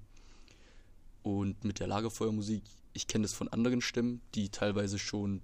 Und 1.22 1.62
mit 1.64 1.78
der 1.80 1.88
Lagerfeuermusik, 1.88 2.62
ich 2.94 3.06
kenne 3.06 3.22
das 3.22 3.34
von 3.34 3.48
anderen 3.48 3.82
Stämmen, 3.82 4.22
die 4.34 4.48
teilweise 4.48 4.98
schon 4.98 5.42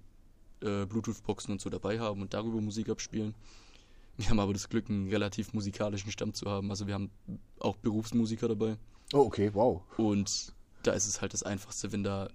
äh, 0.63 0.85
Bluetooth-Boxen 0.85 1.51
und 1.51 1.61
so 1.61 1.69
dabei 1.69 1.99
haben 1.99 2.21
und 2.21 2.33
darüber 2.33 2.59
Musik 2.59 2.89
abspielen. 2.89 3.35
Wir 4.27 4.29
haben 4.29 4.39
aber 4.39 4.53
das 4.53 4.67
Glück, 4.69 4.89
einen 4.89 5.09
relativ 5.09 5.53
musikalischen 5.53 6.11
Stamm 6.11 6.33
zu 6.33 6.49
haben. 6.49 6.71
Also 6.71 6.87
wir 6.87 6.95
haben 6.95 7.11
auch 7.59 7.77
Berufsmusiker 7.77 8.47
dabei. 8.47 8.77
Oh, 9.13 9.19
okay, 9.19 9.51
wow. 9.53 9.83
Und 9.97 10.53
da 10.81 10.93
ist 10.93 11.07
es 11.07 11.21
halt 11.21 11.33
das 11.33 11.43
Einfachste, 11.43 11.91
wenn 11.91 12.03
da 12.03 12.29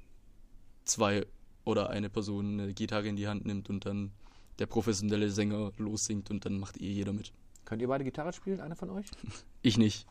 zwei 0.85 1.27
oder 1.65 1.91
eine 1.91 2.09
Person 2.09 2.61
eine 2.61 2.73
Gitarre 2.73 3.09
in 3.09 3.17
die 3.17 3.27
Hand 3.27 3.47
nimmt 3.47 3.69
und 3.69 3.85
dann 3.85 4.13
der 4.59 4.67
professionelle 4.67 5.31
Sänger 5.31 5.73
lossingt 5.77 6.31
und 6.31 6.45
dann 6.45 6.59
macht 6.59 6.81
eh 6.81 6.91
jeder 6.91 7.13
mit. 7.13 7.33
Könnt 7.65 7.83
ihr 7.83 7.89
beide 7.89 8.05
Gitarre 8.05 8.33
spielen, 8.33 8.61
einer 8.61 8.77
von 8.77 8.91
euch? 8.91 9.07
Ich 9.65 9.79
nicht. 9.79 10.07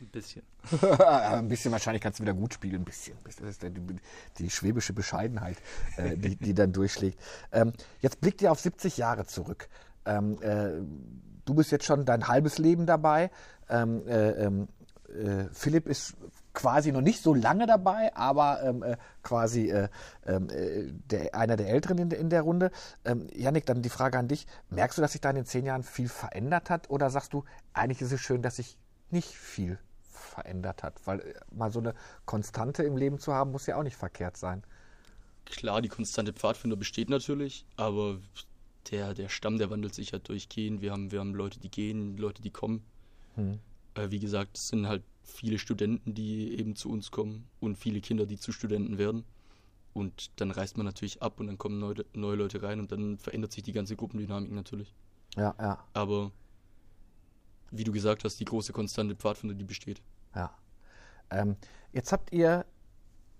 Ein 0.00 0.08
bisschen. 0.08 0.42
ein 1.00 1.48
bisschen 1.48 1.72
wahrscheinlich 1.72 2.02
kannst 2.02 2.18
du 2.18 2.24
wieder 2.24 2.34
gut 2.34 2.54
spielen. 2.54 2.82
Ein 2.82 2.84
bisschen. 2.84 3.16
Das 3.24 3.38
ist 3.40 3.62
die, 3.62 3.70
die 4.38 4.50
schwäbische 4.50 4.92
Bescheidenheit, 4.92 5.56
äh, 5.96 6.16
die, 6.16 6.36
die 6.36 6.54
dann 6.54 6.72
durchschlägt. 6.72 7.18
Ähm, 7.52 7.72
jetzt 8.00 8.20
blickt 8.20 8.42
ihr 8.42 8.52
auf 8.52 8.60
70 8.60 8.98
Jahre 8.98 9.24
zurück. 9.24 9.68
Ähm, 10.06 10.40
äh, 10.42 10.70
du 11.44 11.54
bist 11.54 11.70
jetzt 11.72 11.84
schon 11.84 12.04
dein 12.04 12.28
halbes 12.28 12.58
Leben 12.58 12.86
dabei. 12.86 13.30
Ähm, 13.68 14.06
äh, 14.06 14.30
ähm, 14.44 14.68
äh, 15.08 15.44
Philipp 15.52 15.86
ist 15.88 16.14
quasi 16.54 16.92
noch 16.92 17.00
nicht 17.00 17.22
so 17.22 17.32
lange 17.34 17.66
dabei, 17.66 18.14
aber 18.14 18.62
ähm, 18.62 18.82
äh, 18.82 18.96
quasi 19.22 19.70
äh, 19.70 19.88
ähm, 20.26 20.48
äh, 20.50 20.90
der, 21.10 21.34
einer 21.34 21.56
der 21.56 21.68
Älteren 21.68 21.98
in, 21.98 22.08
der- 22.10 22.18
in 22.18 22.28
der 22.30 22.42
Runde. 22.42 22.70
Ähm, 23.04 23.26
Yannick, 23.34 23.64
dann 23.66 23.82
die 23.82 23.88
Frage 23.88 24.18
an 24.18 24.28
dich. 24.28 24.46
Merkst 24.70 24.98
du, 24.98 25.02
dass 25.02 25.12
sich 25.12 25.20
da 25.20 25.30
in 25.30 25.36
den 25.36 25.46
zehn 25.46 25.64
Jahren 25.64 25.82
viel 25.82 26.08
verändert 26.08 26.68
hat? 26.70 26.90
Oder 26.90 27.08
sagst 27.10 27.32
du, 27.32 27.44
eigentlich 27.72 28.02
ist 28.02 28.12
es 28.12 28.20
schön, 28.20 28.42
dass 28.42 28.56
sich 28.56 28.76
nicht 29.10 29.28
viel 29.28 29.78
verändert 30.10 30.82
hat? 30.82 31.00
Weil 31.06 31.20
äh, 31.20 31.34
mal 31.50 31.70
so 31.70 31.78
eine 31.80 31.94
Konstante 32.26 32.82
im 32.82 32.96
Leben 32.96 33.18
zu 33.18 33.32
haben, 33.34 33.50
muss 33.52 33.66
ja 33.66 33.76
auch 33.76 33.82
nicht 33.82 33.96
verkehrt 33.96 34.36
sein. 34.36 34.62
Klar, 35.46 35.80
die 35.82 35.88
konstante 35.88 36.32
Pfadfinder 36.32 36.76
besteht 36.76 37.10
natürlich, 37.10 37.66
aber 37.76 38.18
der, 38.90 39.14
der 39.14 39.28
Stamm, 39.28 39.58
der 39.58 39.70
wandelt 39.70 39.94
sich 39.94 40.12
halt 40.12 40.28
durchgehend. 40.28 40.80
Wir 40.82 40.92
haben, 40.92 41.10
wir 41.12 41.20
haben 41.20 41.34
Leute, 41.34 41.60
die 41.60 41.70
gehen, 41.70 42.16
Leute, 42.16 42.42
die 42.42 42.50
kommen. 42.50 42.82
Äh, 43.94 44.10
wie 44.10 44.18
gesagt, 44.18 44.56
es 44.56 44.68
sind 44.68 44.86
halt 44.86 45.02
viele 45.22 45.58
Studenten, 45.58 46.14
die 46.14 46.58
eben 46.58 46.74
zu 46.76 46.90
uns 46.90 47.10
kommen 47.10 47.48
und 47.60 47.76
viele 47.76 48.00
Kinder, 48.00 48.26
die 48.26 48.38
zu 48.38 48.52
Studenten 48.52 48.98
werden. 48.98 49.24
Und 49.94 50.30
dann 50.40 50.50
reist 50.50 50.76
man 50.76 50.86
natürlich 50.86 51.20
ab 51.22 51.38
und 51.38 51.46
dann 51.46 51.58
kommen 51.58 51.78
neue, 51.78 52.04
neue 52.14 52.36
Leute 52.36 52.62
rein 52.62 52.80
und 52.80 52.90
dann 52.92 53.18
verändert 53.18 53.52
sich 53.52 53.62
die 53.62 53.72
ganze 53.72 53.94
Gruppendynamik 53.94 54.50
natürlich. 54.50 54.94
Ja, 55.36 55.54
ja, 55.58 55.84
Aber 55.92 56.32
wie 57.70 57.84
du 57.84 57.92
gesagt 57.92 58.24
hast, 58.24 58.38
die 58.40 58.44
große 58.44 58.72
konstante 58.72 59.14
Pfadfinder, 59.16 59.54
die 59.54 59.64
besteht. 59.64 60.02
ja. 60.34 60.50
Ähm, 61.30 61.56
jetzt 61.92 62.12
habt 62.12 62.30
ihr 62.32 62.66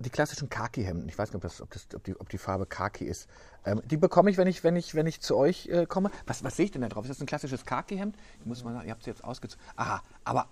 die 0.03 0.11
klassischen 0.11 0.49
Khaki-Hemden. 0.49 1.09
Ich 1.09 1.19
weiß 1.19 1.31
nicht, 1.31 1.37
ob, 1.37 1.43
das, 1.43 1.61
ob, 1.61 1.71
das, 1.71 1.87
ob, 1.95 2.05
die, 2.05 2.19
ob 2.19 2.29
die 2.29 2.39
Farbe 2.39 2.67
Khaki 2.67 3.05
ist. 3.05 3.29
Ähm, 3.65 3.81
die 3.85 3.97
bekomme 3.97 4.31
ich, 4.31 4.37
wenn 4.37 4.47
ich, 4.47 4.65
wenn 4.65 4.77
ich, 4.77 4.95
wenn 4.95 5.07
ich 5.07 5.21
zu 5.21 5.37
euch 5.37 5.69
äh, 5.69 5.87
komme. 5.87 6.11
Was, 6.27 6.45
was 6.45 6.57
sehe 6.57 6.67
ich 6.67 6.71
denn 6.71 6.83
da 6.83 6.89
drauf? 6.89 7.05
Ist 7.05 7.11
das 7.11 7.21
ein 7.21 7.27
klassisches 7.27 7.65
Khaki-Hemd? 7.65 8.17
Ich 8.41 8.47
muss 8.47 8.63
mal 8.65 8.75
sagen, 8.75 8.87
ihr 8.87 8.93
habt 8.93 9.03
es 9.03 9.07
jetzt 9.07 9.25
ausgezogen. 9.25 9.65
Aha, 9.77 10.03
aber 10.25 10.49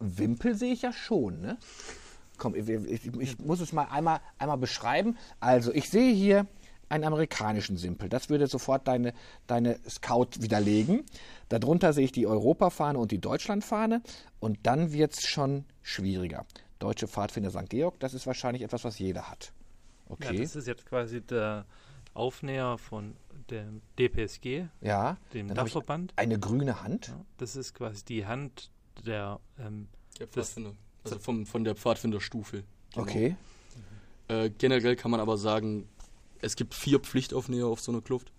Wimpel 0.00 0.54
sehe 0.54 0.72
ich 0.72 0.82
ja 0.82 0.92
schon, 0.92 1.40
ne? 1.40 1.58
Komm, 2.38 2.54
ich, 2.54 2.68
ich, 2.68 3.06
ich 3.06 3.38
muss 3.38 3.60
es 3.60 3.72
mal 3.72 3.84
einmal, 3.84 4.20
einmal 4.38 4.58
beschreiben. 4.58 5.16
Also, 5.40 5.72
ich 5.72 5.88
sehe 5.88 6.12
hier 6.12 6.46
einen 6.88 7.04
amerikanischen 7.04 7.76
Simpel. 7.76 8.08
Das 8.08 8.28
würde 8.28 8.46
sofort 8.46 8.86
deine, 8.86 9.12
deine 9.46 9.78
Scout 9.88 10.28
widerlegen. 10.38 11.04
Darunter 11.48 11.92
sehe 11.92 12.04
ich 12.04 12.12
die 12.12 12.26
Europafahne 12.26 12.98
und 12.98 13.10
die 13.10 13.20
Deutschlandfahne. 13.20 14.02
Und 14.38 14.58
dann 14.64 14.92
wird 14.92 15.14
es 15.14 15.26
schon 15.26 15.64
schwieriger. 15.82 16.44
Deutsche 16.78 17.08
Pfadfinder 17.08 17.50
St. 17.50 17.68
Georg, 17.70 17.98
das 18.00 18.14
ist 18.14 18.26
wahrscheinlich 18.26 18.62
etwas, 18.62 18.84
was 18.84 18.98
jeder 18.98 19.28
hat. 19.30 19.52
Ja, 20.08 20.14
Okay. 20.14 20.38
das 20.38 20.54
ist 20.56 20.66
jetzt 20.66 20.86
quasi 20.86 21.20
der 21.20 21.64
Aufnäher 22.14 22.78
von 22.78 23.16
dem 23.50 23.82
DPSG, 23.98 24.66
Ja, 24.80 25.16
dem 25.34 25.52
Dachverband. 25.52 26.12
eine 26.16 26.38
grüne 26.38 26.82
Hand. 26.82 27.08
Ja, 27.08 27.24
das 27.38 27.56
ist 27.56 27.74
quasi 27.74 28.04
die 28.04 28.26
Hand 28.26 28.70
der, 29.04 29.40
ähm, 29.58 29.88
Der 30.18 30.26
Das- 30.28 30.48
Pfadfinder. 30.50 30.72
Also 31.04 31.18
vom, 31.18 31.46
von 31.46 31.62
der 31.64 31.76
Pfadfinderstufe. 31.76 32.64
Genau. 32.92 33.02
Okay. 33.02 33.36
Äh, 34.28 34.50
generell 34.50 34.96
kann 34.96 35.10
man 35.10 35.20
aber 35.20 35.36
sagen, 35.38 35.88
es 36.40 36.56
gibt 36.56 36.74
vier 36.74 36.98
Pflichtaufnäher 37.00 37.66
auf 37.66 37.80
so 37.80 37.92
einer 37.92 38.00
Kluft. 38.00 38.32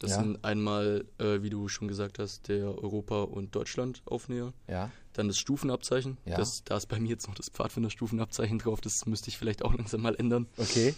Das 0.00 0.12
Ja. 0.12 0.22
sind 0.22 0.42
einmal, 0.44 1.04
äh, 1.18 1.42
wie 1.42 1.50
du 1.50 1.68
schon 1.68 1.86
gesagt 1.86 2.18
hast, 2.18 2.48
der 2.48 2.64
Europa- 2.82 3.22
und 3.22 3.54
Deutschland-Aufnäher. 3.54 4.52
Ja. 4.66 4.90
Dann 5.12 5.28
das 5.28 5.38
Stufenabzeichen. 5.38 6.16
Ja. 6.24 6.36
Das, 6.38 6.64
da 6.64 6.76
ist 6.78 6.86
bei 6.86 6.98
mir 6.98 7.10
jetzt 7.10 7.28
noch 7.28 7.34
das 7.34 7.50
Pfadfinderstufenabzeichen 7.50 8.58
drauf. 8.58 8.80
Das 8.80 9.04
müsste 9.06 9.28
ich 9.28 9.36
vielleicht 9.38 9.62
auch 9.64 9.74
langsam 9.78 10.00
mal 10.00 10.14
ändern. 10.16 10.46
Okay. 10.56 10.94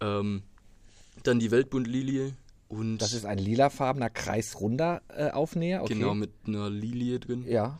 Ähm, 0.00 0.42
dann 1.22 1.38
die 1.38 1.50
Weltbundlilie. 1.50 2.32
Und 2.68 2.98
Das 2.98 3.12
ist 3.12 3.24
ein 3.24 3.38
lilafarbener 3.38 4.10
kreisrunder 4.10 5.00
äh, 5.08 5.30
Aufnäher. 5.30 5.82
Okay. 5.82 5.94
genau 5.94 6.14
mit 6.14 6.32
einer 6.46 6.68
Lilie 6.70 7.20
drin. 7.20 7.44
Ja. 7.46 7.78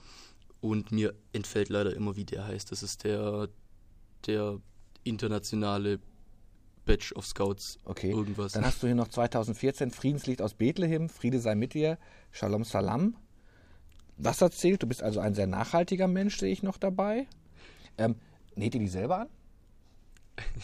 Und 0.61 0.93
mir 0.93 1.15
entfällt 1.33 1.69
leider 1.69 1.95
immer, 1.97 2.15
wie 2.17 2.25
der 2.25 2.47
heißt. 2.47 2.71
Das 2.71 2.83
ist 2.85 3.03
der, 3.05 3.49
der 4.27 4.61
internationale 5.03 5.99
Badge 6.85 7.13
of 7.15 7.27
Scouts. 7.27 7.79
Okay. 7.85 8.11
Irgendwas. 8.11 8.53
Dann 8.53 8.65
hast 8.65 8.83
du 8.83 8.87
hier 8.87 8.97
noch 8.97 9.09
2014 9.09 9.91
Friedenslied 9.91 10.43
aus 10.43 10.55
Bethlehem, 10.55 11.09
Friede 11.09 11.41
sei 11.41 11.55
mit 11.55 11.75
dir, 11.75 11.99
Shalom 12.33 12.65
Salam. 12.65 13.17
Das 14.17 14.41
erzählt, 14.41 14.83
du 14.83 14.87
bist 14.87 15.03
also 15.03 15.21
ein 15.21 15.35
sehr 15.35 15.47
nachhaltiger 15.47 16.07
Mensch, 16.07 16.39
sehe 16.39 16.53
ich 16.53 16.63
noch 16.63 16.79
dabei. 16.79 17.27
Ähm, 17.99 18.17
näht 18.55 18.75
ihr 18.75 18.81
die 18.81 18.89
selber 18.89 19.21
an? 19.21 19.29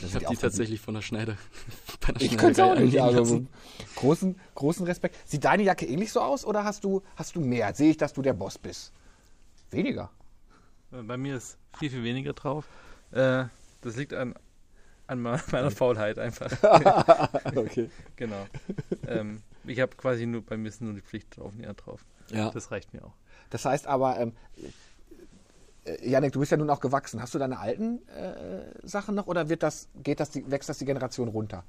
Das 0.01 0.11
ich 0.11 0.15
habe 0.17 0.27
auch 0.27 0.31
die 0.31 0.37
tatsächlich 0.37 0.81
von 0.81 0.95
der 0.95 1.03
Schneider. 1.03 1.37
bei 2.07 2.13
der 2.13 2.23
Ich 2.23 2.37
könnte 2.37 2.65
auch 2.65 2.79
nicht. 2.79 3.01
Also, 3.01 3.47
großen, 3.97 4.39
großen 4.55 4.85
Respekt. 4.85 5.17
Sieht 5.29 5.45
deine 5.45 5.63
Jacke 5.63 5.87
ähnlich 5.87 6.13
so 6.13 6.21
aus 6.21 6.45
oder 6.45 6.65
hast 6.65 6.85
du, 6.85 7.03
hast 7.17 7.37
du 7.37 7.41
mehr? 7.41 7.73
Sehe 7.75 7.91
ich, 7.91 7.97
dass 7.97 8.13
du 8.13 8.23
der 8.23 8.33
Boss 8.33 8.59
bist? 8.59 8.93
Weniger. 9.71 10.11
äh, 10.93 11.03
bei 11.03 11.17
mir 11.17 11.37
ist 11.37 11.57
viel, 11.79 11.91
viel 11.91 12.03
weniger 12.03 12.33
drauf. 12.33 12.67
Äh, 13.13 13.45
das 13.83 13.97
liegt 13.97 14.13
an, 14.13 14.35
an 15.11 15.21
me- 15.21 15.41
meiner 15.51 15.71
Faulheit 15.71 16.19
einfach. 16.19 16.51
okay. 17.57 17.91
genau. 18.17 18.47
ähm, 19.07 19.43
ich 19.65 19.81
habe 19.81 19.95
quasi 19.97 20.27
nur, 20.27 20.43
bei 20.43 20.57
mir 20.57 20.69
ist 20.69 20.81
nur 20.81 20.95
die 20.95 21.01
Pflichtaufnäher 21.03 21.75
drauf. 21.75 22.05
Ja. 22.31 22.51
Das 22.51 22.71
reicht 22.71 22.95
mir 22.95 23.05
auch. 23.05 23.15
Das 23.51 23.65
heißt 23.65 23.87
aber, 23.87 24.19
ähm, 24.19 24.33
äh, 25.85 26.09
Janik, 26.09 26.33
du 26.33 26.41
bist 26.41 26.53
ja 26.53 26.57
nun 26.57 26.71
auch 26.71 26.81
gewachsen. 26.81 27.21
Hast 27.21 27.35
du 27.35 27.39
deine 27.39 27.59
alten 27.59 28.07
äh, 28.09 28.63
Sachen 28.83 29.15
noch 29.15 29.27
oder 29.27 29.49
wird 29.49 29.63
das, 29.63 29.89
geht 30.03 30.21
das, 30.21 30.31
die, 30.31 30.49
wächst 30.51 30.69
das 30.69 30.79
die 30.79 30.85
Generation 30.85 31.29
runter? 31.29 31.65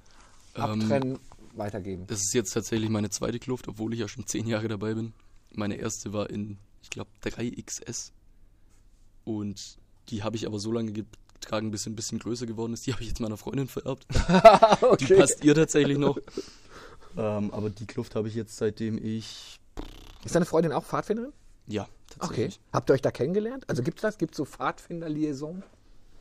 Ähm, 0.56 0.64
Abtrennen, 0.64 1.20
weitergeben. 1.54 2.06
Das 2.08 2.20
ist 2.20 2.34
jetzt 2.34 2.52
tatsächlich 2.54 2.90
meine 2.90 3.10
zweite 3.10 3.40
Kluft, 3.40 3.68
obwohl 3.68 3.94
ich 3.94 4.00
ja 4.00 4.08
schon 4.08 4.28
zehn 4.28 4.48
Jahre 4.48 4.68
dabei 4.68 4.94
bin. 4.94 5.14
Meine 5.54 5.76
erste 5.76 6.14
war 6.14 6.30
in, 6.30 6.60
ich 6.82 6.90
glaube, 6.90 7.10
3XS. 7.24 8.12
Und 9.24 9.78
die 10.10 10.24
habe 10.24 10.36
ich 10.36 10.46
aber 10.46 10.60
so 10.60 10.72
lange 10.72 10.92
getragen, 10.92 11.18
bis 11.50 11.84
sie 11.84 11.90
ein 11.90 11.96
bisschen 11.96 12.20
größer 12.20 12.46
geworden 12.46 12.74
ist. 12.74 12.86
Die 12.88 12.94
habe 12.94 13.02
ich 13.04 13.10
jetzt 13.10 13.20
meiner 13.20 13.38
Freundin 13.38 13.68
vererbt. 13.68 14.06
Die 15.00 15.06
passt 15.14 15.44
ihr 15.44 15.56
tatsächlich 15.56 15.98
noch. 15.98 16.18
ähm, 17.18 17.52
aber 17.52 17.70
die 17.70 17.86
Kluft 17.86 18.16
habe 18.16 18.28
ich 18.28 18.36
jetzt 18.36 18.58
seitdem 18.58 18.98
ich. 19.04 19.60
Ist 20.24 20.36
deine 20.36 20.46
Freundin 20.46 20.72
auch 20.72 20.84
Pfadfinderin? 20.86 21.34
Ja, 21.68 21.84
Okay. 21.84 21.90
tatsächlich. 22.20 22.60
Habt 22.74 22.90
ihr 22.90 22.94
euch 22.94 23.02
da 23.02 23.12
kennengelernt? 23.12 23.70
Also 23.70 23.84
gibt 23.84 23.98
es 24.00 24.02
das? 24.02 24.18
Gibt 24.18 24.34
es 24.34 24.38
so 24.38 24.46
Pfadfinder-Liaison? 24.46 25.64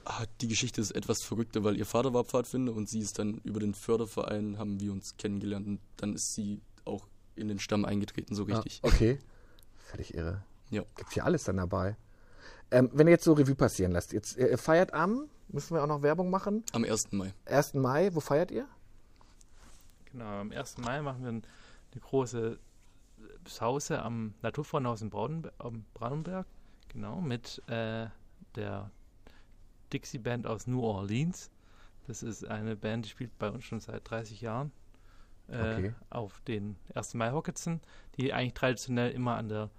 Ah, 0.05 0.25
die 0.41 0.49
Geschichte 0.49 0.81
ist 0.81 0.93
etwas 0.93 1.23
verrückter, 1.23 1.63
weil 1.65 1.77
ihr 1.77 1.85
Vater 1.87 2.15
war 2.15 2.25
Pfadfinder 2.25 2.73
und 2.73 2.89
sie 2.89 3.01
ist 3.01 3.19
dann 3.19 3.41
über 3.45 3.61
den 3.61 3.75
Förderverein, 3.75 4.57
haben 4.59 4.81
wir 4.81 4.93
uns 4.93 5.17
kennengelernt 5.19 5.67
und 5.67 5.81
dann 5.99 6.15
ist 6.15 6.35
sie 6.35 6.61
auch 6.85 7.07
in 7.37 7.49
den 7.49 7.59
Stamm 7.59 7.85
eingetreten, 7.85 8.35
so 8.35 8.45
richtig. 8.45 8.81
Ah, 8.83 8.89
okay. 8.89 9.19
Völlig 9.91 10.15
irre. 10.15 10.43
Ja. 10.71 10.83
Gibt 10.97 11.13
hier 11.13 11.25
alles 11.25 11.45
dann 11.45 11.59
dabei. 11.59 11.97
Ähm, 12.71 12.91
wenn 12.93 13.07
ihr 13.07 13.13
jetzt 13.13 13.25
so 13.25 13.33
Revue 13.33 13.55
passieren 13.55 13.93
lasst, 13.93 14.13
jetzt 14.13 14.37
ihr 14.37 14.57
feiert 14.59 14.95
am, 14.95 15.29
müssen 15.49 15.75
wir 15.75 15.83
auch 15.83 15.87
noch 15.89 16.03
Werbung 16.03 16.31
machen, 16.31 16.63
Am 16.73 16.85
1. 16.85 17.11
Mai. 17.13 17.33
1. 17.47 17.75
Mai, 17.75 18.11
wo 18.15 18.21
feiert 18.21 18.51
ihr? 18.51 18.67
Genau, 20.13 20.41
am 20.41 20.53
1. 20.53 20.79
Mai 20.79 21.03
machen 21.03 21.23
wir 21.23 21.29
ein- 21.31 21.43
eine 21.93 22.01
große 22.01 22.59
Sause 23.47 24.03
am 24.03 24.35
Naturfreundhaus 24.43 25.03
in 25.03 25.11
Braunberg. 25.11 26.47
Genau, 26.89 27.21
mit 27.21 27.63
äh, 27.69 28.07
der 28.57 28.91
Dixie 29.93 30.19
Band 30.19 30.47
aus 30.47 30.67
New 30.67 30.83
Orleans. 30.83 31.51
Das 32.07 32.23
ist 32.23 32.45
eine 32.47 32.77
Band, 32.77 33.05
die 33.05 33.09
spielt 33.11 33.37
bei 33.39 33.51
uns 33.51 33.65
schon 33.65 33.81
seit 33.81 34.09
30 34.09 34.41
Jahren. 34.41 34.73
Äh, 35.49 35.75
Okay. 35.75 35.95
Auf 36.11 36.41
den 36.43 36.77
1. 36.95 37.15
Mai 37.15 37.31
Hocketzen, 37.33 37.81
die 38.17 38.33
eigentlich 38.33 38.55
traditionell 38.55 39.11
immer 39.13 39.37
an 39.37 39.49
der 39.49 39.71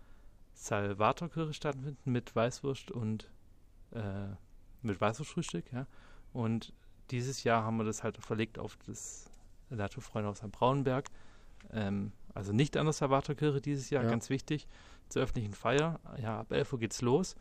Salvatorkirche 0.61 1.53
stattfinden 1.53 2.11
mit 2.11 2.35
Weißwurst 2.35 2.91
und 2.91 3.29
äh, 3.93 4.01
mit 4.83 5.01
Weißwurstfrühstück. 5.01 5.71
Ja. 5.73 5.87
Und 6.33 6.73
dieses 7.09 7.43
Jahr 7.43 7.63
haben 7.63 7.77
wir 7.77 7.83
das 7.83 8.03
halt 8.03 8.17
verlegt 8.17 8.59
auf 8.59 8.77
das 8.85 9.29
Naturfreundhaus 9.69 10.43
am 10.43 10.51
Braunberg. 10.51 11.05
Ähm, 11.71 12.11
also 12.33 12.53
nicht 12.53 12.77
an 12.77 12.85
der 12.85 12.93
Salvatorkirche 12.93 13.59
dieses 13.59 13.89
Jahr, 13.89 14.03
Ja. 14.03 14.09
ganz 14.09 14.29
wichtig, 14.29 14.67
zur 15.09 15.23
öffentlichen 15.23 15.53
Feier. 15.53 15.99
Ja, 16.21 16.39
ab 16.41 16.51
11 16.51 16.73
Uhr 16.73 16.79
geht's 16.79 17.01
los. 17.01 17.35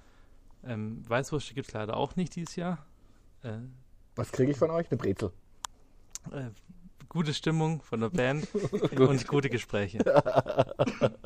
Ähm, 0.65 1.03
Weißwurst 1.09 1.55
gibt 1.55 1.69
es 1.69 1.75
leider 1.75 1.97
auch 1.97 2.17
nicht 2.17 2.35
dieses 2.37 2.57
Jahr. 2.57 2.85
Äh, 3.43 3.59
Was 4.17 4.33
kriege 4.33 4.51
ich 4.53 4.59
von 4.59 4.71
euch? 4.71 4.91
Eine 4.91 4.97
Brezel. 4.99 5.31
äh, 6.33 6.51
gute 7.09 7.33
Stimmung 7.35 7.83
von 7.83 8.01
der 8.01 8.11
Band 8.11 8.49
und 8.99 9.27
gute 9.29 9.51
Gespräche. 9.51 9.99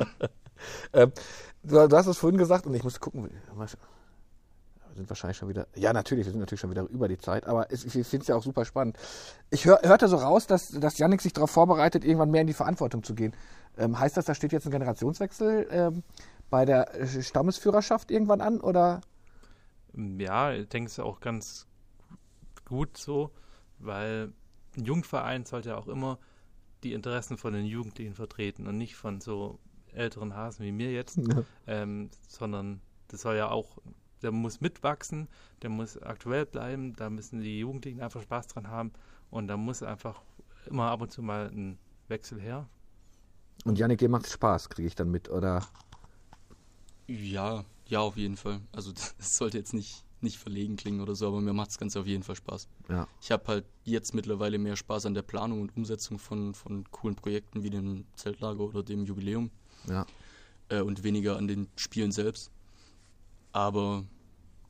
Ähm, 0.93 1.13
du, 1.63 1.81
hast 1.81 2.07
es 2.07 2.19
vorhin 2.19 2.39
gesagt 2.39 2.67
und 2.67 2.75
ich 2.75 2.85
muss 2.85 3.01
gucken. 3.01 3.31
Wir 3.55 3.69
sind 4.95 5.09
wahrscheinlich 5.09 5.37
schon 5.37 5.49
wieder. 5.49 5.67
Ja, 5.75 5.93
natürlich, 5.93 6.25
wir 6.25 6.33
sind 6.33 6.41
natürlich 6.41 6.61
schon 6.61 6.71
wieder 6.71 6.85
über 6.85 7.09
die 7.09 7.19
Zeit, 7.19 7.47
aber 7.47 7.71
ich 7.73 7.83
finde 7.83 8.19
es 8.19 8.27
ja 8.29 8.37
auch 8.37 8.43
super 8.43 8.65
spannend. 8.65 8.97
Ich 9.51 9.65
hör, 9.65 9.81
hörte 9.83 10.09
so 10.09 10.17
raus, 10.17 10.47
dass, 10.47 10.69
dass 10.69 10.99
Yannick 10.99 11.21
sich 11.21 11.33
darauf 11.33 11.51
vorbereitet, 11.51 12.05
irgendwann 12.05 12.31
mehr 12.31 12.43
in 12.43 12.47
die 12.47 12.55
Verantwortung 12.55 13.03
zu 13.03 13.15
gehen. 13.15 13.35
Ähm, 13.77 13.99
heißt 13.99 14.17
das, 14.17 14.25
da 14.27 14.35
steht 14.35 14.53
jetzt 14.53 14.67
ein 14.67 14.71
Generationswechsel 14.71 15.67
ähm, 15.71 16.03
bei 16.49 16.65
der 16.65 16.89
Stammesführerschaft 17.21 18.11
irgendwann 18.11 18.41
an? 18.41 18.61
Oder? 18.61 19.01
Ja, 19.95 20.53
ich 20.53 20.69
denke, 20.69 20.87
es 20.87 20.99
ist 20.99 21.05
auch 21.05 21.21
ganz 21.21 21.67
gut 22.65 22.97
so, 22.97 23.31
weil 23.79 24.33
ein 24.77 24.85
Jugendverein 24.85 25.45
sollte 25.45 25.71
ja 25.71 25.77
auch 25.77 25.89
immer 25.89 26.19
die 26.83 26.93
Interessen 26.93 27.39
von 27.39 27.53
den 27.53 27.65
Jugendlichen 27.65 28.15
vertreten 28.15 28.67
und 28.67 28.77
nicht 28.77 28.95
von 28.95 29.21
so 29.21 29.59
älteren 29.95 30.35
Hasen 30.35 30.65
wie 30.65 30.73
mir 30.73 30.93
jetzt, 30.93 31.19
ähm, 31.67 32.11
sondern 32.29 32.81
das 33.09 33.23
soll 33.23 33.37
ja 33.37 33.51
auch, 33.51 33.79
der 34.23 34.33
muss 34.33 34.61
mitwachsen, 34.61 35.29
der 35.63 35.71
muss 35.71 36.01
aktuell 36.01 36.47
bleiben, 36.47 36.95
da 36.97 37.11
müssen 37.11 37.41
die 37.41 37.61
Jugendlichen 37.61 38.01
einfach 38.01 38.23
Spaß 38.23 38.49
dran 38.49 38.69
haben 38.69 38.93
und 39.31 39.49
da 39.49 39.57
muss 39.57 39.83
einfach 39.83 40.23
immer 40.67 40.91
ab 40.91 41.03
und 41.03 41.13
zu 41.13 41.23
mal 41.23 41.51
ein 41.51 41.79
Wechsel 42.09 42.41
her. 42.41 42.69
Und 43.65 43.79
Yannick, 43.79 43.99
dir 43.99 44.09
macht 44.09 44.29
Spaß, 44.29 44.69
kriege 44.69 44.89
ich 44.89 44.95
dann 44.95 45.11
mit, 45.11 45.31
oder? 45.31 45.67
Ja, 47.07 47.65
ja, 47.87 48.01
auf 48.01 48.17
jeden 48.17 48.37
Fall. 48.37 48.61
Also 48.73 48.93
es 49.19 49.37
sollte 49.37 49.59
jetzt 49.59 49.75
nicht, 49.75 50.05
nicht 50.21 50.39
verlegen 50.39 50.77
klingen 50.77 51.01
oder 51.01 51.15
so, 51.15 51.29
aber 51.29 51.41
mir 51.41 51.53
macht 51.53 51.69
das 51.71 51.79
Ganze 51.79 52.01
auf 52.01 52.07
jeden 52.07 52.23
Fall 52.23 52.37
Spaß. 52.37 52.69
Ja. 52.89 53.09
Ich 53.21 53.31
habe 53.31 53.47
halt 53.47 53.65
jetzt 53.85 54.15
mittlerweile 54.15 54.59
mehr 54.59 54.77
Spaß 54.77 55.07
an 55.07 55.15
der 55.15 55.23
Planung 55.23 55.61
und 55.61 55.77
Umsetzung 55.77 56.19
von, 56.19 56.55
von 56.55 56.91
coolen 56.91 57.17
Projekten 57.17 57.63
wie 57.63 57.71
dem 57.71 58.07
Zeltlager 58.17 58.61
oder 58.61 58.83
dem 58.83 59.05
Jubiläum 59.05 59.51
Ja. 59.89 60.07
äh, 60.69 60.81
und 60.81 61.03
weniger 61.05 61.37
an 61.37 61.49
den 61.49 61.69
Spielen 61.77 62.13
selbst. 62.13 62.51
Aber 63.53 64.05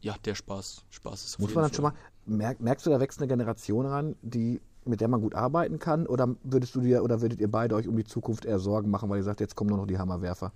ja, 0.01 0.15
der 0.25 0.35
Spaß, 0.35 0.85
Spaß 0.91 1.25
ist 1.25 1.39
Muss 1.39 1.55
man 1.55 1.65
dann 1.65 1.73
schon 1.73 1.85
mal, 1.85 1.95
merk, 2.27 2.61
merkst 2.61 2.85
du, 2.85 2.91
da 2.91 3.01
wächst 3.01 3.19
eine 3.19 3.29
Generation 3.29 3.87
ran, 3.87 4.17
die, 4.23 4.61
mit 4.85 5.01
der 5.01 5.09
man 5.09 5.21
gut 5.21 5.35
arbeiten 5.35 5.79
kann? 5.79 6.07
Oder 6.07 6.37
würdest 6.43 6.75
du 6.75 6.81
dir 6.81 7.03
oder 7.03 7.23
würdet 7.23 7.41
ihr 7.41 7.51
beide 7.51 7.75
euch 7.75 7.89
um 7.89 7.97
die 7.97 8.05
Zukunft 8.05 8.45
eher 8.45 8.59
Sorgen 8.59 8.91
machen, 8.91 9.09
weil 9.09 9.19
ihr 9.19 9.25
sagt, 9.25 9.41
jetzt 9.41 9.57
kommen 9.57 9.71
nur 9.71 9.79
noch 9.79 9.87
die 9.87 9.99
Hammerwerfer? 9.99 10.53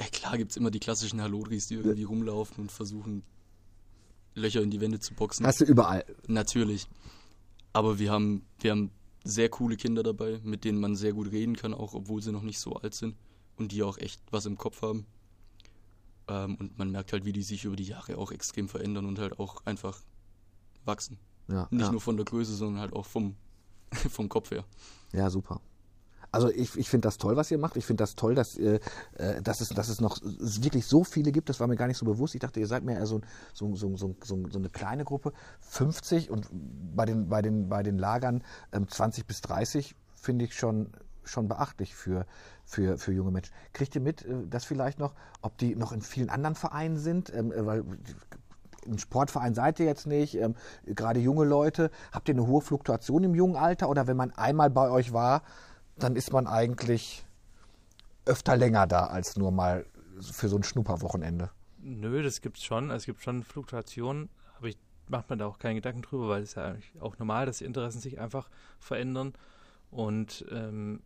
Ja, 0.00 0.06
klar 0.06 0.36
gibt 0.36 0.50
es 0.50 0.56
immer 0.56 0.70
die 0.70 0.80
klassischen 0.80 1.22
Halodris, 1.22 1.68
die 1.68 1.74
irgendwie 1.74 2.02
rumlaufen 2.02 2.62
und 2.62 2.72
versuchen, 2.72 3.22
Löcher 4.34 4.62
in 4.62 4.70
die 4.70 4.80
Wände 4.80 4.98
zu 4.98 5.14
boxen. 5.14 5.46
Hast 5.46 5.60
du 5.60 5.64
überall. 5.64 6.04
Natürlich. 6.26 6.88
Aber 7.72 7.98
wir 7.98 8.10
haben, 8.10 8.44
wir 8.60 8.72
haben 8.72 8.90
sehr 9.24 9.48
coole 9.48 9.76
Kinder 9.76 10.02
dabei, 10.02 10.40
mit 10.44 10.64
denen 10.64 10.78
man 10.78 10.96
sehr 10.96 11.14
gut 11.14 11.32
reden 11.32 11.56
kann, 11.56 11.74
auch 11.74 11.94
obwohl 11.94 12.22
sie 12.22 12.30
noch 12.30 12.42
nicht 12.42 12.58
so 12.58 12.74
alt 12.74 12.94
sind 12.94 13.16
und 13.56 13.72
die 13.72 13.82
auch 13.82 13.98
echt 13.98 14.20
was 14.30 14.46
im 14.46 14.58
Kopf 14.58 14.82
haben. 14.82 15.06
Ähm, 16.28 16.56
und 16.56 16.78
man 16.78 16.90
merkt 16.90 17.12
halt, 17.12 17.24
wie 17.24 17.32
die 17.32 17.42
sich 17.42 17.64
über 17.64 17.76
die 17.76 17.84
Jahre 17.84 18.18
auch 18.18 18.30
extrem 18.30 18.68
verändern 18.68 19.06
und 19.06 19.18
halt 19.18 19.38
auch 19.38 19.64
einfach 19.64 20.00
wachsen. 20.84 21.18
Ja, 21.48 21.66
Nicht 21.70 21.86
ja. 21.86 21.90
nur 21.90 22.00
von 22.00 22.16
der 22.16 22.24
Größe, 22.24 22.54
sondern 22.54 22.80
halt 22.80 22.92
auch 22.92 23.06
vom, 23.06 23.34
vom 24.10 24.28
Kopf 24.28 24.50
her. 24.50 24.64
Ja, 25.12 25.30
super. 25.30 25.60
Also 26.34 26.50
ich, 26.50 26.76
ich 26.76 26.90
finde 26.90 27.06
das 27.06 27.16
toll, 27.16 27.36
was 27.36 27.50
ihr 27.52 27.58
macht. 27.58 27.76
Ich 27.76 27.86
finde 27.86 28.02
das 28.02 28.16
toll, 28.16 28.34
dass, 28.34 28.58
äh, 28.58 28.80
äh, 29.18 29.40
dass, 29.40 29.60
es, 29.60 29.68
dass 29.68 29.88
es 29.88 30.00
noch 30.00 30.18
wirklich 30.22 30.84
so 30.84 31.04
viele 31.04 31.30
gibt. 31.30 31.48
Das 31.48 31.60
war 31.60 31.68
mir 31.68 31.76
gar 31.76 31.86
nicht 31.86 31.96
so 31.96 32.04
bewusst. 32.04 32.34
Ich 32.34 32.40
dachte, 32.40 32.58
ihr 32.58 32.66
seid 32.66 32.82
mehr 32.82 32.98
eher 32.98 33.06
so, 33.06 33.20
so, 33.52 33.76
so, 33.76 33.96
so, 33.96 34.16
so, 34.22 34.42
so 34.50 34.58
eine 34.58 34.68
kleine 34.68 35.04
Gruppe. 35.04 35.32
50 35.60 36.30
und 36.30 36.48
bei 36.50 37.04
den, 37.04 37.28
bei 37.28 37.40
den, 37.40 37.68
bei 37.68 37.84
den 37.84 37.98
Lagern 37.98 38.42
ähm, 38.72 38.88
20 38.88 39.28
bis 39.28 39.42
30 39.42 39.94
finde 40.12 40.46
ich 40.46 40.56
schon, 40.56 40.88
schon 41.22 41.46
beachtlich 41.46 41.94
für, 41.94 42.26
für, 42.64 42.98
für 42.98 43.12
junge 43.12 43.30
Menschen. 43.30 43.54
Kriegt 43.72 43.94
ihr 43.94 44.00
mit, 44.00 44.24
äh, 44.24 44.34
das 44.50 44.64
vielleicht 44.64 44.98
noch, 44.98 45.14
ob 45.40 45.56
die 45.58 45.76
noch 45.76 45.92
in 45.92 46.02
vielen 46.02 46.30
anderen 46.30 46.56
Vereinen 46.56 46.96
sind? 46.96 47.32
Ähm, 47.32 47.52
äh, 47.52 47.64
weil 47.64 47.84
ein 48.86 48.98
Sportverein 48.98 49.54
seid 49.54 49.78
ihr 49.78 49.86
jetzt 49.86 50.08
nicht, 50.08 50.34
ähm, 50.34 50.56
gerade 50.84 51.20
junge 51.20 51.44
Leute. 51.44 51.92
Habt 52.10 52.28
ihr 52.28 52.34
eine 52.34 52.46
hohe 52.48 52.60
Fluktuation 52.60 53.22
im 53.22 53.36
jungen 53.36 53.54
Alter 53.54 53.88
oder 53.88 54.08
wenn 54.08 54.16
man 54.16 54.32
einmal 54.32 54.68
bei 54.68 54.90
euch 54.90 55.12
war, 55.12 55.42
dann 55.96 56.16
ist 56.16 56.32
man 56.32 56.46
eigentlich 56.46 57.24
öfter 58.26 58.56
länger 58.56 58.86
da 58.86 59.06
als 59.06 59.36
nur 59.36 59.50
mal 59.50 59.86
für 60.20 60.48
so 60.48 60.56
ein 60.56 60.62
Schnupperwochenende? 60.62 61.50
Nö, 61.78 62.22
das 62.22 62.40
gibt's 62.40 62.64
schon. 62.64 62.90
Es 62.90 63.04
gibt 63.04 63.22
schon 63.22 63.42
Fluktuationen, 63.42 64.30
aber 64.58 64.68
ich 64.68 64.78
mache 65.08 65.26
mir 65.28 65.36
da 65.36 65.46
auch 65.46 65.58
keine 65.58 65.74
Gedanken 65.76 66.02
drüber, 66.02 66.28
weil 66.28 66.42
es 66.42 66.50
ist 66.50 66.54
ja 66.56 66.66
eigentlich 66.68 67.00
auch 67.00 67.18
normal, 67.18 67.46
dass 67.46 67.58
die 67.58 67.64
Interessen 67.64 68.00
sich 68.00 68.18
einfach 68.18 68.48
verändern. 68.78 69.34
Und 69.90 70.44
ähm, 70.50 71.02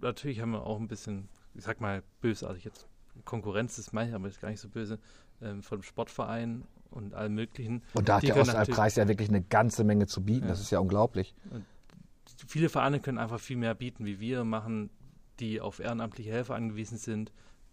natürlich 0.00 0.40
haben 0.40 0.52
wir 0.52 0.66
auch 0.66 0.80
ein 0.80 0.88
bisschen, 0.88 1.28
ich 1.54 1.64
sag 1.64 1.80
mal, 1.80 2.02
bösartig 2.20 2.64
jetzt. 2.64 2.88
Konkurrenz 3.24 3.78
ist 3.78 3.92
manchmal, 3.92 4.16
aber 4.16 4.28
ist 4.28 4.40
gar 4.40 4.50
nicht 4.50 4.60
so 4.60 4.68
böse, 4.68 4.98
ähm, 5.40 5.62
vom 5.62 5.82
Sportverein 5.82 6.64
und 6.90 7.14
allem 7.14 7.34
Möglichen. 7.34 7.82
Und 7.94 8.08
da 8.08 8.16
hat 8.16 8.22
Die 8.22 8.26
der 8.28 8.36
können 8.36 8.48
Ostalbkreis 8.48 8.96
ja 8.96 9.06
wirklich 9.06 9.28
eine 9.28 9.42
ganze 9.42 9.84
Menge 9.84 10.06
zu 10.06 10.24
bieten. 10.24 10.44
Ja. 10.44 10.48
Das 10.48 10.60
ist 10.60 10.70
ja 10.70 10.78
unglaublich. 10.78 11.34
Viele 12.36 12.68
Vereine 12.68 13.00
können 13.00 13.18
einfach 13.18 13.40
viel 13.40 13.56
mehr 13.56 13.74
bieten, 13.74 14.06
wie 14.06 14.20
wir 14.20 14.44
machen, 14.44 14.90
die 15.40 15.60
auf 15.60 15.80
ehrenamtliche 15.80 16.30
Helfer 16.30 16.54
angewiesen 16.54 16.98
sind, 16.98 17.32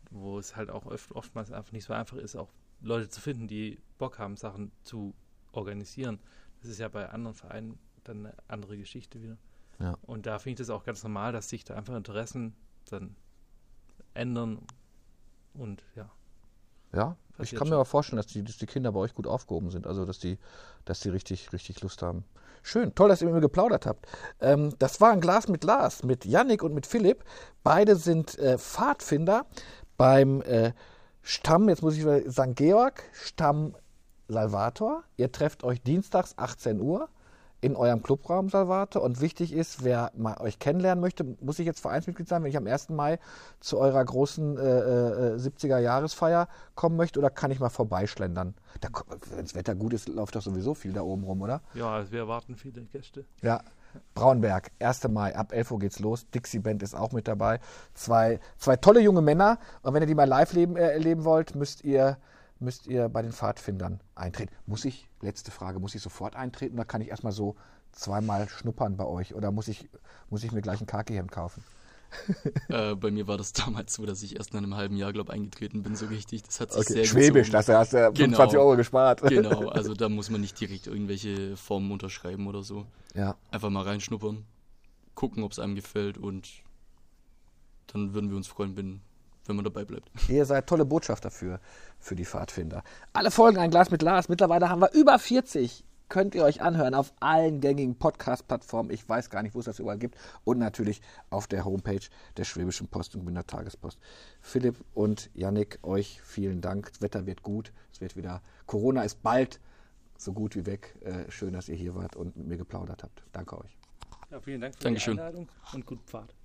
wo 0.10 0.40
es 0.40 0.56
halt 0.56 0.70
auch 0.70 0.86
oft, 0.86 1.12
oftmals 1.12 1.52
einfach 1.52 1.72
nicht 1.72 1.86
so 1.86 1.94
einfach 1.94 2.18
ist, 2.18 2.36
auch 2.36 2.50
Leute 2.82 3.10
zu 3.10 3.22
finden, 3.22 3.48
die 3.48 3.80
Bock 3.98 4.20
haben, 4.20 4.36
Sachen 4.36 4.72
zu 4.84 5.14
organisieren. 5.52 6.20
Das 6.62 6.70
ist 6.70 6.80
ja 6.80 6.90
bei 6.90 7.10
anderen 7.10 7.36
Vereinen 7.36 7.80
dann 8.04 8.26
eine 8.26 8.36
andere 8.48 8.78
Geschichte 8.78 9.22
wieder. 9.22 9.38
Ja. 9.80 9.98
Und 10.04 10.26
da 10.26 10.40
finde 10.40 10.62
ich 10.62 10.68
das 10.68 10.70
auch 10.70 10.84
ganz 10.84 11.04
normal, 11.04 11.32
dass 11.34 11.50
sich 11.50 11.64
da 11.64 11.76
einfach 11.76 11.96
Interessen 11.96 12.56
dann 12.90 13.16
ändern 14.14 14.60
und 15.54 15.84
ja. 15.96 16.10
Ja, 16.94 17.16
ich 17.44 17.50
Passiert 17.50 17.60
kann 17.60 17.70
mir 17.70 17.76
aber 17.76 17.86
vorstellen, 17.86 18.18
dass 18.18 18.28
die, 18.28 18.44
dass 18.44 18.58
die 18.58 18.66
Kinder 18.66 18.92
bei 18.92 19.00
euch 19.00 19.14
gut 19.14 19.28
aufgehoben 19.28 19.70
sind. 19.72 19.88
Also, 19.88 20.06
dass 20.06 20.20
die, 20.20 20.38
dass 20.86 21.00
die 21.00 21.10
richtig, 21.10 21.52
richtig 21.54 21.82
Lust 21.82 22.02
haben. 22.02 22.24
Schön, 22.64 22.94
toll, 22.94 23.10
dass 23.10 23.22
ihr 23.22 23.26
mit 23.26 23.36
mir 23.36 23.42
geplaudert 23.42 23.86
habt. 23.86 24.06
Ähm, 24.40 24.74
das 24.78 25.02
war 25.02 25.12
ein 25.12 25.22
Glas 25.22 25.48
mit 25.48 25.64
Lars, 25.64 26.04
mit 26.04 26.26
Yannick 26.26 26.64
und 26.64 26.74
mit 26.74 26.86
Philipp. 26.86 27.24
Beide 27.64 27.96
sind 27.96 28.38
äh, 28.38 28.58
Pfadfinder 28.58 29.46
beim 29.98 30.42
äh, 30.42 30.74
Stamm, 31.24 31.70
jetzt 31.70 31.82
muss 31.82 31.98
ich 31.98 32.06
mal 32.06 32.24
St. 32.30 32.56
Georg, 32.56 33.04
Stamm 33.14 33.76
Salvator. 34.28 35.04
Ihr 35.18 35.32
trefft 35.32 35.64
euch 35.64 35.82
dienstags 35.82 36.38
18 36.38 36.80
Uhr 36.80 37.10
in 37.62 37.76
eurem 37.76 38.02
Clubraum 38.02 38.50
Salvator. 38.50 39.02
Und 39.04 39.22
wichtig 39.22 39.54
ist, 39.54 39.84
wer 39.84 40.12
mal 40.18 40.38
euch 40.40 40.60
kennenlernen 40.60 41.00
möchte, 41.00 41.24
muss 41.40 41.60
ich 41.60 41.66
jetzt 41.66 41.80
Vereinsmitglied 41.80 42.28
sein, 42.28 42.44
wenn 42.44 42.50
ich 42.50 42.58
am 42.58 42.68
1. 42.68 42.90
Mai 42.90 43.20
zu 43.60 43.78
eurer 43.78 44.04
großen 44.04 44.58
äh, 44.58 44.62
äh, 44.62 45.36
70er-Jahresfeier 45.38 46.48
kommen 46.76 46.98
möchte, 46.98 47.20
oder 47.20 47.30
kann 47.30 47.52
ich 47.52 47.60
mal 47.60 47.70
vorbeischlendern? 47.70 48.56
Da, 48.82 48.90
wenn 49.36 49.46
das 49.46 49.56
Wetter 49.56 49.76
gut 49.76 49.94
ist, 49.94 50.10
läuft 50.10 50.36
doch 50.36 50.42
sowieso 50.42 50.74
viel 50.74 50.92
da 50.92 51.02
oben 51.02 51.24
rum, 51.24 51.42
oder? 51.42 51.62
Ja, 51.76 51.92
also 51.92 52.12
wir 52.12 52.20
erwarten 52.20 52.56
viele 52.56 52.82
Gäste. 52.82 53.26
Ja. 53.42 53.62
Braunberg, 54.16 54.72
1. 54.80 55.10
Mai, 55.10 55.36
ab 55.36 55.52
11 55.54 55.72
Uhr 55.72 55.80
geht's 55.80 56.00
los. 56.00 56.26
Dixie 56.30 56.60
Band 56.60 56.82
ist 56.82 56.96
auch 56.96 57.12
mit 57.12 57.28
dabei. 57.28 57.60
Zwei, 57.94 58.40
zwei 58.58 58.78
tolle 58.78 59.02
junge 59.02 59.22
Männer. 59.22 59.60
Und 59.82 59.94
wenn 59.94 60.02
ihr 60.02 60.08
die 60.08 60.16
mal 60.16 60.28
live 60.28 60.54
leben, 60.54 60.78
äh, 60.78 60.92
erleben 60.92 61.26
wollt, 61.26 61.56
müsst 61.56 61.84
ihr, 61.84 62.18
müsst 62.62 62.88
ihr 62.88 63.10
bei 63.10 63.22
den 63.22 63.32
Pfadfindern 63.34 64.00
eintreten. 64.16 64.54
Muss 64.66 64.86
ich, 64.86 65.08
letzte 65.22 65.52
Frage, 65.52 65.80
muss 65.80 65.96
ich 65.96 66.02
sofort 66.02 66.36
eintreten 66.36 66.76
oder 66.76 66.86
kann 66.86 67.02
ich 67.02 67.10
erstmal 67.10 67.34
so 67.34 67.56
zweimal 67.92 68.48
schnuppern 68.50 68.96
bei 68.98 69.06
euch? 69.06 69.34
Oder 69.36 69.52
muss 69.52 69.68
ich, 69.68 69.90
muss 70.30 70.44
ich 70.44 70.52
mir 70.52 70.62
gleich 70.62 70.80
ein 70.82 70.88
Khaki-Hemd 70.88 71.32
kaufen? 71.32 71.64
äh, 72.68 72.94
bei 72.96 73.10
mir 73.10 73.26
war 73.28 73.38
das 73.38 73.54
damals 73.54 73.94
so, 73.94 74.06
dass 74.06 74.22
ich 74.22 74.36
erst 74.36 74.54
nach 74.54 74.62
einem 74.62 74.76
halben 74.76 74.98
Jahr, 74.98 75.14
glaube 75.14 75.32
eingetreten 75.32 75.82
bin, 75.82 75.96
so 75.96 76.08
richtig. 76.08 76.44
Das 76.44 76.60
hat 76.60 76.74
sich 76.74 76.86
sehr 76.88 77.06
Schwäbisch, 77.06 77.48
gezogen. 77.48 77.66
das 77.66 77.70
hast 77.70 77.94
du 77.94 77.98
ja 77.98 78.12
25 78.12 78.52
Genau. 78.52 78.64
Euro 78.66 78.76
gespart. 78.76 79.22
Genau, 79.22 79.70
also 79.70 79.94
da 79.94 80.10
muss 80.10 80.30
man 80.30 80.42
nicht 80.42 80.60
direkt 80.60 80.88
irgendwelche 80.88 81.56
Formen 81.56 81.90
unterschreiben 81.92 82.48
oder 82.48 82.64
so. 82.64 82.86
Ja, 83.14 83.38
Einfach 83.50 83.70
mal 83.70 83.84
reinschnuppern, 83.84 84.44
gucken, 85.16 85.44
ob 85.44 85.54
es 85.54 85.60
einem 85.60 85.76
gefällt 85.76 86.18
und 86.18 86.50
dann 87.88 88.14
würden 88.14 88.30
wir 88.30 88.38
uns 88.38 88.48
freuen, 88.48 88.76
wenn, 88.76 89.02
wenn 89.52 89.58
man 89.58 89.66
dabei 89.66 89.86
bleibt. 89.86 90.10
Ihr 90.30 90.46
seid 90.46 90.68
tolle 90.68 90.86
Botschafter 90.86 91.30
für, 91.30 91.60
für 92.00 92.16
die 92.16 92.26
Pfadfinder. 92.26 92.84
Alle 93.14 93.32
Folgen 93.32 93.58
ein 93.58 93.70
Glas 93.70 93.92
mit 93.92 94.02
Lars. 94.02 94.30
Mittlerweile 94.30 94.70
haben 94.70 94.82
wir 94.82 94.92
über 94.94 95.20
40. 95.20 95.84
Könnt 96.10 96.36
ihr 96.36 96.44
euch 96.44 96.62
anhören 96.62 96.94
auf 96.94 97.14
allen 97.22 97.62
gängigen 97.62 97.96
Podcast-Plattformen. 97.98 98.92
Ich 98.92 99.08
weiß 99.08 99.30
gar 99.30 99.44
nicht, 99.44 99.56
wo 99.56 99.60
es 99.60 99.66
das 99.66 99.80
überall 99.80 99.98
gibt. 99.98 100.18
Und 100.44 100.58
natürlich 100.58 101.02
auf 101.30 101.48
der 101.48 101.64
Homepage 101.64 102.02
der 102.36 102.44
Schwäbischen 102.44 102.88
Post 102.90 103.16
und 103.16 103.24
Bündner 103.24 103.48
Tagespost. 103.48 103.98
Philipp 104.42 104.76
und 104.94 105.30
Yannick, 105.34 105.80
euch 105.84 106.22
vielen 106.22 106.60
Dank. 106.60 106.90
Das 106.92 107.02
Wetter 107.02 107.26
wird 107.26 107.44
gut. 107.44 107.72
Es 107.94 108.02
wird 108.02 108.18
wieder. 108.18 108.42
Corona 108.66 109.04
ist 109.04 109.24
bald 109.24 109.62
so 110.18 110.34
gut 110.34 110.56
wie 110.58 110.66
weg. 110.66 110.96
Äh, 111.02 111.32
schön, 111.32 111.54
dass 111.54 111.70
ihr 111.70 111.76
hier 111.76 111.96
wart 111.96 112.18
und 112.18 112.36
mit 112.36 112.48
mir 112.48 112.58
geplaudert 112.58 113.04
habt. 113.04 113.24
Danke 113.32 113.58
euch. 113.58 113.78
Ja, 114.30 114.42
vielen 114.42 114.60
Dank 114.60 114.76
für 114.76 114.84
Dankeschön. 114.84 115.16
die 115.16 115.22
Einladung 115.22 115.50
und 115.72 115.86
guten 115.86 116.04
Pfad. 116.06 116.36